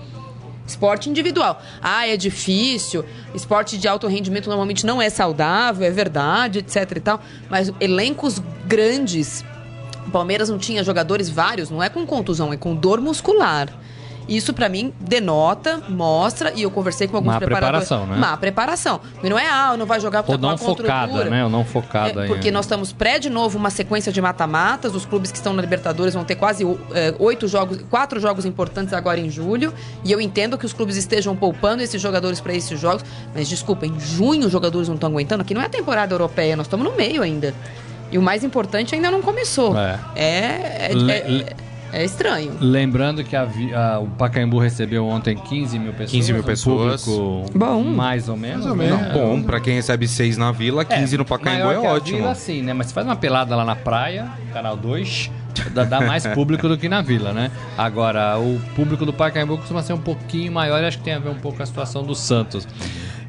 Esporte 0.66 1.10
individual. 1.10 1.62
Ah, 1.82 2.08
é 2.08 2.16
difícil. 2.16 3.04
Esporte 3.36 3.78
de 3.78 3.88
alto 3.88 4.08
rendimento 4.08 4.48
normalmente 4.48 4.86
não 4.86 5.02
é 5.02 5.10
saudável, 5.10 5.86
é 5.86 5.92
verdade, 5.92 6.60
etc 6.60 6.90
e 6.96 7.00
tal. 7.02 7.22
Mas 7.50 7.72
elencos 7.82 8.42
grandes. 8.66 9.44
O 10.08 10.12
Palmeiras 10.12 10.50
não 10.50 10.58
tinha 10.58 10.84
jogadores 10.84 11.30
vários, 11.30 11.70
não 11.70 11.84
é 11.84 11.90
com 11.90 12.06
contusão, 12.06 12.54
é 12.54 12.58
com 12.58 12.76
dor 12.76 13.02
muscular. 13.02 13.70
Isso 14.28 14.54
pra 14.54 14.70
mim 14.70 14.94
denota, 15.00 15.82
mostra, 15.90 16.52
e 16.56 16.62
eu 16.64 16.72
conversei 16.72 17.08
com 17.08 17.18
alguns 17.18 17.34
Má 17.34 17.40
preparadores. 17.40 17.88
preparação, 17.88 18.08
né? 18.16 18.20
Má 18.20 18.38
preparação. 18.38 19.02
E 19.24 19.30
não 19.30 19.38
é, 19.38 19.48
ah, 19.50 19.76
não 19.78 19.86
vai 19.86 20.00
jogar 20.00 20.20
Ou 20.20 20.26
tá 20.26 20.32
com 20.38 20.38
não 20.48 20.58
focada, 20.58 21.26
né? 21.26 21.44
Ou 21.44 21.50
não 21.50 21.66
focada. 21.66 22.22
É, 22.22 22.26
em- 22.26 22.28
porque 22.28 22.50
nós 22.52 22.66
estamos 22.66 22.94
pré 22.94 23.20
de 23.20 23.30
novo 23.30 23.58
uma 23.58 23.70
sequência 23.70 24.12
de 24.12 24.22
mata-matas. 24.22 24.96
Os 24.96 25.06
clubes 25.06 25.32
que 25.32 25.38
estão 25.38 25.54
na 25.54 25.62
Libertadores 25.62 26.14
vão 26.14 26.24
ter 26.24 26.36
quase 26.36 26.64
é, 26.94 27.14
oito 27.20 27.48
jogos, 27.48 27.80
quatro 27.90 28.20
jogos 28.20 28.46
importantes 28.46 28.94
agora 28.94 29.20
em 29.20 29.30
julho. 29.30 29.74
E 30.04 30.12
eu 30.12 30.22
entendo 30.22 30.58
que 30.58 30.66
os 30.66 30.74
clubes 30.74 30.96
estejam 30.96 31.36
poupando 31.36 31.82
esses 31.84 32.02
jogadores 32.02 32.40
para 32.40 32.54
esses 32.54 32.80
jogos. 32.80 33.04
Mas 33.36 33.50
desculpa, 33.50 33.86
em 33.86 34.00
junho 34.00 34.46
os 34.46 34.52
jogadores 34.52 34.88
não 34.88 34.96
estão 34.96 35.10
aguentando. 35.10 35.42
Aqui 35.42 35.54
não 35.54 35.62
é 35.62 35.66
a 35.66 35.70
temporada 35.70 36.14
europeia, 36.14 36.56
nós 36.56 36.66
estamos 36.66 36.86
no 36.86 36.96
meio 36.96 37.22
ainda. 37.22 37.54
E 38.12 38.18
o 38.18 38.22
mais 38.22 38.44
importante 38.44 38.94
ainda 38.94 39.10
não 39.10 39.22
começou. 39.22 39.76
É. 39.78 40.00
É, 40.16 40.26
é, 40.26 40.92
é- 40.94 41.56
é 41.94 42.04
estranho. 42.04 42.52
Lembrando 42.60 43.24
que 43.24 43.36
a 43.36 43.44
a- 43.76 44.00
o 44.00 44.08
Pacaembu 44.08 44.58
recebeu 44.60 45.06
ontem 45.08 45.36
15 45.38 45.78
mil 45.80 45.92
pessoas. 45.92 46.12
15 46.12 46.34
mil 46.34 46.42
um 46.42 46.46
pessoas. 46.46 47.06
público 47.06 47.52
Bom. 47.58 47.84
Mais 47.84 48.28
ou 48.28 48.36
menos. 48.36 48.66
Mais 48.66 48.72
ou 48.72 48.76
né? 48.76 48.90
menos. 48.92 49.08
Não, 49.08 49.14
bom, 49.14 49.42
pra 49.44 49.60
quem 49.60 49.76
recebe 49.76 50.08
6 50.08 50.38
na 50.38 50.52
Vila, 50.52 50.84
15 50.84 51.18
no 51.18 51.26
Pacaembu 51.26 51.66
maior 51.66 51.78
é 51.78 51.82
que 51.82 51.88
a 51.88 51.92
ótimo. 51.94 52.18
Vila, 52.18 52.36
sim, 52.36 52.62
né? 52.62 52.74
Mas 52.74 52.88
você 52.88 52.94
faz 52.94 53.06
uma 53.08 53.16
pelada 53.16 53.56
lá 53.56 53.64
na 53.64 53.76
praia, 53.76 54.28
canal 54.52 54.76
2, 54.76 55.30
dá, 55.74 55.84
dá 55.84 56.02
mais 56.02 56.26
público 56.28 56.68
do 56.68 56.78
que 56.78 56.90
na 56.90 57.02
Vila, 57.02 57.32
né? 57.32 57.52
Agora, 57.78 58.38
o 58.40 58.60
público 58.76 59.06
do 59.06 59.14
Pacaembu 59.14 59.58
costuma 59.58 59.82
ser 59.84 59.94
um 59.94 60.00
pouquinho 60.02 60.52
maior 60.52 60.82
e 60.82 60.86
acho 60.86 60.98
que 60.98 61.04
tem 61.04 61.14
a 61.14 61.20
ver 61.20 61.30
um 61.30 61.36
pouco 61.40 61.58
com 61.58 61.64
a 61.64 61.66
situação 61.66 62.04
do 62.04 62.16
Santos. 62.16 62.68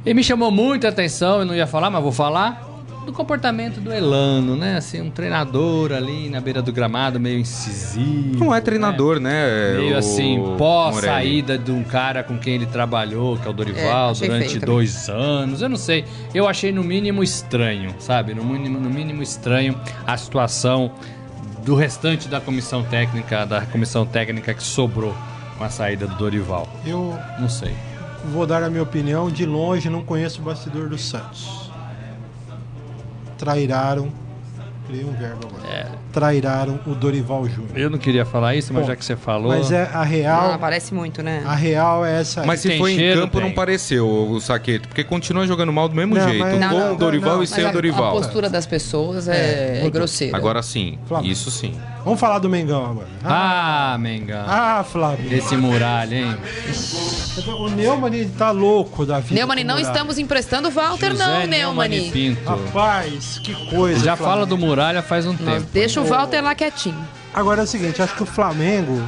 E 0.07 0.12
me 0.12 0.22
chamou 0.22 0.50
muita 0.50 0.88
atenção, 0.88 1.40
eu 1.40 1.44
não 1.46 1.55
ia 1.55 1.66
falar, 1.66 1.90
mas 1.90 2.03
vou 2.03 2.12
falar, 2.12 2.62
do 3.05 3.12
comportamento 3.12 3.81
do 3.81 3.93
Elano, 3.93 4.57
né? 4.57 4.77
Assim, 4.77 5.01
um 5.01 5.11
treinador 5.11 5.93
ali 5.93 6.29
na 6.29 6.40
beira 6.40 6.61
do 6.62 6.73
gramado, 6.73 7.21
meio 7.21 7.38
incisivo. 7.38 8.45
Não 8.45 8.55
é 8.55 8.61
treinador, 8.61 9.21
né? 9.21 9.75
Meio 9.77 9.95
o 9.95 9.99
assim, 9.99 10.43
pós-saída 10.59 11.57
de 11.59 11.71
um 11.71 11.83
cara 11.85 12.23
com 12.23 12.38
quem 12.38 12.55
ele 12.55 12.67
trabalhou, 12.67 13.37
que 13.37 13.47
é 13.47 13.51
o 13.51 13.53
É, 13.53 13.55
Dorival, 13.55 14.11
achei 14.11 14.29
durante 14.29 14.49
feio 14.49 14.61
também. 14.61 14.75
dois 14.75 15.09
anos. 15.09 15.62
Eu 15.62 15.69
não 15.69 15.77
sei. 15.77 16.05
Eu 16.35 16.49
achei 16.49 16.73
no 16.73 16.83
mínimo 16.83 17.23
estranho, 17.23 17.95
sabe? 17.99 18.35
No 18.35 18.45
mínimo, 18.45 18.81
no 18.81 18.90
mínimo 18.90 19.23
estranho 19.23 19.79
a 20.07 20.17
situação 20.17 20.90
do 21.64 21.75
restante 21.75 22.29
da 22.29 22.40
comissão 22.40 22.83
técnica, 22.83 23.47
da 23.47 23.62
comissão 23.62 24.05
técnica 24.05 24.53
que 24.53 24.62
sobrou 24.62 25.14
com 25.57 25.64
a 25.64 25.71
saída 25.71 26.07
do 26.07 26.14
Dorival. 26.17 26.69
Eu 26.85 27.17
Não 27.38 27.49
sei. 27.49 27.73
vou 28.33 28.47
dar 28.47 28.62
a 28.62 28.69
minha 28.69 28.83
opinião. 28.83 29.31
De 29.31 29.47
longe, 29.47 29.88
não 29.88 30.03
conheço 30.03 30.40
o 30.40 30.45
bastidor 30.45 30.88
do 30.88 30.99
Santos. 30.99 31.63
Trairaram. 33.44 34.09
Criei 34.87 35.04
um 35.04 35.12
verbo 35.12 35.46
agora. 35.48 35.66
É. 35.72 35.87
Trairaram 36.12 36.78
o 36.87 36.94
Dorival 36.94 37.48
Júnior. 37.48 37.70
Eu 37.76 37.88
não 37.90 37.98
queria 37.98 38.24
falar 38.26 38.54
isso, 38.54 38.72
mas 38.72 38.83
Bom, 38.83 38.88
já 38.88 38.96
que 38.96 39.04
você 39.04 39.16
falou. 39.16 39.48
Mas 39.48 39.72
é 39.72 39.83
a 39.92 40.00
Ah, 40.00 40.02
real. 40.04 40.59
parece 40.59 40.92
muito, 40.94 41.22
né? 41.22 41.42
A 41.46 41.54
real 41.54 42.04
é 42.04 42.20
essa. 42.20 42.44
Mas 42.44 42.61
se 42.61 42.76
foi 42.78 42.92
em 42.92 42.96
cheiro, 42.96 43.22
campo, 43.22 43.38
tem. 43.38 43.46
não 43.48 43.54
pareceu 43.54 44.07
o 44.07 44.38
Saqueto, 44.40 44.87
porque 44.88 45.02
continua 45.02 45.46
jogando 45.46 45.72
mal 45.72 45.88
do 45.88 45.94
mesmo 45.94 46.14
Não, 46.14 46.28
jeito. 46.28 46.38
mas- 46.40 46.61
Não, 46.61 46.68
com 46.68 46.78
não, 46.78 46.94
o 46.94 46.96
Dorival 46.98 47.37
não, 47.37 47.42
e 47.42 47.46
sem 47.46 47.64
o 47.64 47.66
a, 47.66 47.70
a 47.70 47.72
Dorival. 47.72 48.12
postura 48.12 48.50
das 48.50 48.66
pessoas 48.66 49.26
é, 49.26 49.80
É, 49.83 49.87
é 49.87 49.90
grosseira. 49.90 50.37
Agora 50.37 50.62
sim, 50.62 50.98
Flamengo. 51.07 51.33
isso 51.33 51.50
sim. 51.50 51.74
Vamos 52.05 52.21
falar 52.21 52.38
do 52.38 52.51
Mengão 52.51 52.85
agora. 52.85 53.09
Ah, 53.25 53.97
Mengão. 53.99 54.45
Ah, 54.47 54.85
Flávio. 54.85 55.33
Esse 55.33 55.57
muralha, 55.57 56.14
hein? 56.17 56.37
O 57.59 57.69
Neumann 57.71 58.29
tá 58.37 58.51
louco 58.51 59.07
da 59.07 59.21
vida. 59.21 59.35
Neumann, 59.35 59.64
não 59.64 59.79
estamos 59.79 60.19
emprestando 60.19 60.71
Walter, 60.71 61.11
José 61.12 61.25
não, 61.27 61.47
Neumann 61.47 62.11
Pinto. 62.11 62.45
Rapaz, 62.49 63.38
que 63.38 63.55
coisa. 63.71 64.05
Já 64.05 64.17
Flamengo. 64.17 64.35
fala 64.37 64.47
do 64.47 64.59
muralha 64.59 65.03
faz 65.03 65.25
um 65.27 65.33
Nós- 65.33 65.38
tempo. 65.62 65.67
Deixa 65.73 66.01
o 66.01 66.05
Walter 66.05 66.43
lá 66.43 66.55
quietinho. 66.55 67.03
Agora 67.33 67.62
é 67.62 67.64
o 67.64 67.67
seguinte, 67.67 68.01
acho 68.03 68.14
que 68.14 68.23
o 68.23 68.27
Flamengo 68.27 69.03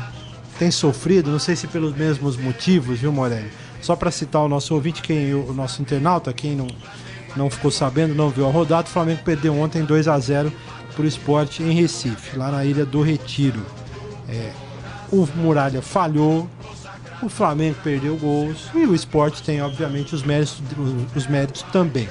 tem 0.58 0.70
sofrido, 0.70 1.30
não 1.30 1.38
sei 1.38 1.54
se 1.54 1.66
pelos 1.66 1.94
mesmos 1.94 2.36
motivos, 2.36 2.98
viu, 2.98 3.12
Morelli? 3.12 3.50
Só 3.82 3.94
para 3.94 4.10
citar 4.10 4.42
o 4.42 4.48
nosso 4.48 4.74
ouvinte, 4.74 5.02
quem 5.02 5.32
o 5.34 5.52
nosso 5.52 5.80
internauta, 5.82 6.32
quem 6.32 6.56
não, 6.56 6.66
não 7.36 7.48
ficou 7.50 7.70
sabendo, 7.70 8.14
não 8.14 8.30
viu 8.30 8.48
a 8.48 8.50
rodada, 8.50 8.88
o 8.88 8.90
Flamengo 8.90 9.20
perdeu 9.24 9.54
ontem 9.60 9.84
2 9.84 10.08
a 10.08 10.18
0 10.18 10.50
pro 10.96 11.06
esporte 11.06 11.62
em 11.62 11.70
Recife, 11.72 12.36
lá 12.36 12.50
na 12.50 12.64
Ilha 12.64 12.84
do 12.86 13.02
Retiro. 13.02 13.60
É, 14.28 14.50
o 15.12 15.28
Muralha 15.36 15.82
falhou, 15.82 16.48
o 17.22 17.28
Flamengo 17.28 17.76
perdeu 17.84 18.16
gols 18.16 18.68
e 18.74 18.84
o 18.86 18.94
esporte 18.94 19.42
tem, 19.42 19.62
obviamente, 19.62 20.14
os 20.14 20.22
méritos, 20.22 20.60
os 21.14 21.26
méritos 21.26 21.62
também. 21.64 22.08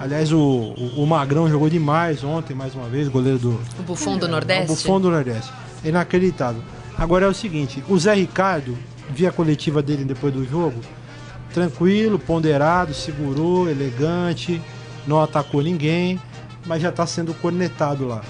Aliás, 0.00 0.32
o, 0.32 0.38
o, 0.38 1.02
o 1.02 1.06
Magrão 1.06 1.50
jogou 1.50 1.68
demais 1.68 2.22
ontem, 2.22 2.54
mais 2.54 2.74
uma 2.74 2.88
vez, 2.88 3.08
goleiro 3.08 3.38
do, 3.38 3.60
O 3.78 3.82
Buffon 3.82 4.16
do 4.16 4.26
é 4.26 4.28
o 4.28 4.30
Nordeste. 4.30 4.66
Buffon 4.68 5.00
do 5.00 5.10
Nordeste. 5.10 5.52
Inacreditável. 5.84 6.62
Agora 6.96 7.26
é 7.26 7.28
o 7.28 7.34
seguinte, 7.34 7.82
o 7.88 7.98
Zé 7.98 8.14
Ricardo, 8.14 8.78
vi 9.10 9.26
a 9.26 9.32
coletiva 9.32 9.82
dele 9.82 10.04
depois 10.04 10.32
do 10.32 10.44
jogo, 10.44 10.80
tranquilo, 11.52 12.18
ponderado, 12.18 12.94
segurou, 12.94 13.68
elegante, 13.68 14.60
não 15.06 15.20
atacou 15.20 15.62
ninguém, 15.62 16.20
mas 16.68 16.80
já 16.82 16.90
está 16.90 17.04
sendo 17.06 17.34
cornetado 17.34 18.06
lá. 18.06 18.20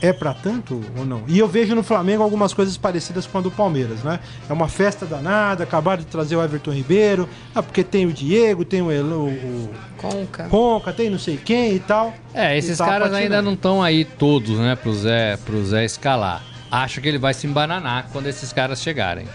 É 0.00 0.12
pra 0.12 0.34
tanto 0.34 0.80
ou 0.98 1.04
não? 1.06 1.22
E 1.28 1.38
eu 1.38 1.46
vejo 1.46 1.76
no 1.76 1.82
Flamengo 1.84 2.24
algumas 2.24 2.52
coisas 2.52 2.76
parecidas 2.76 3.24
com 3.24 3.38
a 3.38 3.40
do 3.40 3.52
Palmeiras, 3.52 4.02
né? 4.02 4.18
É 4.50 4.52
uma 4.52 4.66
festa 4.66 5.06
danada, 5.06 5.62
acabaram 5.62 6.00
de 6.02 6.08
trazer 6.08 6.34
o 6.34 6.42
Everton 6.42 6.72
Ribeiro, 6.72 7.28
ah, 7.54 7.62
porque 7.62 7.84
tem 7.84 8.04
o 8.04 8.12
Diego, 8.12 8.64
tem 8.64 8.82
o, 8.82 8.90
Elo, 8.90 9.28
o 9.28 9.70
Conca. 9.96 10.44
Conca, 10.48 10.92
tem 10.92 11.08
não 11.08 11.20
sei 11.20 11.36
quem 11.36 11.76
e 11.76 11.78
tal. 11.78 12.12
É, 12.34 12.58
esses 12.58 12.78
tá 12.78 12.84
caras 12.86 13.10
patinando. 13.10 13.22
ainda 13.22 13.42
não 13.42 13.52
estão 13.52 13.80
aí 13.80 14.04
todos, 14.04 14.58
né, 14.58 14.74
pro 14.74 14.92
Zé, 14.92 15.36
pro 15.36 15.64
Zé 15.64 15.84
escalar. 15.84 16.42
Acho 16.68 17.00
que 17.00 17.06
ele 17.06 17.18
vai 17.18 17.32
se 17.32 17.46
embananar 17.46 18.08
quando 18.10 18.26
esses 18.26 18.52
caras 18.52 18.82
chegarem. 18.82 19.26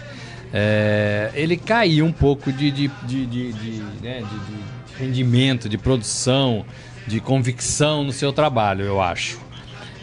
É, 0.52 1.30
ele 1.34 1.56
caiu 1.56 2.04
um 2.04 2.12
pouco 2.12 2.52
de, 2.52 2.70
de, 2.70 2.88
de, 3.04 3.26
de, 3.26 3.52
de, 3.54 3.70
né, 4.02 4.20
de- 4.20 4.52
de 4.56 5.02
rendimento, 5.02 5.68
de 5.68 5.78
produção, 5.78 6.64
de 7.08 7.20
convicção 7.20 8.04
no 8.04 8.12
seu 8.12 8.32
trabalho, 8.32 8.84
eu 8.84 9.00
acho. 9.00 9.40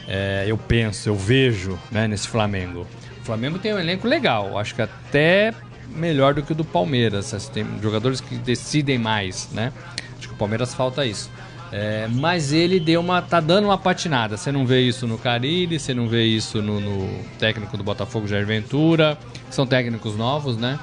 É, 0.08 0.46
eu 0.48 0.58
penso, 0.58 1.08
eu 1.10 1.16
vejo 1.16 1.80
né, 1.92 2.08
nesse 2.08 2.28
Flamengo. 2.28 2.86
O 3.22 3.26
Flamengo 3.26 3.58
tem 3.58 3.74
um 3.74 3.80
elenco 3.80 4.08
legal, 4.08 4.58
acho 4.58 4.76
que 4.76 4.82
até 4.82 5.54
melhor 5.88 6.34
do 6.34 6.44
que 6.44 6.52
o 6.52 6.56
do 6.56 6.66
Palmeiras. 6.66 7.34
Assim, 7.34 7.52
Tem 7.52 7.68
jogadores 7.82 8.20
que 8.20 8.36
decidem 8.36 8.98
mais, 8.98 9.50
né? 9.52 9.72
Acho 10.18 10.28
que 10.28 10.34
o 10.34 10.38
Palmeiras 10.38 10.74
falta 10.74 11.06
isso. 11.06 11.30
É, 11.72 12.08
mas 12.10 12.54
ele 12.54 12.80
deu 12.80 13.02
uma. 13.02 13.22
tá 13.22 13.40
dando 13.40 13.66
uma 13.66 13.78
patinada. 13.78 14.38
Você 14.38 14.52
não 14.52 14.66
vê 14.66 14.82
isso 14.82 15.08
no 15.08 15.18
Carilli, 15.18 15.80
você 15.80 15.94
não 15.94 16.08
vê 16.08 16.24
isso 16.24 16.62
no, 16.62 16.80
no 16.80 17.24
técnico 17.40 17.76
do 17.76 17.84
Botafogo, 17.84 18.28
Jair 18.28 18.46
Ventura, 18.46 19.18
que 19.50 19.56
são 19.56 19.66
técnicos 19.66 20.16
novos, 20.16 20.58
né? 20.58 20.80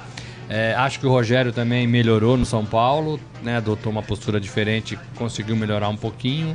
É, 0.55 0.75
acho 0.75 1.01
que 1.01 1.07
o 1.07 1.09
Rogério 1.09 1.51
também 1.51 1.87
melhorou 1.87 2.37
no 2.37 2.45
São 2.45 2.63
Paulo, 2.63 3.19
né? 3.43 3.57
Adotou 3.57 3.91
uma 3.91 4.03
postura 4.03 4.39
diferente, 4.39 4.99
conseguiu 5.17 5.57
melhorar 5.57 5.89
um 5.89 5.97
pouquinho. 5.97 6.55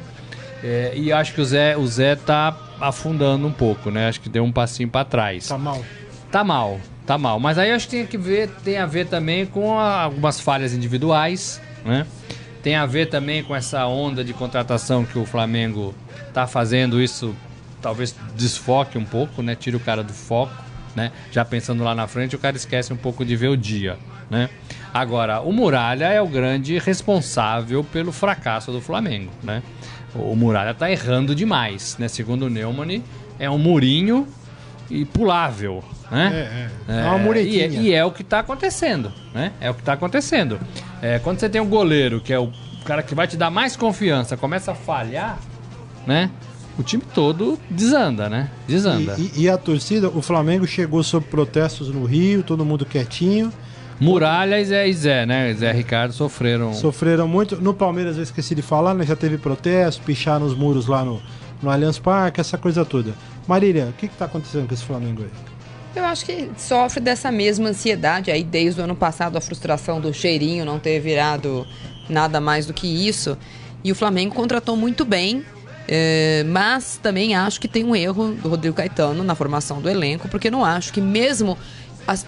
É, 0.63 0.93
e 0.95 1.11
acho 1.11 1.33
que 1.33 1.41
o 1.41 1.45
Zé, 1.45 1.75
o 1.75 1.87
Zé 1.87 2.15
tá 2.15 2.55
afundando 2.79 3.47
um 3.47 3.51
pouco, 3.51 3.89
né? 3.89 4.07
Acho 4.07 4.21
que 4.21 4.29
deu 4.29 4.43
um 4.43 4.51
passinho 4.51 4.87
para 4.87 5.03
trás. 5.03 5.47
Tá 5.47 5.57
mal. 5.57 5.83
Tá 6.31 6.43
mal, 6.43 6.79
tá 7.07 7.17
mal. 7.17 7.39
Mas 7.39 7.57
aí 7.57 7.71
acho 7.71 7.87
que 7.87 7.95
tem 7.97 8.05
que 8.05 8.19
ver, 8.19 8.49
tem 8.63 8.77
a 8.77 8.85
ver 8.85 9.07
também 9.07 9.47
com 9.47 9.79
a- 9.79 10.03
algumas 10.03 10.39
falhas 10.39 10.73
individuais, 10.75 11.59
né? 11.83 12.05
Tem 12.61 12.75
a 12.75 12.85
ver 12.85 13.07
também 13.07 13.43
com 13.43 13.55
essa 13.55 13.87
onda 13.87 14.23
de 14.23 14.31
contratação 14.33 15.05
que 15.05 15.17
o 15.17 15.25
Flamengo 15.25 15.95
tá 16.35 16.45
fazendo 16.45 17.01
isso, 17.01 17.35
talvez 17.81 18.15
desfoque 18.35 18.95
um 18.95 19.05
pouco, 19.05 19.41
né? 19.41 19.55
Tira 19.55 19.75
o 19.75 19.79
cara 19.79 20.03
do 20.03 20.13
foco, 20.13 20.53
né? 20.97 21.11
Já 21.31 21.45
pensando 21.45 21.83
lá 21.83 21.93
na 21.93 22.07
frente, 22.07 22.35
o 22.35 22.39
cara 22.39 22.57
esquece 22.57 22.91
um 22.91 22.97
pouco 22.97 23.23
de 23.23 23.35
ver 23.35 23.49
o 23.49 23.55
dia, 23.55 23.97
né? 24.31 24.49
Agora, 24.91 25.41
o 25.41 25.53
Muralha 25.53 26.05
é 26.05 26.19
o 26.19 26.27
grande 26.27 26.79
responsável 26.79 27.83
pelo 27.83 28.11
fracasso 28.11 28.71
do 28.71 28.81
Flamengo, 28.81 29.31
né? 29.43 29.61
O 30.15 30.35
Muralha 30.35 30.73
tá 30.73 30.89
errando 30.89 31.35
demais, 31.35 31.95
né? 31.99 32.07
Segundo 32.07 32.47
o 32.47 32.49
Neumann, 32.49 33.03
é 33.37 33.47
um 33.47 33.59
murinho 33.59 34.27
e 34.89 35.05
pulável, 35.05 35.83
né? 36.09 36.71
É, 36.89 36.91
é. 36.91 37.01
É 37.01 37.05
uma 37.05 37.19
muretinha. 37.19 37.67
E 37.67 37.77
é, 37.77 37.81
e 37.81 37.93
é 37.93 38.03
o 38.03 38.11
que 38.11 38.23
está 38.23 38.39
acontecendo, 38.39 39.13
né? 39.35 39.51
É 39.61 39.69
o 39.69 39.75
que 39.75 39.81
está 39.81 39.93
acontecendo. 39.93 40.59
É, 40.99 41.19
quando 41.19 41.39
você 41.39 41.47
tem 41.47 41.61
um 41.61 41.69
goleiro 41.69 42.19
que 42.19 42.33
é 42.33 42.39
o 42.39 42.51
cara 42.83 43.03
que 43.03 43.13
vai 43.13 43.27
te 43.27 43.37
dar 43.37 43.51
mais 43.51 43.75
confiança, 43.75 44.35
começa 44.35 44.71
a 44.71 44.75
falhar, 44.75 45.37
né? 46.07 46.31
O 46.77 46.83
time 46.83 47.03
todo 47.13 47.57
desanda, 47.69 48.29
né? 48.29 48.49
Desanda. 48.67 49.15
E, 49.17 49.31
e- 49.35 49.41
e 49.43 49.49
a 49.49 49.57
torcida, 49.57 50.09
o 50.09 50.21
Flamengo 50.21 50.67
chegou 50.67 51.01
sob 51.03 51.25
protestos 51.25 51.89
no 51.89 52.05
Rio, 52.05 52.43
todo 52.43 52.63
mundo 52.63 52.85
quietinho. 52.85 53.51
Muralha 53.99 54.59
e 54.61 54.65
Zé, 54.65 54.87
e 54.87 54.93
Zé, 54.93 55.25
né? 55.25 55.51
Zé 55.55 55.71
e 55.71 55.73
Ricardo 55.73 56.13
sofreram. 56.13 56.71
Sofreram 56.73 57.27
muito. 57.27 57.59
No 57.59 57.73
Palmeiras 57.73 58.15
eu 58.17 58.23
esqueci 58.23 58.53
de 58.53 58.61
falar, 58.61 58.93
né? 58.93 59.03
Já 59.05 59.15
teve 59.15 59.39
protesto, 59.39 60.03
pichar 60.03 60.39
nos 60.39 60.53
muros 60.55 60.85
lá 60.85 61.03
no, 61.03 61.19
no 61.63 61.69
Allianz 61.71 61.97
Parque, 61.97 62.39
essa 62.39 62.59
coisa 62.59 62.85
toda. 62.85 63.15
Marília, 63.47 63.85
o 63.85 63.93
que, 63.93 64.07
que 64.07 64.15
tá 64.15 64.25
acontecendo 64.25 64.67
com 64.67 64.73
esse 64.75 64.83
Flamengo 64.83 65.23
aí? 65.23 65.29
Eu 65.95 66.05
acho 66.05 66.25
que 66.25 66.47
sofre 66.57 66.99
dessa 66.99 67.31
mesma 67.31 67.69
ansiedade 67.69 68.29
aí 68.29 68.43
desde 68.43 68.79
o 68.79 68.83
ano 68.83 68.95
passado, 68.95 69.35
a 69.35 69.41
frustração 69.41 69.99
do 69.99 70.13
cheirinho 70.13 70.63
não 70.63 70.77
ter 70.77 70.99
virado 70.99 71.65
nada 72.07 72.39
mais 72.39 72.67
do 72.67 72.73
que 72.73 72.85
isso. 73.07 73.35
E 73.83 73.91
o 73.91 73.95
Flamengo 73.95 74.35
contratou 74.35 74.77
muito 74.77 75.03
bem, 75.03 75.43
eh, 75.87 76.43
mas 76.47 76.99
também 77.01 77.35
acho 77.35 77.59
que 77.59 77.67
tem 77.67 77.83
um 77.83 77.95
erro 77.95 78.33
do 78.33 78.49
Rodrigo 78.49 78.75
Caetano 78.75 79.23
na 79.23 79.35
formação 79.35 79.81
do 79.81 79.89
elenco, 79.89 80.27
porque 80.27 80.49
não 80.51 80.63
acho 80.65 80.91
que 80.93 81.01
mesmo 81.01 81.57
as 82.07 82.25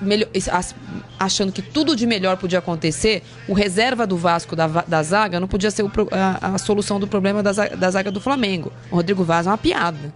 as- 0.52 0.76
achando 1.18 1.52
que 1.52 1.62
tudo 1.62 1.96
de 1.96 2.06
melhor 2.06 2.38
podia 2.38 2.60
acontecer, 2.60 3.24
o 3.48 3.54
reserva 3.54 4.06
do 4.06 4.18
Vasco 4.18 4.56
da, 4.56 4.68
da 4.68 5.02
zaga 5.04 5.40
não 5.40 5.48
podia 5.48 5.72
ser 5.72 5.84
o 5.84 5.92
a, 6.12 6.56
a 6.56 6.58
solução 6.58 7.00
do 7.00 7.08
problema 7.08 7.42
da 7.42 7.52
da 7.52 7.92
zaga 7.92 8.12
do 8.12 8.20
Flamengo. 8.20 8.72
O 8.92 8.96
Rodrigo 8.98 9.24
Vaz 9.24 9.48
é 9.48 9.50
uma 9.50 9.58
piada. 9.58 10.14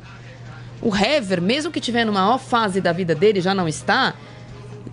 O 0.82 0.94
Hever, 0.94 1.42
mesmo 1.42 1.72
que 1.72 1.80
tiver 1.80 2.04
numa 2.06 2.22
maior 2.26 2.38
fase 2.38 2.82
da 2.82 2.92
vida 2.92 3.16
dele, 3.16 3.40
já 3.40 3.54
não 3.56 3.70
está, 3.70 4.14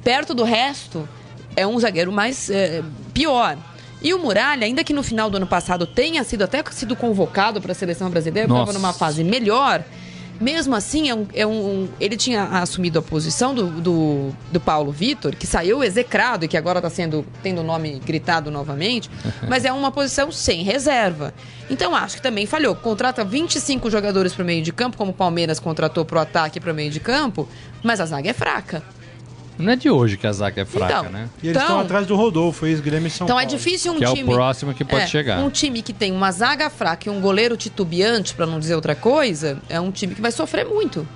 perto 0.05 0.35
do 0.35 0.45
resto, 0.45 1.09
é 1.57 1.67
um 1.67 1.77
zagueiro 1.81 2.13
mais 2.13 2.49
é, 2.49 2.81
pior. 3.13 3.57
E 4.03 4.15
o 4.15 4.19
Muralha, 4.19 4.65
ainda 4.65 4.83
que 4.83 4.93
no 4.93 5.03
final 5.03 5.29
do 5.29 5.37
ano 5.37 5.47
passado 5.47 5.87
tenha 5.87 6.25
sido 6.25 6.43
até 6.43 6.63
sido 6.71 6.97
convocado 6.97 7.61
para 7.61 7.73
a 7.73 7.75
seleção 7.75 8.09
brasileira, 8.11 8.49
estava 8.49 8.73
numa 8.73 8.93
fase 8.95 9.23
melhor, 9.23 9.85
mesmo 10.41 10.75
assim, 10.75 11.11
é 11.11 11.15
um, 11.15 11.27
é 11.35 11.47
um- 11.47 11.87
ele 12.01 12.17
tinha 12.17 12.45
assumido 12.45 12.99
a 12.99 13.03
posição 13.03 13.55
do, 13.55 13.67
do, 13.67 14.31
do 14.51 14.59
Paulo 14.59 14.91
Vitor, 14.91 15.37
que 15.37 15.47
saiu 15.47 15.85
execrado 15.85 16.47
e 16.47 16.49
que 16.49 16.57
agora 16.57 16.79
está 16.79 16.89
sendo 16.89 17.27
tendo 17.43 17.61
o 17.61 17.63
nome 17.63 18.01
gritado 18.07 18.51
novamente, 18.51 19.11
mas 19.47 19.67
é 19.67 19.73
uma 19.73 19.91
posição 19.93 20.33
sem 20.33 20.63
reserva. 20.63 21.35
Então 21.69 21.95
acho 21.95 22.17
que 22.17 22.23
também 22.23 22.47
falhou. 22.47 22.75
Contrata 22.75 23.23
25 23.23 23.91
jogadores 23.91 24.33
para 24.33 24.43
o 24.43 24.47
meio 24.47 24.63
de 24.63 24.73
campo, 24.73 24.97
como 24.97 25.11
o 25.11 25.15
Palmeiras 25.15 25.61
contratou 25.61 26.07
para 26.07 26.17
o 26.17 26.21
ataque 26.23 26.57
e 26.57 26.61
para 26.61 26.73
o 26.73 26.75
meio 26.75 26.91
de 26.91 27.01
campo, 27.01 27.47
mas 27.83 28.01
a 28.01 28.07
zaga 28.07 28.31
é 28.31 28.33
fraca. 28.33 28.83
Não 29.61 29.73
é 29.73 29.77
de 29.77 29.91
hoje 29.91 30.17
que 30.17 30.27
a 30.27 30.33
zaga 30.33 30.63
é 30.63 30.65
fraca, 30.65 30.99
Então, 31.01 31.13
né? 31.13 31.29
E 31.43 31.49
eles 31.49 31.61
estão 31.61 31.77
Então- 31.77 31.81
atrás 31.81 32.07
do 32.07 32.17
Rodolfo, 32.17 32.67
ex-grêmio 32.67 33.07
em 33.07 33.11
São 33.11 33.27
Então 33.27 33.37
Paulo. 33.37 33.51
é 33.53 33.57
difícil 33.57 33.93
um 33.93 33.99
Que 33.99 34.05
é 34.05 34.09
o 34.11 34.15
time. 34.15 34.33
próximo 34.33 34.73
que 34.75 34.85
pode 34.85 35.03
É, 35.03 35.07
chegar. 35.07 35.39
Um 35.41 35.51
time 35.51 35.83
que 35.83 35.93
tem 35.93 36.11
uma 36.13 36.31
zaga 36.33 36.69
fraca 36.71 37.09
e 37.09 37.13
um 37.13 37.21
goleiro 37.21 37.57
titubeante, 37.57 38.35
pra 38.35 38.47
não 38.47 38.59
dizer 38.59 38.75
outra 38.75 38.95
coisa, 38.95 39.59
é 39.69 39.81
um 39.81 39.91
time 39.91 40.15
que 40.15 40.21
vai 40.21 40.33
sofrer 40.33 40.65
muito. 40.67 41.07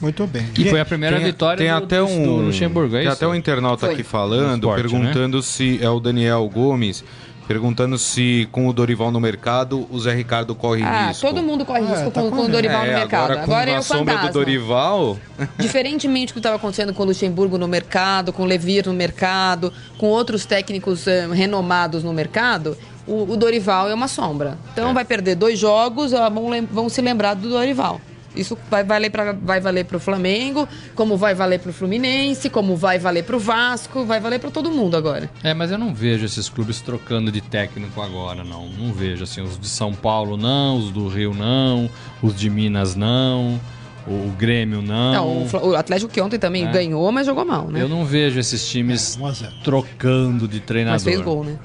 Muito 0.00 0.26
bem. 0.26 0.46
Que 0.52 0.68
foi 0.68 0.80
a 0.80 0.84
primeira 0.84 1.16
Tem, 1.16 1.24
vitória 1.24 1.56
tem 1.56 1.68
do, 1.68 1.76
até 1.84 1.98
do- 1.98 2.06
um, 2.06 2.22
do 2.24 2.36
Luxemburgo, 2.46 2.94
é 2.96 2.98
tem 2.98 3.06
isso? 3.08 3.16
até 3.16 3.26
um 3.26 3.34
internauta 3.34 3.86
Foi. 3.86 3.94
aqui 3.94 4.02
falando, 4.02 4.64
esporte, 4.68 4.82
perguntando 4.82 5.42
se 5.42 5.78
é 5.82 5.88
o 5.88 5.98
Daniel 5.98 6.46
Gomes, 6.52 7.02
perguntando 7.46 7.98
se 7.98 8.48
com 8.50 8.66
o 8.68 8.72
Dorival 8.72 9.10
no 9.10 9.20
mercado 9.20 9.86
o 9.90 9.98
Zé 10.00 10.14
Ricardo 10.14 10.54
corre 10.54 10.82
Ah, 10.82 11.08
risco. 11.08 11.26
todo 11.26 11.42
mundo 11.42 11.64
corre 11.64 11.80
É, 11.80 11.86
risco 11.86 12.10
tá 12.10 12.22
com, 12.22 12.30
com 12.30 12.42
o. 12.44 12.48
Dorival 12.48 12.82
é, 12.84 12.86
no 12.92 12.98
mercado. 12.98 13.24
Agora, 13.32 13.42
Agora, 13.42 13.66
com 13.66 13.72
é 13.72 13.76
a 13.76 13.80
o 13.80 13.82
sombra 13.82 14.14
fantasma. 14.14 14.32
do 14.32 14.38
Dorival, 14.38 15.18
Diferentemente 15.58 16.32
do 16.32 16.34
que 16.34 16.38
estava 16.38 16.56
acontecendo 16.56 16.94
com 16.94 17.02
o 17.02 17.06
Luxemburgo 17.06 17.58
no 17.58 17.68
mercado, 17.68 18.32
com 18.32 18.42
o 18.42 18.46
Levir 18.46 18.86
no 18.86 18.94
mercado, 18.94 19.72
com 19.98 20.06
outros 20.06 20.44
técnicos 20.46 21.06
eh, 21.06 21.26
renomados 21.32 22.02
no 22.02 22.12
mercado, 22.12 22.76
o, 23.06 23.30
o 23.32 23.36
Dorival 23.36 23.88
é 23.90 23.94
uma 23.94 24.08
sombra. 24.08 24.56
Então 24.72 24.94
vai 24.94 25.04
perder 25.04 25.34
dois 25.34 25.58
jogos, 25.58 26.12
vão, 26.12 26.66
vão 26.70 26.88
se 26.88 27.00
lembrar 27.02 27.34
do 27.34 27.48
Dorival. 27.50 28.00
Isso 28.34 28.58
vai 28.70 28.82
valer 28.84 29.10
para 29.10 29.32
vai 29.32 29.60
valer 29.60 29.84
para 29.84 29.96
o 29.96 30.00
Flamengo, 30.00 30.68
como 30.94 31.16
vai 31.16 31.34
valer 31.34 31.60
para 31.60 31.70
o 31.70 31.72
Fluminense, 31.72 32.50
como 32.50 32.76
vai 32.76 32.98
valer 32.98 33.24
para 33.24 33.36
o 33.36 33.38
Vasco, 33.38 34.04
vai 34.04 34.20
valer 34.20 34.38
para 34.40 34.50
todo 34.50 34.70
mundo 34.70 34.96
agora. 34.96 35.30
É, 35.42 35.54
mas 35.54 35.70
eu 35.70 35.78
não 35.78 35.94
vejo 35.94 36.24
esses 36.24 36.48
clubes 36.48 36.80
trocando 36.80 37.30
de 37.30 37.40
técnico 37.40 38.00
agora, 38.00 38.42
não. 38.44 38.68
Não 38.68 38.92
vejo, 38.92 39.24
assim, 39.24 39.40
os 39.40 39.58
de 39.58 39.68
São 39.68 39.92
Paulo 39.92 40.36
não, 40.36 40.78
os 40.78 40.90
do 40.90 41.08
Rio 41.08 41.32
não, 41.34 41.88
os 42.22 42.34
de 42.34 42.50
Minas 42.50 42.94
não, 42.96 43.60
o 44.06 44.30
Grêmio 44.36 44.82
não. 44.82 45.12
Não, 45.12 45.68
o, 45.70 45.76
Atlético 45.76 46.10
que 46.12 46.20
ontem 46.20 46.38
também 46.38 46.66
É. 46.66 46.70
ganhou, 46.70 47.10
mas 47.10 47.26
jogou 47.26 47.44
mal, 47.44 47.68
né? 47.68 47.80
Eu 47.80 47.88
não 47.88 48.04
vejo 48.04 48.38
esses 48.38 48.68
times 48.68 49.16
1 49.18 49.26
a 49.26 49.32
0. 49.32 49.52
trocando 49.62 50.46
de 50.48 50.60
treinador. 50.60 50.94
Mas 50.96 51.04
fez 51.04 51.20
gol, 51.20 51.44
né? 51.44 51.56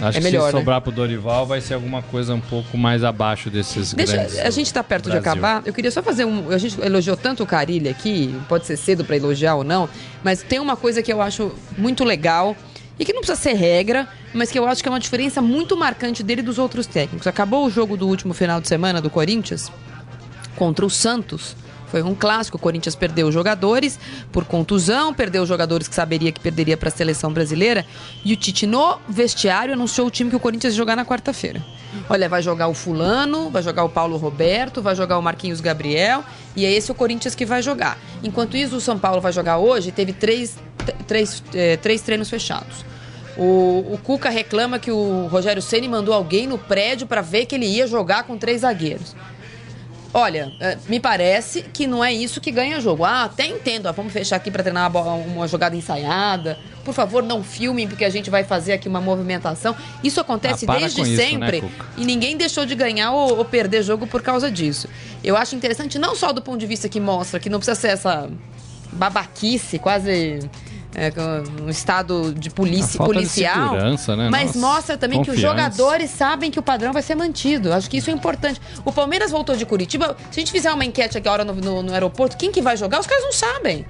Acho 0.00 0.18
É 0.18 0.20
que 0.20 0.24
melhor, 0.24 0.48
se 0.50 0.54
né? 0.54 0.60
sobrar 0.60 0.80
pro 0.80 0.92
Dorival 0.92 1.46
vai 1.46 1.60
ser 1.60 1.74
alguma 1.74 2.02
coisa 2.02 2.34
um 2.34 2.40
pouco 2.40 2.76
mais 2.76 3.02
abaixo 3.02 3.48
desses 3.48 3.94
Deixa, 3.94 4.12
grandes. 4.12 4.38
a 4.38 4.50
gente 4.50 4.72
tá 4.72 4.84
perto 4.84 5.04
de 5.04 5.18
Brasil. 5.18 5.30
acabar. 5.32 5.62
Eu 5.64 5.72
queria 5.72 5.90
só 5.90 6.02
fazer 6.02 6.24
um. 6.24 6.50
A 6.50 6.58
gente 6.58 6.78
elogiou 6.80 7.16
tanto 7.16 7.42
o 7.42 7.46
Carilli 7.46 7.88
aqui, 7.88 8.34
pode 8.48 8.66
ser 8.66 8.76
cedo 8.76 9.04
pra 9.04 9.16
elogiar 9.16 9.54
ou 9.54 9.64
não, 9.64 9.88
mas 10.22 10.42
tem 10.42 10.58
uma 10.60 10.76
coisa 10.76 11.02
que 11.02 11.12
eu 11.12 11.22
acho 11.22 11.52
muito 11.78 12.04
legal 12.04 12.54
e 12.98 13.04
que 13.04 13.12
não 13.12 13.20
precisa 13.20 13.40
ser 13.40 13.54
regra, 13.54 14.06
mas 14.34 14.50
que 14.50 14.58
eu 14.58 14.66
acho 14.66 14.82
que 14.82 14.88
é 14.88 14.92
uma 14.92 15.00
diferença 15.00 15.40
muito 15.42 15.76
marcante 15.76 16.22
dele 16.22 16.42
dos 16.42 16.58
outros 16.58 16.86
técnicos. 16.86 17.26
Acabou 17.26 17.64
o 17.66 17.70
jogo 17.70 17.96
do 17.96 18.06
último 18.06 18.34
final 18.34 18.60
de 18.60 18.68
semana 18.68 19.00
do 19.00 19.08
Corinthians 19.10 19.70
contra 20.56 20.84
o 20.84 20.90
Santos. 20.90 21.56
Foi 21.88 22.02
um 22.02 22.14
clássico. 22.14 22.56
O 22.56 22.60
Corinthians 22.60 22.94
perdeu 22.94 23.30
jogadores 23.30 23.98
por 24.32 24.44
contusão, 24.44 25.14
perdeu 25.14 25.46
jogadores 25.46 25.88
que 25.88 25.94
saberia 25.94 26.32
que 26.32 26.40
perderia 26.40 26.76
para 26.76 26.88
a 26.88 26.92
seleção 26.92 27.32
brasileira. 27.32 27.84
E 28.24 28.32
o 28.32 28.36
Tite, 28.36 28.66
no 28.66 28.98
vestiário, 29.08 29.74
anunciou 29.74 30.06
o 30.06 30.10
time 30.10 30.30
que 30.30 30.36
o 30.36 30.40
Corinthians 30.40 30.74
ia 30.74 30.76
jogar 30.76 30.96
na 30.96 31.04
quarta-feira. 31.04 31.64
Olha, 32.08 32.28
vai 32.28 32.42
jogar 32.42 32.68
o 32.68 32.74
Fulano, 32.74 33.50
vai 33.50 33.62
jogar 33.62 33.84
o 33.84 33.88
Paulo 33.88 34.16
Roberto, 34.16 34.82
vai 34.82 34.94
jogar 34.94 35.18
o 35.18 35.22
Marquinhos 35.22 35.60
Gabriel. 35.60 36.24
E 36.54 36.64
é 36.64 36.72
esse 36.72 36.90
o 36.90 36.94
Corinthians 36.94 37.34
que 37.34 37.46
vai 37.46 37.62
jogar. 37.62 37.98
Enquanto 38.22 38.56
isso, 38.56 38.76
o 38.76 38.80
São 38.80 38.98
Paulo 38.98 39.20
vai 39.20 39.32
jogar 39.32 39.58
hoje. 39.58 39.92
Teve 39.92 40.12
três, 40.12 40.58
três, 41.06 41.42
eh, 41.54 41.76
três 41.76 42.02
treinos 42.02 42.28
fechados. 42.28 42.84
O, 43.36 43.92
o 43.92 44.00
Cuca 44.02 44.30
reclama 44.30 44.78
que 44.78 44.90
o 44.90 45.26
Rogério 45.26 45.60
Ceni 45.60 45.88
mandou 45.88 46.14
alguém 46.14 46.46
no 46.46 46.56
prédio 46.56 47.06
para 47.06 47.20
ver 47.20 47.44
que 47.44 47.54
ele 47.54 47.66
ia 47.66 47.86
jogar 47.86 48.24
com 48.24 48.38
três 48.38 48.62
zagueiros. 48.62 49.14
Olha, 50.18 50.50
eh, 50.60 50.78
me 50.88 50.98
parece 50.98 51.60
que 51.60 51.86
não 51.86 52.02
é 52.02 52.10
isso 52.10 52.40
que 52.40 52.50
ganha 52.50 52.80
jogo. 52.80 53.04
Ah, 53.04 53.24
até 53.24 53.46
entendo. 53.46 53.86
ah, 53.86 53.92
vamos 53.92 54.14
fechar 54.14 54.36
aqui 54.36 54.50
para 54.50 54.62
treinar 54.62 54.90
uma, 54.90 55.12
uma 55.12 55.46
jogada 55.46 55.76
ensaiada. 55.76 56.58
Por 56.82 56.94
favor, 56.94 57.22
não 57.22 57.44
filmem, 57.44 57.86
porque 57.86 58.02
a 58.02 58.08
gente 58.08 58.30
vai 58.30 58.42
fazer 58.42 58.72
aqui 58.72 58.88
uma 58.88 58.98
movimentação. 58.98 59.76
Isso 60.02 60.18
acontece 60.18 60.64
Ah, 60.66 60.78
desde 60.78 61.02
isso, 61.02 61.10
né, 61.10 61.16
sempre. 61.18 61.60
Cuca? 61.60 61.84
e 61.98 62.04
ninguém 62.06 62.34
deixou 62.34 62.64
de 62.64 62.74
ganhar 62.74 63.12
ou, 63.12 63.36
ou 63.36 63.44
perder 63.44 63.82
jogo 63.82 64.06
por 64.06 64.22
causa 64.22 64.50
disso. 64.50 64.88
Eu 65.22 65.36
acho 65.36 65.54
interessante, 65.54 65.98
não 65.98 66.16
só 66.16 66.32
do 66.32 66.40
ponto 66.40 66.56
de 66.58 66.66
vista 66.66 66.88
que 66.88 66.98
mostra 66.98 67.38
que 67.38 67.50
não 67.50 67.58
precisa 67.58 67.78
ser 67.78 67.88
essa 67.88 68.30
babaquice, 68.92 69.78
quase. 69.78 70.38
É, 70.98 71.12
um 71.62 71.68
estado 71.68 72.32
de 72.32 72.48
polícia, 72.48 72.96
falta 72.96 73.12
de 73.12 73.18
policial. 73.20 73.68
segurança, 73.70 74.16
né? 74.16 74.28
Mas 74.30 74.54
Nossa, 74.54 74.58
mostra 74.76 74.96
também 74.96 75.22
que 75.22 75.30
os 75.30 75.38
jogadores 75.38 76.10
sabem 76.10 76.50
que 76.50 76.58
o 76.58 76.62
padrão 76.62 76.92
vai 76.92 77.02
ser 77.02 77.14
mantido. 77.14 77.70
Acho 77.72 77.90
que 77.90 77.98
isso 77.98 78.08
é 78.08 78.12
importante. 78.14 78.58
O 78.84 78.90
Palmeiras 78.92 79.30
voltou 79.30 79.54
de 79.54 79.66
Curitiba. 79.66 80.16
Se 80.30 80.40
a 80.40 80.40
gente 80.40 80.50
fizer 80.50 80.72
uma 80.72 80.84
enquete 80.86 81.18
aqui 81.18 81.28
agora 81.28 81.44
no, 81.44 81.52
no- 81.54 81.82
no 81.82 81.92
aeroporto, 81.92 82.36
quem 82.38 82.50
que 82.50 82.62
vai 82.62 82.76
jogar? 82.78 82.98
Os 83.00 83.06
caras 83.06 83.22
não 83.24 83.32
sabem. 83.32 83.84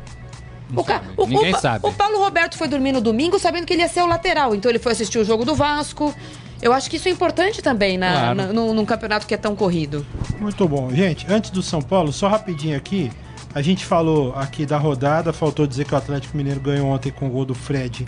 O, 0.74 0.82
ca- 0.82 1.00
o- 1.16 1.26
Ninguém 1.28 1.54
o 1.54 1.58
sabe. 1.60 1.86
o 1.86 1.92
Paulo 1.92 2.18
Roberto 2.18 2.58
foi 2.58 2.66
dormir 2.66 2.90
no 2.90 3.00
domingo 3.00 3.38
sabendo 3.38 3.64
que 3.66 3.72
ele 3.72 3.82
ia 3.82 3.88
ser 3.88 4.02
o 4.02 4.06
lateral. 4.06 4.52
Então 4.52 4.68
ele 4.68 4.80
foi 4.80 4.90
assistir 4.90 5.18
o 5.18 5.24
jogo 5.24 5.44
do 5.44 5.54
Vasco. 5.54 6.12
Eu 6.60 6.72
acho 6.72 6.90
que 6.90 6.96
isso 6.96 7.06
é 7.06 7.12
importante 7.12 7.62
também 7.62 7.96
na, 7.96 8.10
Claro. 8.12 8.34
na- 8.34 8.46
num, 8.52 8.74
num 8.74 8.84
campeonato 8.84 9.26
que 9.28 9.34
é 9.34 9.36
tão 9.36 9.54
corrido. 9.54 10.04
Muito 10.40 10.66
bom. 10.66 10.90
Gente, 10.90 11.24
antes 11.30 11.50
do 11.50 11.62
São 11.62 11.80
Paulo, 11.80 12.12
só 12.12 12.26
rapidinho 12.26 12.76
aqui. 12.76 13.12
A 13.56 13.62
gente 13.62 13.86
falou 13.86 14.34
aqui 14.36 14.66
da 14.66 14.76
rodada, 14.76 15.32
faltou 15.32 15.66
dizer 15.66 15.86
que 15.86 15.94
o 15.94 15.96
Atlético 15.96 16.36
Mineiro 16.36 16.60
ganhou 16.60 16.88
ontem 16.90 17.10
com 17.10 17.26
o 17.26 17.30
gol 17.30 17.46
do 17.46 17.54
Fred 17.54 18.04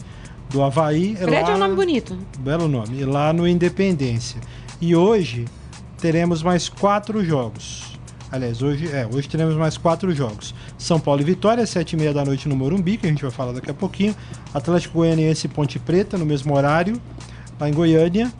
do 0.51 0.62
Havaí. 0.62 1.16
Fred 1.16 1.30
lá- 1.42 1.51
é 1.53 1.55
um 1.55 1.59
nome 1.59 1.74
bonito. 1.74 2.18
Belo 2.38 2.68
nome. 2.68 3.01
E 3.01 3.05
lá 3.07 3.32
no 3.32 3.49
Independência. 3.49 4.38
E 4.78 4.94
hoje 4.94 5.46
teremos 5.99 6.42
mais 6.42 6.68
quatro 6.68 7.24
jogos. 7.24 7.99
Aliás, 8.30 8.61
hoje, 8.61 8.90
é, 8.92 9.09
hoje 9.11 9.26
teremos 9.26 9.55
mais 9.57 9.78
quatro 9.78 10.14
jogos. 10.14 10.55
São 10.76 11.01
Paulo 11.01 11.22
e 11.22 11.24
Vitória, 11.24 11.64
sete 11.66 11.94
e 11.94 11.96
meia 11.96 12.12
da 12.12 12.26
noite 12.26 12.46
no 12.46 12.55
Morumbi, 12.55 12.99
que 12.99 13.07
a 13.07 13.09
gente 13.09 13.22
vai 13.22 13.30
falar 13.30 13.53
daqui 13.53 13.70
a 13.70 13.74
pouquinho. 13.74 14.14
Atlético 14.53 14.99
Goianiense 14.99 15.46
e 15.46 15.49
Ponte 15.49 15.78
Preta, 15.78 16.18
no 16.18 16.26
mesmo 16.26 16.55
horário, 16.55 17.01
lá 17.59 17.70
em 17.70 17.72
Goiânia. 17.72 18.30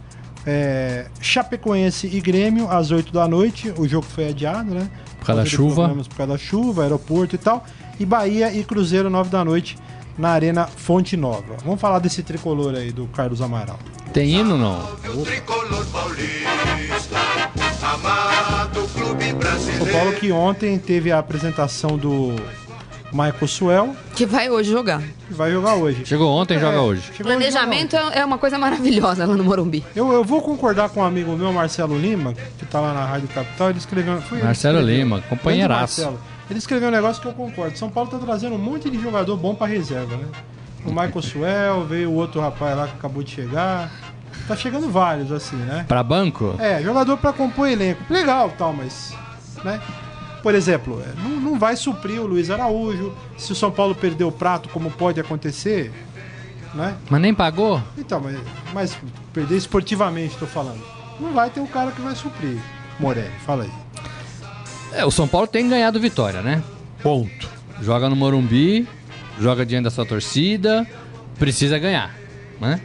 É, 0.46 1.06
Chapecoense 1.22 2.06
e 2.06 2.20
Grêmio, 2.20 2.70
às 2.70 2.90
8 2.90 3.11
da 3.14 3.26
noite. 3.26 3.72
O 3.78 3.88
jogo 3.88 4.04
foi 4.06 4.28
adiado, 4.28 4.74
né? 4.74 4.90
Por 5.19 5.27
causa 5.27 5.43
da 5.43 5.49
chuva. 5.49 5.75
problemas 5.75 6.09
Por 6.09 6.16
causa 6.16 6.33
da 6.33 6.39
chuva, 6.39 6.83
aeroporto 6.83 7.35
e 7.35 7.39
tal. 7.39 7.64
E 7.99 8.07
Bahia 8.07 8.53
e 8.53 8.62
Cruzeiro, 8.64 9.11
9 9.11 9.31
da 9.31 9.45
noite, 9.45 9.77
na 10.16 10.31
Arena 10.31 10.66
Fonte 10.66 11.16
Nova. 11.16 11.57
Vamos 11.64 11.81
falar 11.81 11.99
desse 11.99 12.23
tricolor 12.23 12.75
aí 12.75 12.93
do 12.93 13.07
Carlos 13.09 13.41
Amaral. 13.41 13.79
Tem 14.12 14.29
hino 14.31 14.53
ou 14.53 14.59
não? 14.59 14.79
O 15.14 15.25
tricolor 15.25 15.87
paulista, 15.87 17.19
amado 17.83 18.89
clube 18.95 19.25
São 19.25 19.39
brasileiro. 19.39 19.93
Paulo 19.93 20.12
que 20.14 20.33
ontem 20.33 20.79
teve 20.79 21.12
a 21.12 21.19
apresentação 21.19 21.99
do 21.99 22.35
Michael 23.12 23.48
Suel, 23.48 23.96
Que 24.14 24.26
vai 24.26 24.50
hoje 24.50 24.70
jogar. 24.70 25.00
que 25.00 25.32
vai 25.34 25.50
jogar 25.50 25.74
hoje. 25.76 26.04
Chegou 26.04 26.30
ontem, 26.30 26.56
É, 26.56 26.61
joga 26.61 26.80
hoje. 26.80 27.02
chegou 27.16 27.32
hoje, 27.32 27.38
Planejamento 27.38 27.96
é 27.96 28.24
uma 28.24 28.36
coisa 28.38 28.59
maravilhosa 28.59 29.24
lá 29.24 29.34
no 29.34 29.42
Morumbi. 29.44 29.82
Eu, 29.96 30.12
eu 30.12 30.22
vou 30.24 30.42
concordar 30.42 30.88
com 30.90 31.00
um 31.00 31.04
amigo 31.04 31.32
meu, 31.36 31.52
Marcelo 31.52 31.96
Lima, 31.98 32.34
que 32.59 32.66
tá 32.66 32.80
lá 32.80 32.92
na 32.92 33.04
Rádio 33.06 33.28
Capital, 33.28 33.70
ele 33.70 33.78
escreveu... 33.78 34.20
Foi 34.20 34.38
ele 34.38 34.46
Marcelo 34.46 34.78
escreveu. 34.78 35.04
Lima, 35.04 35.20
companheiraço. 35.22 36.02
Marcelo. 36.02 36.20
Ele 36.50 36.59
escreveu 36.59 36.88
um 36.88 36.92
negócio 36.92 37.20
que 37.20 37.28
eu 37.28 37.32
concordo. 37.32 37.78
São 37.78 37.90
Paulo 37.90 38.11
tá 38.11 38.18
trazendo 38.18 38.54
um 38.54 38.59
monte 38.59 38.88
de 38.90 39.00
jogador 39.00 39.36
bom 39.36 39.54
pra 39.54 39.66
reserva, 39.66 40.16
né? 40.16 40.24
O 40.84 40.90
Michael 40.90 41.22
Suel, 41.22 41.84
veio 41.86 42.11
o 42.11 42.14
outro 42.14 42.40
rapaz 42.40 42.76
lá 42.76 42.86
que 42.86 42.94
acabou 42.94 43.22
de 43.22 43.30
chegar. 43.30 43.90
Tá 44.46 44.56
chegando 44.56 44.88
vários, 44.90 45.30
assim, 45.30 45.56
né? 45.56 45.84
Pra 45.86 46.02
banco? 46.02 46.54
É, 46.59 46.80
jogador 46.82 47.18
pra 47.18 47.32
compor 47.34 47.68
elenco. 47.68 48.02
Legal, 48.09 48.50
tal, 48.56 48.72
mas. 48.72 49.12
Né? 49.62 49.78
Por 50.43 50.55
exemplo, 50.55 51.03
é, 51.03 51.20
não, 51.20 51.41
não 51.41 51.59
vai 51.59 51.76
suprir 51.76 52.20
o 52.20 52.26
Luiz 52.26 52.51
Araújo. 52.51 53.12
Se 53.36 53.53
o 53.53 53.55
São 53.55 53.70
Paulo 53.70 53.95
perder 53.95 54.24
o 54.24 54.32
prato, 54.32 54.68
como 54.68 54.91
pode 54.91 55.20
acontecer, 55.20 55.93
né? 56.74 56.97
Mas 57.11 57.20
nem 57.20 57.34
pagou? 57.34 57.82
Então, 57.97 58.20
mas, 58.20 58.39
mas 58.72 58.99
perder 59.32 59.57
esportivamente, 59.57 60.36
tô 60.36 60.47
falando. 60.47 60.80
Não 61.20 61.32
vai 61.32 61.51
ter 61.51 61.61
o 61.61 61.66
cara 61.66 61.91
que 61.91 62.01
vai 62.01 62.14
suprir. 62.14 62.59
Morelli, 62.99 63.30
fala 63.45 63.64
aí. 63.64 63.70
É, 64.93 65.05
o 65.05 65.11
São 65.11 65.28
Paulo 65.28 65.47
tem 65.47 65.68
ganhado 65.68 66.01
vitória, 66.01 66.41
né? 66.41 66.62
Ponto. 67.03 67.49
Joga 67.80 68.09
no 68.09 68.16
Morumbi, 68.16 68.89
joga 69.41 69.64
diante 69.64 69.84
da 69.84 69.91
sua 69.91 70.05
torcida, 70.05 70.86
precisa 71.39 71.78
ganhar, 71.78 72.14
né? 72.61 72.80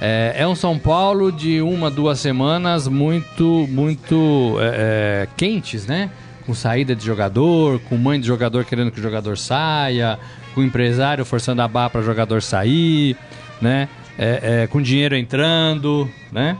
É, 0.00 0.34
é 0.38 0.46
um 0.46 0.54
São 0.54 0.78
Paulo 0.78 1.30
de 1.32 1.62
uma, 1.62 1.90
duas 1.90 2.18
semanas 2.18 2.88
muito, 2.88 3.66
muito 3.70 4.56
é, 4.60 5.22
é, 5.22 5.28
quentes, 5.36 5.86
né? 5.86 6.10
Com 6.46 6.54
saída 6.54 6.94
de 6.94 7.04
jogador, 7.04 7.80
com 7.88 7.96
mãe 7.96 8.20
de 8.20 8.26
jogador 8.26 8.64
querendo 8.64 8.90
que 8.90 9.00
o 9.00 9.02
jogador 9.02 9.38
saia, 9.38 10.18
com 10.54 10.62
empresário 10.62 11.24
forçando 11.24 11.62
a 11.62 11.68
barra 11.68 11.90
para 11.90 12.02
jogador 12.02 12.42
sair, 12.42 13.16
né? 13.60 13.88
É, 14.18 14.62
é, 14.62 14.66
com 14.66 14.80
dinheiro 14.80 15.16
entrando, 15.16 16.08
né? 16.30 16.56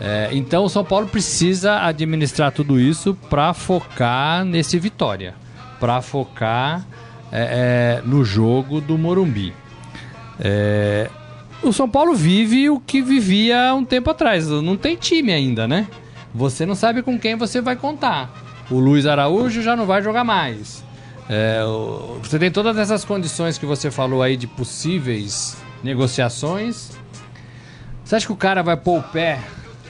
É, 0.00 0.30
então 0.32 0.64
o 0.64 0.68
São 0.68 0.82
Paulo 0.82 1.06
precisa 1.06 1.84
administrar 1.84 2.50
tudo 2.52 2.80
isso 2.80 3.14
para 3.28 3.52
focar 3.52 4.44
nesse 4.46 4.78
Vitória, 4.78 5.34
para 5.78 6.00
focar 6.00 6.86
é, 7.30 8.00
é, 8.00 8.08
no 8.08 8.24
jogo 8.24 8.80
do 8.80 8.96
Morumbi. 8.96 9.52
É, 10.40 11.10
o 11.62 11.72
São 11.72 11.88
Paulo 11.88 12.14
vive 12.14 12.70
o 12.70 12.80
que 12.80 13.02
vivia 13.02 13.74
um 13.74 13.84
tempo 13.84 14.08
atrás. 14.08 14.48
Não 14.48 14.76
tem 14.76 14.96
time 14.96 15.32
ainda, 15.32 15.68
né? 15.68 15.86
Você 16.34 16.64
não 16.64 16.74
sabe 16.74 17.02
com 17.02 17.18
quem 17.18 17.36
você 17.36 17.60
vai 17.60 17.76
contar. 17.76 18.32
O 18.70 18.78
Luiz 18.78 19.06
Araújo 19.06 19.62
já 19.62 19.74
não 19.74 19.86
vai 19.86 20.02
jogar 20.02 20.24
mais. 20.24 20.84
É, 21.28 21.60
você 22.22 22.38
tem 22.38 22.50
todas 22.50 22.76
essas 22.76 23.04
condições 23.04 23.56
que 23.58 23.66
você 23.66 23.90
falou 23.90 24.22
aí 24.22 24.36
de 24.36 24.46
possíveis 24.46 25.56
negociações. 25.82 26.90
Você 28.04 28.16
acha 28.16 28.26
que 28.26 28.32
o 28.32 28.36
cara 28.36 28.62
vai 28.62 28.76
pôr 28.76 28.98
o 28.98 29.02
pé 29.02 29.38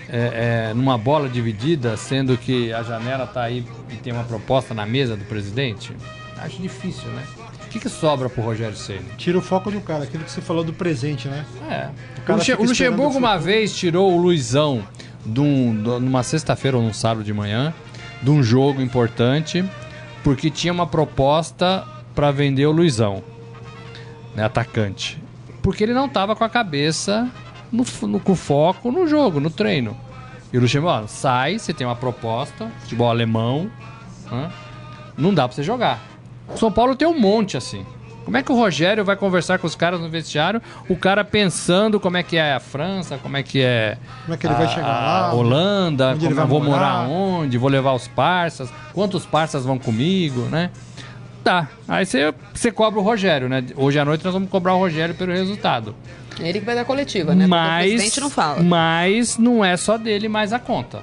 é, 0.08 0.68
é, 0.70 0.74
numa 0.74 0.98
bola 0.98 1.28
dividida, 1.28 1.96
sendo 1.96 2.36
que 2.36 2.72
a 2.72 2.82
janela 2.82 3.26
tá 3.26 3.42
aí 3.42 3.64
e 3.90 3.96
tem 3.96 4.12
uma 4.12 4.24
proposta 4.24 4.74
na 4.74 4.84
mesa 4.84 5.16
do 5.16 5.24
presidente? 5.24 5.94
Acho 6.36 6.60
difícil, 6.60 7.08
né? 7.10 7.22
O 7.64 7.68
que, 7.70 7.78
que 7.78 7.88
sobra 7.88 8.28
pro 8.28 8.42
Rogério 8.42 8.76
Ceni? 8.76 9.04
Tira 9.16 9.38
o 9.38 9.40
foco 9.42 9.70
do 9.70 9.80
cara, 9.80 10.04
aquilo 10.04 10.24
que 10.24 10.30
você 10.30 10.40
falou 10.40 10.64
do 10.64 10.72
presente, 10.72 11.28
né? 11.28 11.46
É. 11.70 11.88
O, 12.30 12.36
Luxe- 12.36 12.54
o 12.54 12.64
Luxemburgo 12.64 13.16
uma 13.16 13.36
vez 13.38 13.74
tirou 13.76 14.12
o 14.12 14.20
Luizão 14.20 14.82
de 15.24 15.40
numa 15.40 16.22
sexta-feira 16.22 16.76
ou 16.76 16.82
num 16.82 16.92
sábado 16.92 17.22
de 17.22 17.32
manhã 17.32 17.72
de 18.22 18.30
um 18.30 18.42
jogo 18.42 18.80
importante 18.82 19.64
porque 20.22 20.50
tinha 20.50 20.72
uma 20.72 20.86
proposta 20.86 21.86
para 22.14 22.30
vender 22.30 22.66
o 22.66 22.72
Luizão, 22.72 23.22
né, 24.34 24.44
atacante. 24.44 25.22
Porque 25.62 25.82
ele 25.84 25.94
não 25.94 26.08
tava 26.08 26.36
com 26.36 26.44
a 26.44 26.48
cabeça 26.48 27.28
no, 27.72 27.84
no- 28.02 28.20
com 28.20 28.34
foco 28.34 28.90
no 28.92 29.06
jogo, 29.06 29.40
no 29.40 29.50
treino. 29.50 29.96
E 30.52 30.58
o 30.58 30.60
Luxemburgo, 30.60 31.04
ó, 31.04 31.06
sai, 31.06 31.58
você 31.58 31.72
tem 31.72 31.86
uma 31.86 31.96
proposta, 31.96 32.70
futebol 32.80 33.08
alemão, 33.08 33.70
hã? 34.30 34.50
não 35.16 35.32
dá 35.32 35.46
pra 35.46 35.54
você 35.54 35.62
jogar. 35.62 36.00
O 36.48 36.56
São 36.58 36.72
Paulo 36.72 36.96
tem 36.96 37.06
um 37.06 37.18
monte 37.18 37.56
assim. 37.56 37.86
Como 38.24 38.36
é 38.36 38.42
que 38.42 38.52
o 38.52 38.54
Rogério 38.54 39.04
vai 39.04 39.16
conversar 39.16 39.58
com 39.58 39.66
os 39.66 39.74
caras 39.74 40.00
no 40.00 40.08
vestiário? 40.08 40.60
O 40.88 40.94
cara 40.96 41.24
pensando 41.24 41.98
como 41.98 42.16
é 42.16 42.22
que 42.22 42.36
é 42.36 42.52
a 42.54 42.60
França, 42.60 43.18
como 43.18 43.36
é 43.36 43.42
que 43.42 43.60
é. 43.60 43.96
Como 44.22 44.34
é 44.34 44.36
que 44.36 44.46
ele 44.46 44.54
vai 44.54 44.66
a- 44.66 44.68
chegar 44.68 44.86
a 44.86 44.90
lá? 45.28 45.34
Holanda, 45.34 46.10
onde 46.10 46.26
ele 46.26 46.34
como 46.34 46.36
vai 46.36 46.44
eu 46.44 46.48
vou 46.48 46.62
morar 46.62 47.06
morar? 47.06 47.08
onde, 47.08 47.58
vou 47.58 47.68
levar 47.70 47.92
os 47.92 48.06
parças, 48.06 48.70
quantos 48.92 49.26
parças 49.26 49.64
vão 49.64 49.78
comigo, 49.78 50.42
né? 50.42 50.70
Tá. 51.42 51.68
Aí 51.88 52.04
você, 52.04 52.32
você 52.52 52.70
cobra 52.70 53.00
o 53.00 53.02
Rogério, 53.02 53.48
né? 53.48 53.64
Hoje 53.74 53.98
à 53.98 54.04
noite 54.04 54.22
nós 54.24 54.34
vamos 54.34 54.50
cobrar 54.50 54.74
o 54.74 54.78
Rogério 54.78 55.14
pelo 55.14 55.32
resultado. 55.32 55.94
Ele 56.38 56.60
que 56.60 56.66
vai 56.66 56.74
dar 56.74 56.84
coletiva, 56.84 57.34
né? 57.34 57.46
Porque 57.46 57.54
o 57.54 57.58
mas, 57.58 57.86
presidente 57.90 58.20
não 58.20 58.30
fala. 58.30 58.62
mas 58.62 59.38
não 59.38 59.64
é 59.64 59.76
só 59.76 59.96
dele 59.98 60.28
mais 60.28 60.52
a 60.52 60.58
conta. 60.58 61.02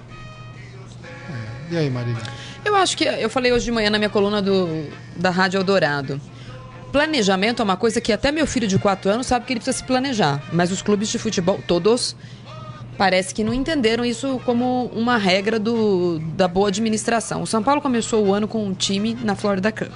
E 1.69 1.75
aí, 1.77 1.89
Marília? 1.89 2.21
Eu 2.63 2.75
acho 2.75 2.95
que 2.95 3.03
eu 3.03 3.29
falei 3.29 3.51
hoje 3.51 3.65
de 3.65 3.71
manhã 3.71 3.89
na 3.89 3.97
minha 3.97 4.09
coluna 4.09 4.41
do, 4.41 4.87
da 5.15 5.29
Rádio 5.29 5.57
Eldorado. 5.59 6.21
Planejamento 6.91 7.61
é 7.61 7.65
uma 7.65 7.77
coisa 7.77 7.99
que 7.99 8.13
até 8.13 8.31
meu 8.31 8.47
filho 8.47 8.67
de 8.67 8.79
4 8.79 9.11
anos 9.11 9.27
sabe 9.27 9.45
que 9.45 9.53
ele 9.53 9.59
precisa 9.59 9.77
se 9.77 9.83
planejar. 9.83 10.41
Mas 10.51 10.71
os 10.71 10.81
clubes 10.81 11.09
de 11.09 11.19
futebol, 11.19 11.59
todos, 11.67 12.15
parece 12.97 13.33
que 13.33 13.43
não 13.43 13.53
entenderam 13.53 14.03
isso 14.03 14.41
como 14.45 14.85
uma 14.93 15.17
regra 15.17 15.59
do, 15.59 16.19
da 16.19 16.47
boa 16.47 16.69
administração. 16.69 17.41
O 17.41 17.47
São 17.47 17.61
Paulo 17.61 17.81
começou 17.81 18.25
o 18.25 18.33
ano 18.33 18.47
com 18.47 18.65
um 18.65 18.73
time 18.73 19.17
na 19.21 19.35
Florida 19.35 19.71
Cup. 19.71 19.91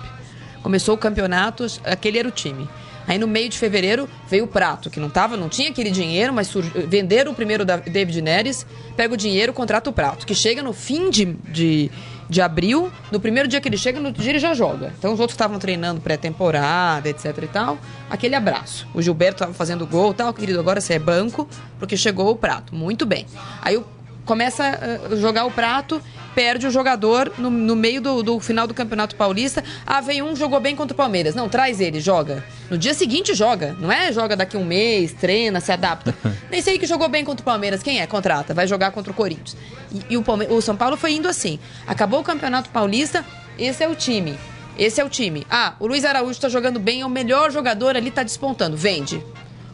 Começou 0.61 0.95
o 0.95 0.97
campeonato, 0.97 1.65
aquele 1.83 2.19
era 2.19 2.27
o 2.27 2.31
time. 2.31 2.69
Aí 3.07 3.17
no 3.17 3.27
meio 3.27 3.49
de 3.49 3.57
fevereiro 3.57 4.07
veio 4.29 4.43
o 4.43 4.47
prato, 4.47 4.89
que 4.89 4.99
não 4.99 5.09
tava, 5.09 5.35
não 5.35 5.49
tinha 5.49 5.69
aquele 5.69 5.89
dinheiro, 5.89 6.31
mas 6.31 6.47
surg... 6.47 6.69
venderam 6.87 7.31
o 7.31 7.35
primeiro 7.35 7.65
da 7.65 7.77
David 7.77 8.21
Neres, 8.21 8.65
pega 8.95 9.13
o 9.13 9.17
dinheiro, 9.17 9.51
contrata 9.53 9.89
o 9.89 9.93
prato, 9.93 10.25
que 10.25 10.35
chega 10.35 10.61
no 10.61 10.71
fim 10.71 11.09
de, 11.09 11.25
de, 11.25 11.91
de 12.31 12.41
abril, 12.41 12.89
no 13.11 13.19
primeiro 13.19 13.45
dia 13.45 13.59
que 13.59 13.67
ele 13.67 13.75
chega, 13.77 13.99
no 13.99 14.07
outro 14.07 14.23
dia 14.23 14.31
ele 14.31 14.39
já 14.39 14.53
joga. 14.53 14.93
Então 14.97 15.11
os 15.11 15.19
outros 15.19 15.33
estavam 15.33 15.59
treinando 15.59 15.99
pré-temporada, 15.99 17.09
etc 17.09 17.37
e 17.43 17.47
tal. 17.47 17.77
Aquele 18.09 18.35
abraço. 18.35 18.87
O 18.93 19.01
Gilberto 19.01 19.35
estava 19.35 19.53
fazendo 19.53 19.85
gol, 19.85 20.13
tal, 20.13 20.33
querido, 20.33 20.57
agora 20.57 20.79
você 20.79 20.93
é 20.93 20.99
banco, 20.99 21.45
porque 21.77 21.97
chegou 21.97 22.31
o 22.31 22.35
prato. 22.37 22.73
Muito 22.73 23.05
bem. 23.05 23.25
Aí 23.61 23.75
o 23.75 23.85
começa 24.25 24.79
a 25.11 25.15
jogar 25.15 25.45
o 25.45 25.51
prato, 25.51 26.01
perde 26.33 26.65
o 26.67 26.71
jogador 26.71 27.31
no, 27.37 27.49
no 27.49 27.75
meio 27.75 28.01
do, 28.01 28.23
do 28.23 28.39
final 28.39 28.65
do 28.67 28.73
Campeonato 28.73 29.15
Paulista. 29.15 29.63
Ah, 29.85 29.99
veio 30.01 30.25
um, 30.25 30.35
jogou 30.35 30.59
bem 30.59 30.75
contra 30.75 30.93
o 30.93 30.97
Palmeiras. 30.97 31.35
Não, 31.35 31.49
traz 31.49 31.79
ele, 31.81 31.99
joga. 31.99 32.43
No 32.69 32.77
dia 32.77 32.93
seguinte 32.93 33.33
joga. 33.33 33.75
Não 33.79 33.91
é 33.91 34.11
joga 34.11 34.35
daqui 34.35 34.55
um 34.55 34.63
mês, 34.63 35.11
treina, 35.13 35.59
se 35.59 35.71
adapta. 35.71 36.15
Nem 36.49 36.61
sei 36.61 36.77
que 36.77 36.85
jogou 36.85 37.09
bem 37.09 37.25
contra 37.25 37.41
o 37.41 37.45
Palmeiras. 37.45 37.83
Quem 37.83 37.99
é? 37.99 38.07
Contrata. 38.07 38.53
Vai 38.53 38.67
jogar 38.67 38.91
contra 38.91 39.11
o 39.11 39.15
Corinthians. 39.15 39.57
E, 39.93 40.13
e 40.13 40.17
o, 40.17 40.23
Palme- 40.23 40.47
o 40.49 40.61
São 40.61 40.75
Paulo 40.77 40.95
foi 40.95 41.13
indo 41.13 41.27
assim. 41.27 41.59
Acabou 41.85 42.21
o 42.21 42.23
Campeonato 42.23 42.69
Paulista, 42.69 43.25
esse 43.59 43.83
é 43.83 43.87
o 43.87 43.95
time. 43.95 44.37
Esse 44.79 45.01
é 45.01 45.03
o 45.03 45.09
time. 45.09 45.45
Ah, 45.49 45.73
o 45.79 45.85
Luiz 45.87 46.05
Araújo 46.05 46.39
tá 46.39 46.47
jogando 46.47 46.79
bem, 46.79 47.01
é 47.01 47.05
o 47.05 47.09
melhor 47.09 47.51
jogador 47.51 47.97
ali, 47.97 48.09
tá 48.09 48.23
despontando. 48.23 48.77
Vende. 48.77 49.21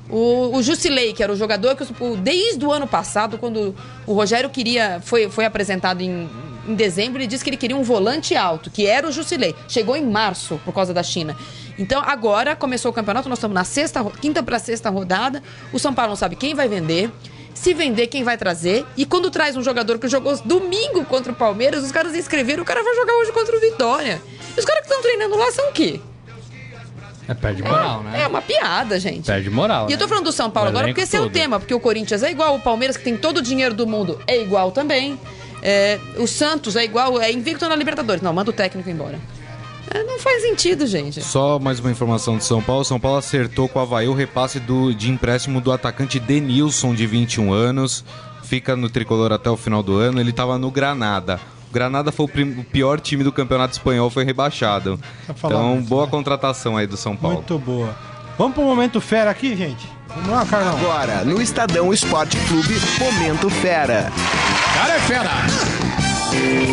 O, 0.10 0.56
o 0.56 0.64
Jusilei, 0.64 1.14
que 1.14 1.22
era 1.22 1.32
o 1.32 1.36
jogador 1.36 1.76
que 1.76 1.84
desde 2.22 2.66
o 2.66 2.72
ano 2.72 2.88
passado, 2.88 3.38
quando 3.38 3.76
o 4.06 4.14
Rogério 4.14 4.50
queria, 4.50 5.02
foi, 5.04 5.30
foi 5.30 5.44
apresentado 5.44 6.02
em, 6.02 6.30
em 6.68 6.76
dezembro, 6.76 7.20
ele 7.20 7.28
disse 7.28 7.44
que 7.44 7.50
ele 7.50 7.58
queria 7.58 7.76
um 7.76 7.84
volante 7.84 8.36
alto, 8.36 8.70
que 8.70 8.86
era 8.86 9.08
o 9.08 9.12
Jusilei. 9.12 9.54
Chegou 9.68 9.96
em 9.96 10.06
março 10.06 10.60
por 10.64 10.74
causa 10.74 10.94
da 10.94 11.04
China. 11.04 11.36
Então 11.78 12.02
agora 12.02 12.56
começou 12.56 12.92
o 12.92 12.94
campeonato, 12.94 13.28
nós 13.28 13.38
estamos 13.38 13.54
na 13.54 13.64
sexta, 13.64 14.04
quinta 14.22 14.42
para 14.42 14.58
sexta 14.60 14.90
rodada. 14.90 15.44
O 15.74 15.80
São 15.80 15.94
Paulo 15.94 16.10
não 16.10 16.16
sabe 16.16 16.36
quem 16.36 16.56
vai 16.56 16.68
vender. 16.68 17.12
Se 17.54 17.74
vender, 17.74 18.06
quem 18.08 18.24
vai 18.24 18.38
trazer? 18.38 18.86
E 18.96 19.04
quando 19.04 19.32
traz 19.32 19.58
um 19.58 19.64
jogador 19.64 19.98
que 19.98 20.08
jogou 20.08 20.38
domingo 20.46 21.04
contra 21.06 21.32
o 21.32 21.36
Palmeiras, 21.36 21.84
os 21.84 21.92
caras 21.92 22.14
escreveram, 22.14 22.62
o 22.62 22.66
cara 22.66 22.84
vai 22.84 22.96
jogar 22.96 23.14
hoje 23.16 23.32
contra 23.32 23.58
o 23.58 23.60
Vitória. 23.60 24.22
E 24.56 24.60
os 24.60 24.64
caras 24.64 24.82
que 24.82 24.88
estão 24.88 25.02
treinando 25.02 25.36
lá 25.36 25.52
são 25.52 25.70
o 25.70 25.74
quê? 25.74 26.00
É, 27.28 27.34
perde 27.34 27.62
moral, 27.62 28.04
né? 28.04 28.22
É 28.22 28.28
uma 28.28 28.42
piada, 28.42 29.00
gente. 29.00 29.26
Perde 29.26 29.50
moral. 29.50 29.88
E 29.90 29.92
eu 29.94 29.98
tô 29.98 30.06
né? 30.06 30.10
falando 30.10 30.26
do 30.26 30.32
São 30.32 30.50
Paulo 30.50 30.68
O 30.68 30.72
agora 30.72 30.88
porque 30.88 31.02
esse 31.02 31.16
é 31.16 31.20
o 31.20 31.24
todo. 31.24 31.34
tema, 31.34 31.60
porque 31.60 31.74
o 31.74 31.80
Corinthians 31.80 32.24
é 32.24 32.32
igual, 32.32 32.56
o 32.56 32.60
Palmeiras, 32.60 32.96
que 32.96 33.04
tem 33.04 33.18
todo 33.18 33.38
o 33.38 33.42
dinheiro 33.42 33.76
do 33.76 33.86
mundo, 33.86 34.20
é 34.26 34.42
igual 34.42 34.72
também. 34.72 35.20
É, 35.62 36.00
o 36.18 36.28
Santos 36.28 36.76
é 36.76 36.84
igual, 36.84 37.20
é 37.20 37.32
invicto 37.32 37.68
na 37.68 37.76
Libertadores. 37.76 38.22
Não, 38.22 38.32
manda 38.32 38.50
o 38.50 38.54
técnico 38.54 38.90
embora. 38.90 39.20
É, 39.94 40.04
não 40.04 40.20
faz 40.20 40.42
sentido, 40.42 40.86
gente. 40.86 41.22
Só 41.22 41.60
mais 41.60 41.80
uma 41.80 41.92
informação 41.92 42.38
de 42.38 42.44
São 42.44 42.62
Paulo. 42.62 42.84
São 42.84 43.00
Paulo 43.00 43.18
acertou 43.18 43.68
com 43.68 43.80
o 43.80 43.82
Havaí 43.82 44.08
o 44.08 44.14
repasse 44.14 44.60
do, 44.60 44.94
de 44.94 45.10
empréstimo 45.10 45.62
do 45.62 45.72
atacante 45.72 46.20
Denilson, 46.20 46.94
de 46.94 47.08
21 47.08 47.52
anos. 47.54 48.04
Fica 48.44 48.76
no 48.76 48.90
tricolor 48.90 49.32
até 49.32 49.50
o 49.50 49.58
final 49.58 49.82
do 49.82 49.98
ano. 49.98 50.20
Ele 50.20 50.30
estava 50.30 50.58
no 50.58 50.70
Granada. 50.72 51.40
O 51.70 51.74
Granada 51.74 52.12
foi 52.12 52.26
o, 52.26 52.60
o 52.60 52.64
pior 52.64 53.00
time 53.00 53.24
do 53.24 53.32
campeonato 53.32 53.74
espanhol, 53.74 54.10
foi 54.10 54.24
rebaixado. 54.24 55.00
Então, 55.30 55.82
boa 55.82 56.06
né? 56.06 56.12
contratação 56.12 56.78
aí 56.78 56.88
do 56.88 56.98
São 56.98 57.16
Paulo. 57.16 57.38
Muito 57.38 57.60
boa. 57.60 57.96
Vamos 58.38 58.54
pro 58.54 58.64
momento 58.64 59.02
fera 59.02 59.32
aqui, 59.32 59.56
gente? 59.56 59.88
Vamos 60.08 60.30
lá, 60.30 60.46
Carlão. 60.46 60.78
Agora, 60.78 61.26
no 61.26 61.42
Estadão 61.42 61.94
Esporte 61.94 62.38
Clube, 62.48 62.76
Momento 63.00 63.50
Fera. 63.50 64.12
Cara 64.74 64.96
é 64.96 65.00
fera! 65.00 66.07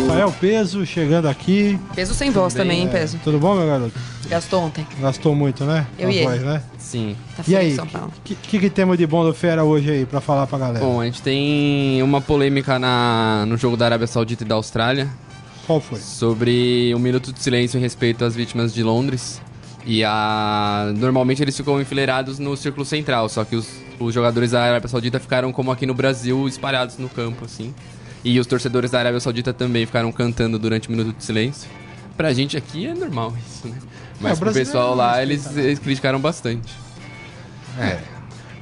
Rafael 0.07 0.31
Peso 0.39 0.85
chegando 0.85 1.27
aqui. 1.27 1.79
Peso 1.93 2.13
sem 2.13 2.31
voz 2.31 2.53
também, 2.53 2.81
hein, 2.81 2.89
Peso? 2.89 3.19
Tudo 3.23 3.39
bom, 3.39 3.55
meu 3.55 3.67
garoto? 3.67 3.93
Gastou 4.27 4.63
ontem. 4.63 4.85
Gastou 4.99 5.35
muito, 5.35 5.63
né? 5.65 5.85
Eu 5.99 6.09
e 6.09 6.17
ele. 6.17 6.25
voz, 6.25 6.41
né? 6.41 6.61
Sim. 6.77 7.15
Tá 7.35 7.41
E 7.41 7.45
feio 7.45 7.57
aí, 7.59 7.75
São 7.75 7.85
Paulo. 7.87 8.11
o 8.17 8.21
que, 8.21 8.35
que, 8.35 8.59
que 8.59 8.69
temos 8.69 8.97
de 8.97 9.05
bom 9.05 9.23
do 9.23 9.33
Fera 9.33 9.63
hoje 9.63 9.91
aí 9.91 10.05
pra 10.05 10.21
falar 10.21 10.47
pra 10.47 10.57
galera? 10.57 10.83
Bom, 10.85 11.01
a 11.01 11.05
gente 11.05 11.21
tem 11.21 12.01
uma 12.01 12.21
polêmica 12.21 12.79
na, 12.79 13.45
no 13.47 13.57
jogo 13.57 13.75
da 13.77 13.85
Arábia 13.85 14.07
Saudita 14.07 14.43
e 14.43 14.47
da 14.47 14.55
Austrália 14.55 15.09
Qual 15.67 15.79
foi? 15.81 15.99
sobre 15.99 16.93
um 16.95 16.99
minuto 16.99 17.31
de 17.33 17.39
silêncio 17.39 17.77
em 17.77 17.81
respeito 17.81 18.23
às 18.25 18.35
vítimas 18.35 18.73
de 18.73 18.81
Londres. 18.83 19.41
E 19.85 20.03
a... 20.03 20.91
normalmente 20.95 21.43
eles 21.43 21.55
ficam 21.55 21.79
enfileirados 21.79 22.39
no 22.39 22.57
círculo 22.57 22.83
central, 22.85 23.29
só 23.29 23.43
que 23.43 23.55
os, 23.55 23.67
os 23.99 24.11
jogadores 24.13 24.51
da 24.51 24.63
Arábia 24.63 24.87
Saudita 24.87 25.19
ficaram 25.19 25.51
como 25.51 25.71
aqui 25.71 25.85
no 25.85 25.93
Brasil, 25.93 26.47
espalhados 26.47 26.97
no 26.97 27.07
campo, 27.09 27.45
assim. 27.45 27.73
E 28.25 28.39
os 28.39 28.47
torcedores 28.47 28.89
da 28.91 28.99
Arábia 28.99 29.19
Saudita 29.21 29.53
também 29.53 29.85
ficaram 29.85 30.11
cantando 30.11 30.57
durante 30.59 30.89
o 30.89 30.91
minuto 30.91 31.15
de 31.15 31.23
silêncio. 31.23 31.69
Pra 32.17 32.33
gente 32.33 32.57
aqui 32.57 32.87
é 32.87 32.93
normal 32.93 33.33
isso, 33.47 33.67
né? 33.67 33.77
Mas 34.19 34.37
o 34.37 34.41
pro 34.41 34.51
pessoal 34.51 34.95
lá, 34.95 35.21
eles, 35.21 35.55
eles 35.55 35.77
criticaram 35.79 36.19
bastante. 36.19 36.73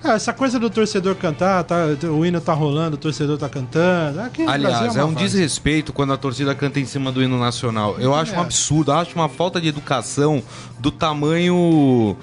Ah, 0.03 0.16
essa 0.16 0.34
coisa 0.34 0.59
do 0.59 0.70
torcedor 0.70 1.16
cantar, 1.16 1.64
tá, 1.64 1.86
o 2.11 2.26
hino 2.26 2.41
tá 2.41 2.51
rolando, 2.51 2.95
o 2.95 2.99
torcedor 2.99 3.38
tá 3.38 3.47
cantando. 3.47 4.20
Aqui 4.20 4.45
Aliás, 4.45 4.97
é 4.97 4.99
uma 5.01 5.05
um 5.05 5.14
várzea. 5.14 5.30
desrespeito 5.30 5.93
quando 5.93 6.11
a 6.11 6.18
torcida 6.18 6.53
canta 6.53 6.80
em 6.82 6.86
cima 6.86 7.09
do 7.09 7.24
hino 7.24 7.39
nacional. 7.39 7.95
Eu 7.99 8.14
acho 8.14 8.34
um 8.34 8.39
É. 8.39 8.41
absurdo, 8.41 8.91
acho 8.91 9.16
uma 9.16 9.30
falta 9.30 9.61
de 9.61 9.70
educação 9.70 10.43
do 10.78 10.91
tamanho 10.91 12.18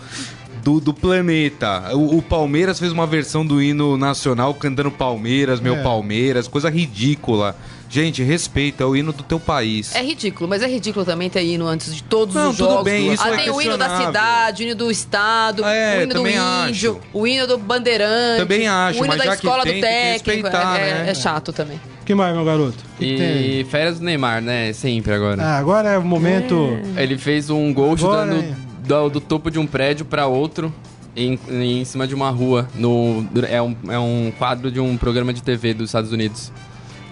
do, 0.62 0.80
do 0.80 0.92
planeta. 0.94 1.94
O, 1.94 2.18
o 2.18 2.22
Palmeiras 2.22 2.78
fez 2.78 2.92
uma 2.92 3.06
versão 3.06 3.44
do 3.44 3.62
hino 3.62 3.96
nacional 3.96 4.52
cantando 4.54 4.90
Palmeiras, 4.90 5.60
meu 5.60 5.76
É. 5.76 5.82
Palmeiras, 5.82 6.46
coisa 6.48 6.68
ridícula. 6.70 7.56
Gente, 7.88 8.22
respeita, 8.22 8.84
é 8.84 8.86
o 8.86 8.94
hino 8.94 9.12
do 9.12 9.24
teu 9.24 9.40
país. 9.40 9.92
É 9.96 10.02
ridículo, 10.02 10.48
mas 10.48 10.62
é 10.62 10.68
ridículo 10.68 11.04
também 11.04 11.28
ter 11.28 11.42
hino 11.42 11.66
antes 11.66 11.92
de 11.92 12.04
todos 12.04 12.36
Não, 12.36 12.50
os 12.50 12.56
tudo 12.56 12.68
jogos. 12.68 12.84
bem, 12.84 13.12
isso 13.12 13.22
ah, 13.24 13.30
é 13.34 13.36
tem 13.36 13.50
o 13.50 13.60
hino 13.60 13.76
da 13.76 13.96
cidade, 14.06 14.62
o 14.62 14.66
hino 14.66 14.76
do 14.76 14.90
estado, 14.92 15.64
É, 15.64 15.98
o 15.98 16.02
hino 16.02 16.14
do 16.14 16.28
índio, 16.28 16.92
acho. 16.92 17.00
o 17.12 17.26
hino 17.26 17.46
do 17.48 17.58
bandeirante, 17.58 18.38
Também 18.42 18.68
acho, 18.68 19.00
o 19.00 19.04
hino 19.04 19.08
mas 19.08 19.18
da 19.18 19.24
já 19.24 19.30
que 19.32 19.36
escola 19.44 19.62
tem, 19.64 19.72
do 19.72 19.74
que 19.76 19.80
técnico. 19.80 20.30
respeitar, 20.30 20.78
é, 20.78 20.94
né? 21.02 21.10
é 21.10 21.14
chato 21.14 21.52
também. 21.52 21.80
O 22.00 22.04
que 22.04 22.14
mais, 22.14 22.32
meu 22.34 22.44
garoto? 22.44 22.78
Que 22.96 23.16
que? 23.16 23.22
E 23.22 23.66
férias 23.68 23.98
do 23.98 24.04
Neymar, 24.04 24.40
né? 24.40 24.72
Sempre 24.72 25.12
agora. 25.12 25.42
Ah, 25.42 25.58
agora 25.58 25.88
é 25.90 25.98
o 25.98 26.02
momento. 26.04 26.78
Ele 26.96 27.18
fez 27.18 27.50
um 27.50 27.74
gol 27.74 27.92
Agora, 27.92 27.98
chutando 28.24 28.36
hein? 28.36 28.56
Do, 28.90 29.08
do 29.08 29.20
topo 29.20 29.50
de 29.50 29.58
um 29.58 29.66
prédio 29.66 30.04
pra 30.04 30.26
outro 30.26 30.74
em, 31.14 31.38
em 31.48 31.84
cima 31.84 32.06
de 32.06 32.14
uma 32.14 32.30
rua. 32.30 32.68
No, 32.74 33.24
é, 33.48 33.62
um, 33.62 33.76
é 33.88 33.98
um 33.98 34.32
quadro 34.36 34.70
de 34.70 34.80
um 34.80 34.96
programa 34.96 35.32
de 35.32 35.42
TV 35.42 35.72
dos 35.72 35.90
Estados 35.90 36.12
Unidos. 36.12 36.52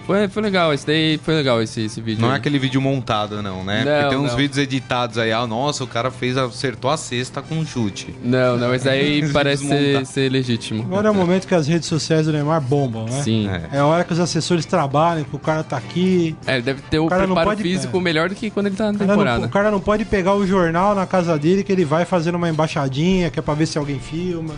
Foi, 0.08 0.26
foi 0.26 0.42
legal, 0.42 0.72
esse 0.72 0.86
daí 0.86 1.20
foi 1.22 1.34
legal 1.34 1.60
esse, 1.60 1.82
esse 1.82 2.00
vídeo. 2.00 2.22
Não 2.22 2.28
é 2.30 2.32
aí. 2.32 2.38
aquele 2.38 2.58
vídeo 2.58 2.80
montado, 2.80 3.42
não, 3.42 3.62
né? 3.62 3.84
Não, 3.84 3.92
Porque 3.92 4.08
tem 4.08 4.18
uns 4.24 4.30
não. 4.30 4.36
vídeos 4.38 4.56
editados 4.56 5.18
aí. 5.18 5.30
Ah, 5.32 5.46
nossa, 5.46 5.84
o 5.84 5.86
cara 5.86 6.10
fez, 6.10 6.34
acertou 6.38 6.90
a 6.90 6.96
cesta 6.96 7.42
com 7.42 7.56
um 7.56 7.66
chute. 7.66 8.14
Não, 8.24 8.56
não, 8.56 8.74
esse 8.74 8.88
aí 8.88 9.28
parece 9.30 9.68
ser, 9.68 10.06
ser 10.06 10.32
legítimo. 10.32 10.82
Agora 10.82 11.08
é 11.08 11.10
o 11.10 11.14
momento 11.14 11.46
que 11.46 11.54
as 11.54 11.66
redes 11.68 11.86
sociais 11.86 12.24
do 12.24 12.32
Neymar 12.32 12.58
bombam, 12.62 13.04
né? 13.04 13.20
Sim. 13.22 13.50
É. 13.50 13.76
É 13.76 13.78
a 13.80 13.86
hora 13.86 14.02
que 14.02 14.12
os 14.14 14.18
assessores 14.18 14.64
trabalham, 14.64 15.24
que 15.24 15.36
o 15.36 15.38
cara 15.38 15.62
tá 15.62 15.76
aqui. 15.76 16.34
É, 16.46 16.54
ele 16.54 16.62
deve 16.62 16.80
ter 16.80 16.98
o, 16.98 17.06
cara 17.06 17.26
não 17.26 17.34
preparo 17.34 17.50
pode- 17.50 17.62
físico 17.62 17.98
é. 17.98 18.00
melhor 18.00 18.30
do 18.30 18.34
que 18.34 18.48
quando 18.48 18.68
ele 18.68 18.76
tá 18.76 18.84
na 18.84 18.92
O 18.92 18.94
cara, 18.94 19.06
não, 19.06 19.14
temporada. 19.14 19.46
o 19.46 19.48
cara 19.50 19.70
não 19.70 19.80
pode 19.80 20.06
pegar 20.06 20.34
o 20.34 20.46
jornal 20.46 20.94
na 20.94 21.06
casa 21.06 21.38
dele 21.38 21.62
que 21.62 21.70
ele 21.70 21.84
vai 21.84 22.06
fazendo 22.06 22.36
uma 22.36 22.48
embaixadinha, 22.48 23.30
que 23.30 23.38
é 23.38 23.42
pra 23.42 23.52
ver 23.52 23.66
se 23.66 23.76
alguém 23.76 23.98
filma. 24.00 24.54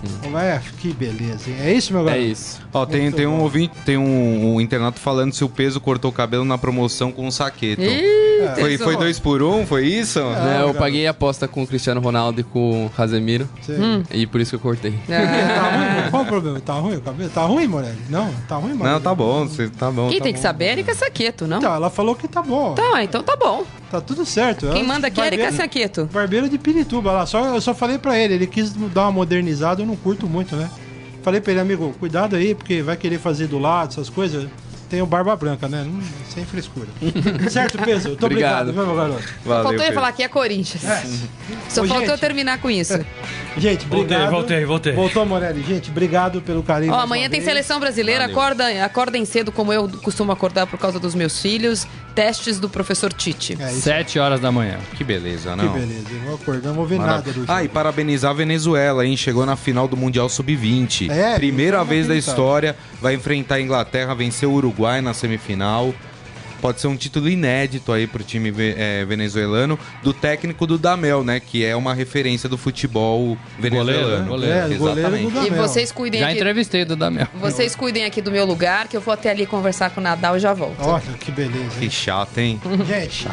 Sim. 0.00 0.36
É, 0.36 0.60
que 0.78 0.92
beleza, 0.92 1.50
hein? 1.50 1.56
É 1.60 1.72
isso, 1.72 1.92
meu 1.92 2.02
É 2.02 2.12
garoto? 2.12 2.24
isso. 2.26 2.60
Ó, 2.72 2.86
tem, 2.86 3.02
Muito 3.02 3.16
tem 3.16 3.26
um 3.26 3.40
ouvinte, 3.40 3.74
tem 3.84 3.96
um, 3.98 4.54
um 4.54 4.60
internato 4.60 4.98
falando 4.98 5.32
se 5.32 5.44
o 5.44 5.48
peso 5.48 5.80
cortou 5.80 6.10
o 6.10 6.14
cabelo 6.14 6.44
na 6.44 6.56
promoção 6.56 7.12
com 7.12 7.26
o 7.26 7.32
saqueto. 7.32 7.82
Ih, 7.82 8.29
Foi, 8.58 8.78
foi 8.78 8.96
dois 8.96 9.18
por 9.18 9.42
um? 9.42 9.66
Foi 9.66 9.86
isso? 9.86 10.18
Ah, 10.20 10.40
Né, 10.44 10.62
eu 10.62 10.74
paguei 10.74 11.06
a 11.06 11.10
aposta 11.10 11.46
com 11.48 11.62
o 11.62 11.66
Cristiano 11.66 12.00
Ronaldo 12.00 12.40
e 12.40 12.44
com 12.44 12.86
o 12.86 12.90
Casemiro. 12.90 13.48
Hum. 13.68 14.02
E 14.10 14.26
por 14.26 14.40
isso 14.40 14.50
que 14.50 14.56
eu 14.56 14.60
cortei. 14.60 14.94
Tá 15.06 15.70
ruim? 15.70 16.10
Qual 16.10 16.22
o 16.22 16.26
problema? 16.26 16.60
Tá 16.60 16.74
ruim 16.74 16.96
o 16.96 17.00
cabelo? 17.00 17.30
Tá 17.30 17.42
ruim, 17.44 17.66
Morelli? 17.66 17.98
Não, 18.08 18.32
tá 18.48 18.56
ruim, 18.56 18.72
Morelli? 18.74 18.94
Não, 18.94 19.00
tá 19.00 19.14
bom, 19.14 19.46
você 19.46 19.68
tá 19.68 19.90
bom. 19.90 20.08
Quem 20.08 20.18
tá 20.18 20.24
tem 20.24 20.32
que 20.32 20.38
bom. 20.38 20.42
saber 20.42 20.64
é 20.66 20.72
Erika 20.72 20.94
Saqueto, 20.94 21.46
não? 21.46 21.58
Então, 21.58 21.74
ela 21.74 21.90
falou 21.90 22.14
que 22.14 22.26
tá 22.28 22.42
bom. 22.42 22.74
Tá, 22.74 23.02
então 23.04 23.22
tá 23.22 23.36
bom. 23.36 23.64
Tá 23.90 24.00
tudo 24.00 24.24
certo. 24.24 24.66
Quem 24.68 24.80
Ela- 24.80 24.84
manda 24.94 25.06
aqui 25.08 25.20
é 25.20 25.26
Erika 25.26 25.52
Saqueto. 25.52 26.08
Barbeiro 26.12 26.48
de 26.48 26.58
Pirituba 26.58 27.12
lá. 27.12 27.26
Só, 27.26 27.54
eu 27.54 27.60
só 27.60 27.74
falei 27.74 27.98
pra 27.98 28.18
ele, 28.18 28.34
ele 28.34 28.46
quis 28.46 28.72
dar 28.72 29.02
uma 29.02 29.12
modernizada, 29.12 29.82
eu 29.82 29.86
não 29.86 29.96
curto 29.96 30.26
muito, 30.28 30.56
né? 30.56 30.70
Falei 31.22 31.40
pra 31.40 31.52
ele, 31.52 31.60
amigo, 31.60 31.94
cuidado 32.00 32.34
aí, 32.36 32.54
porque 32.54 32.82
vai 32.82 32.96
querer 32.96 33.18
fazer 33.18 33.46
do 33.46 33.58
lado, 33.58 33.90
essas 33.90 34.08
coisas. 34.08 34.46
Tem 34.90 35.00
o 35.00 35.06
barba 35.06 35.34
branca, 35.36 35.68
né? 35.68 35.84
Não- 35.86 36.02
sem 36.34 36.44
frescura. 36.44 36.88
certo, 37.48 37.78
peso? 37.78 38.08
Muito 38.08 38.26
obrigado, 38.26 38.68
Obrigado. 38.70 38.72
viu, 38.72 38.86
meu 38.86 38.96
garoto? 38.96 39.22
Valeu, 39.44 39.62
Faltou 39.62 39.78
Pedro. 39.80 39.94
falar 39.94 40.12
que 40.12 40.22
é 40.24 40.28
Corinthians. 40.28 40.82
Só 41.68 41.82
Ô, 41.82 41.86
faltou 41.86 42.00
gente. 42.00 42.10
eu 42.10 42.18
terminar 42.18 42.58
com 42.60 42.68
isso. 42.68 42.94
Gente, 43.56 43.86
Voltei, 43.86 44.16
obrigado. 44.16 44.30
voltei, 44.30 44.64
voltei. 44.64 44.92
Voltou, 44.92 45.24
Morelli. 45.24 45.62
Gente, 45.62 45.90
obrigado 45.90 46.40
pelo 46.42 46.62
carinho. 46.62 46.92
Ó, 46.92 46.98
amanhã 46.98 47.30
tem 47.30 47.40
vez. 47.40 47.44
seleção 47.44 47.78
brasileira. 47.78 48.24
Acorda, 48.24 48.84
acordem 48.84 49.24
cedo, 49.24 49.52
como 49.52 49.72
eu 49.72 49.88
costumo 50.02 50.32
acordar 50.32 50.66
por 50.66 50.78
causa 50.78 50.98
dos 50.98 51.14
meus 51.14 51.40
filhos. 51.40 51.86
Testes 52.20 52.60
do 52.60 52.68
professor 52.68 53.10
Tite. 53.12 53.56
É 53.58 53.72
isso. 53.72 53.80
Sete 53.80 54.18
horas 54.18 54.40
da 54.40 54.52
manhã. 54.52 54.76
Que 54.94 55.02
beleza, 55.02 55.52
Que 55.52 55.56
não? 55.56 55.72
beleza. 55.72 56.04
Eu 56.12 56.20
vou 56.20 56.34
acordar, 56.34 56.68
não 56.68 56.74
vou 56.74 56.84
ver 56.86 56.98
Maravilha. 56.98 57.18
nada 57.20 57.32
do 57.32 57.40
jogo. 57.40 57.50
Ah, 57.50 57.64
e 57.64 57.68
parabenizar 57.68 58.30
a 58.32 58.34
Venezuela, 58.34 59.06
hein? 59.06 59.16
Chegou 59.16 59.46
na 59.46 59.56
final 59.56 59.88
do 59.88 59.96
Mundial 59.96 60.28
Sub-20. 60.28 61.08
É, 61.10 61.36
Primeira 61.36 61.82
vez 61.82 62.06
da 62.06 62.14
história, 62.14 62.76
vai 63.00 63.14
enfrentar 63.14 63.54
a 63.54 63.60
Inglaterra, 63.62 64.14
venceu 64.14 64.50
o 64.50 64.54
Uruguai 64.54 65.00
na 65.00 65.14
semifinal. 65.14 65.94
Pode 66.60 66.80
ser 66.80 66.88
um 66.88 66.96
título 66.96 67.28
inédito 67.28 67.92
aí 67.92 68.06
pro 68.06 68.22
time 68.22 68.52
eh, 68.58 69.04
venezuelano, 69.06 69.78
do 70.02 70.12
técnico 70.12 70.66
do 70.66 70.76
Damel, 70.76 71.24
né? 71.24 71.40
Que 71.40 71.64
é 71.64 71.74
uma 71.74 71.94
referência 71.94 72.48
do 72.48 72.58
futebol 72.58 73.36
venezuelano. 73.58 74.26
goleiro, 74.28 74.54
É, 74.54 74.66
o 74.66 74.78
goleiro 74.78 75.00
Exatamente. 75.00 75.30
do 75.32 75.46
E 75.46 75.50
Damel. 75.50 75.68
vocês 75.68 75.90
cuidem 75.92 76.20
Já 76.20 76.26
aqui. 76.28 76.36
entrevistei 76.36 76.84
do 76.84 76.94
Damião. 76.96 77.26
Vocês 77.34 77.74
cuidem 77.74 78.04
aqui 78.04 78.20
do 78.20 78.30
meu 78.30 78.44
lugar, 78.44 78.88
que 78.88 78.96
eu 78.96 79.00
vou 79.00 79.14
até 79.14 79.30
ali 79.30 79.46
conversar 79.46 79.90
com 79.90 80.00
o 80.00 80.04
Nadal 80.04 80.36
e 80.36 80.40
já 80.40 80.52
volto. 80.52 80.76
Olha, 80.80 81.02
que 81.18 81.30
beleza. 81.32 81.78
Que 81.78 81.84
hein? 81.84 81.90
chato, 81.90 82.38
hein? 82.38 82.60
Gente, 82.86 83.26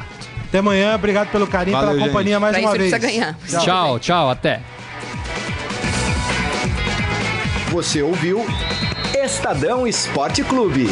até 0.47 0.59
amanhã. 0.59 0.95
Obrigado 0.95 1.29
pelo 1.29 1.45
carinho, 1.47 1.75
Valeu, 1.75 1.89
pela 1.91 1.99
gente. 1.99 2.09
companhia 2.09 2.39
mais 2.39 2.55
Pra 2.55 2.65
uma 2.65 2.77
vez. 2.77 2.91
ganhar. 2.93 3.37
Tchau. 3.47 3.61
Tchau, 3.65 3.99
tchau, 3.99 4.29
até. 4.29 4.61
Você 7.71 8.01
ouviu 8.01 8.45
Estadão 9.13 9.85
Esporte 9.85 10.43
Clube. 10.43 10.87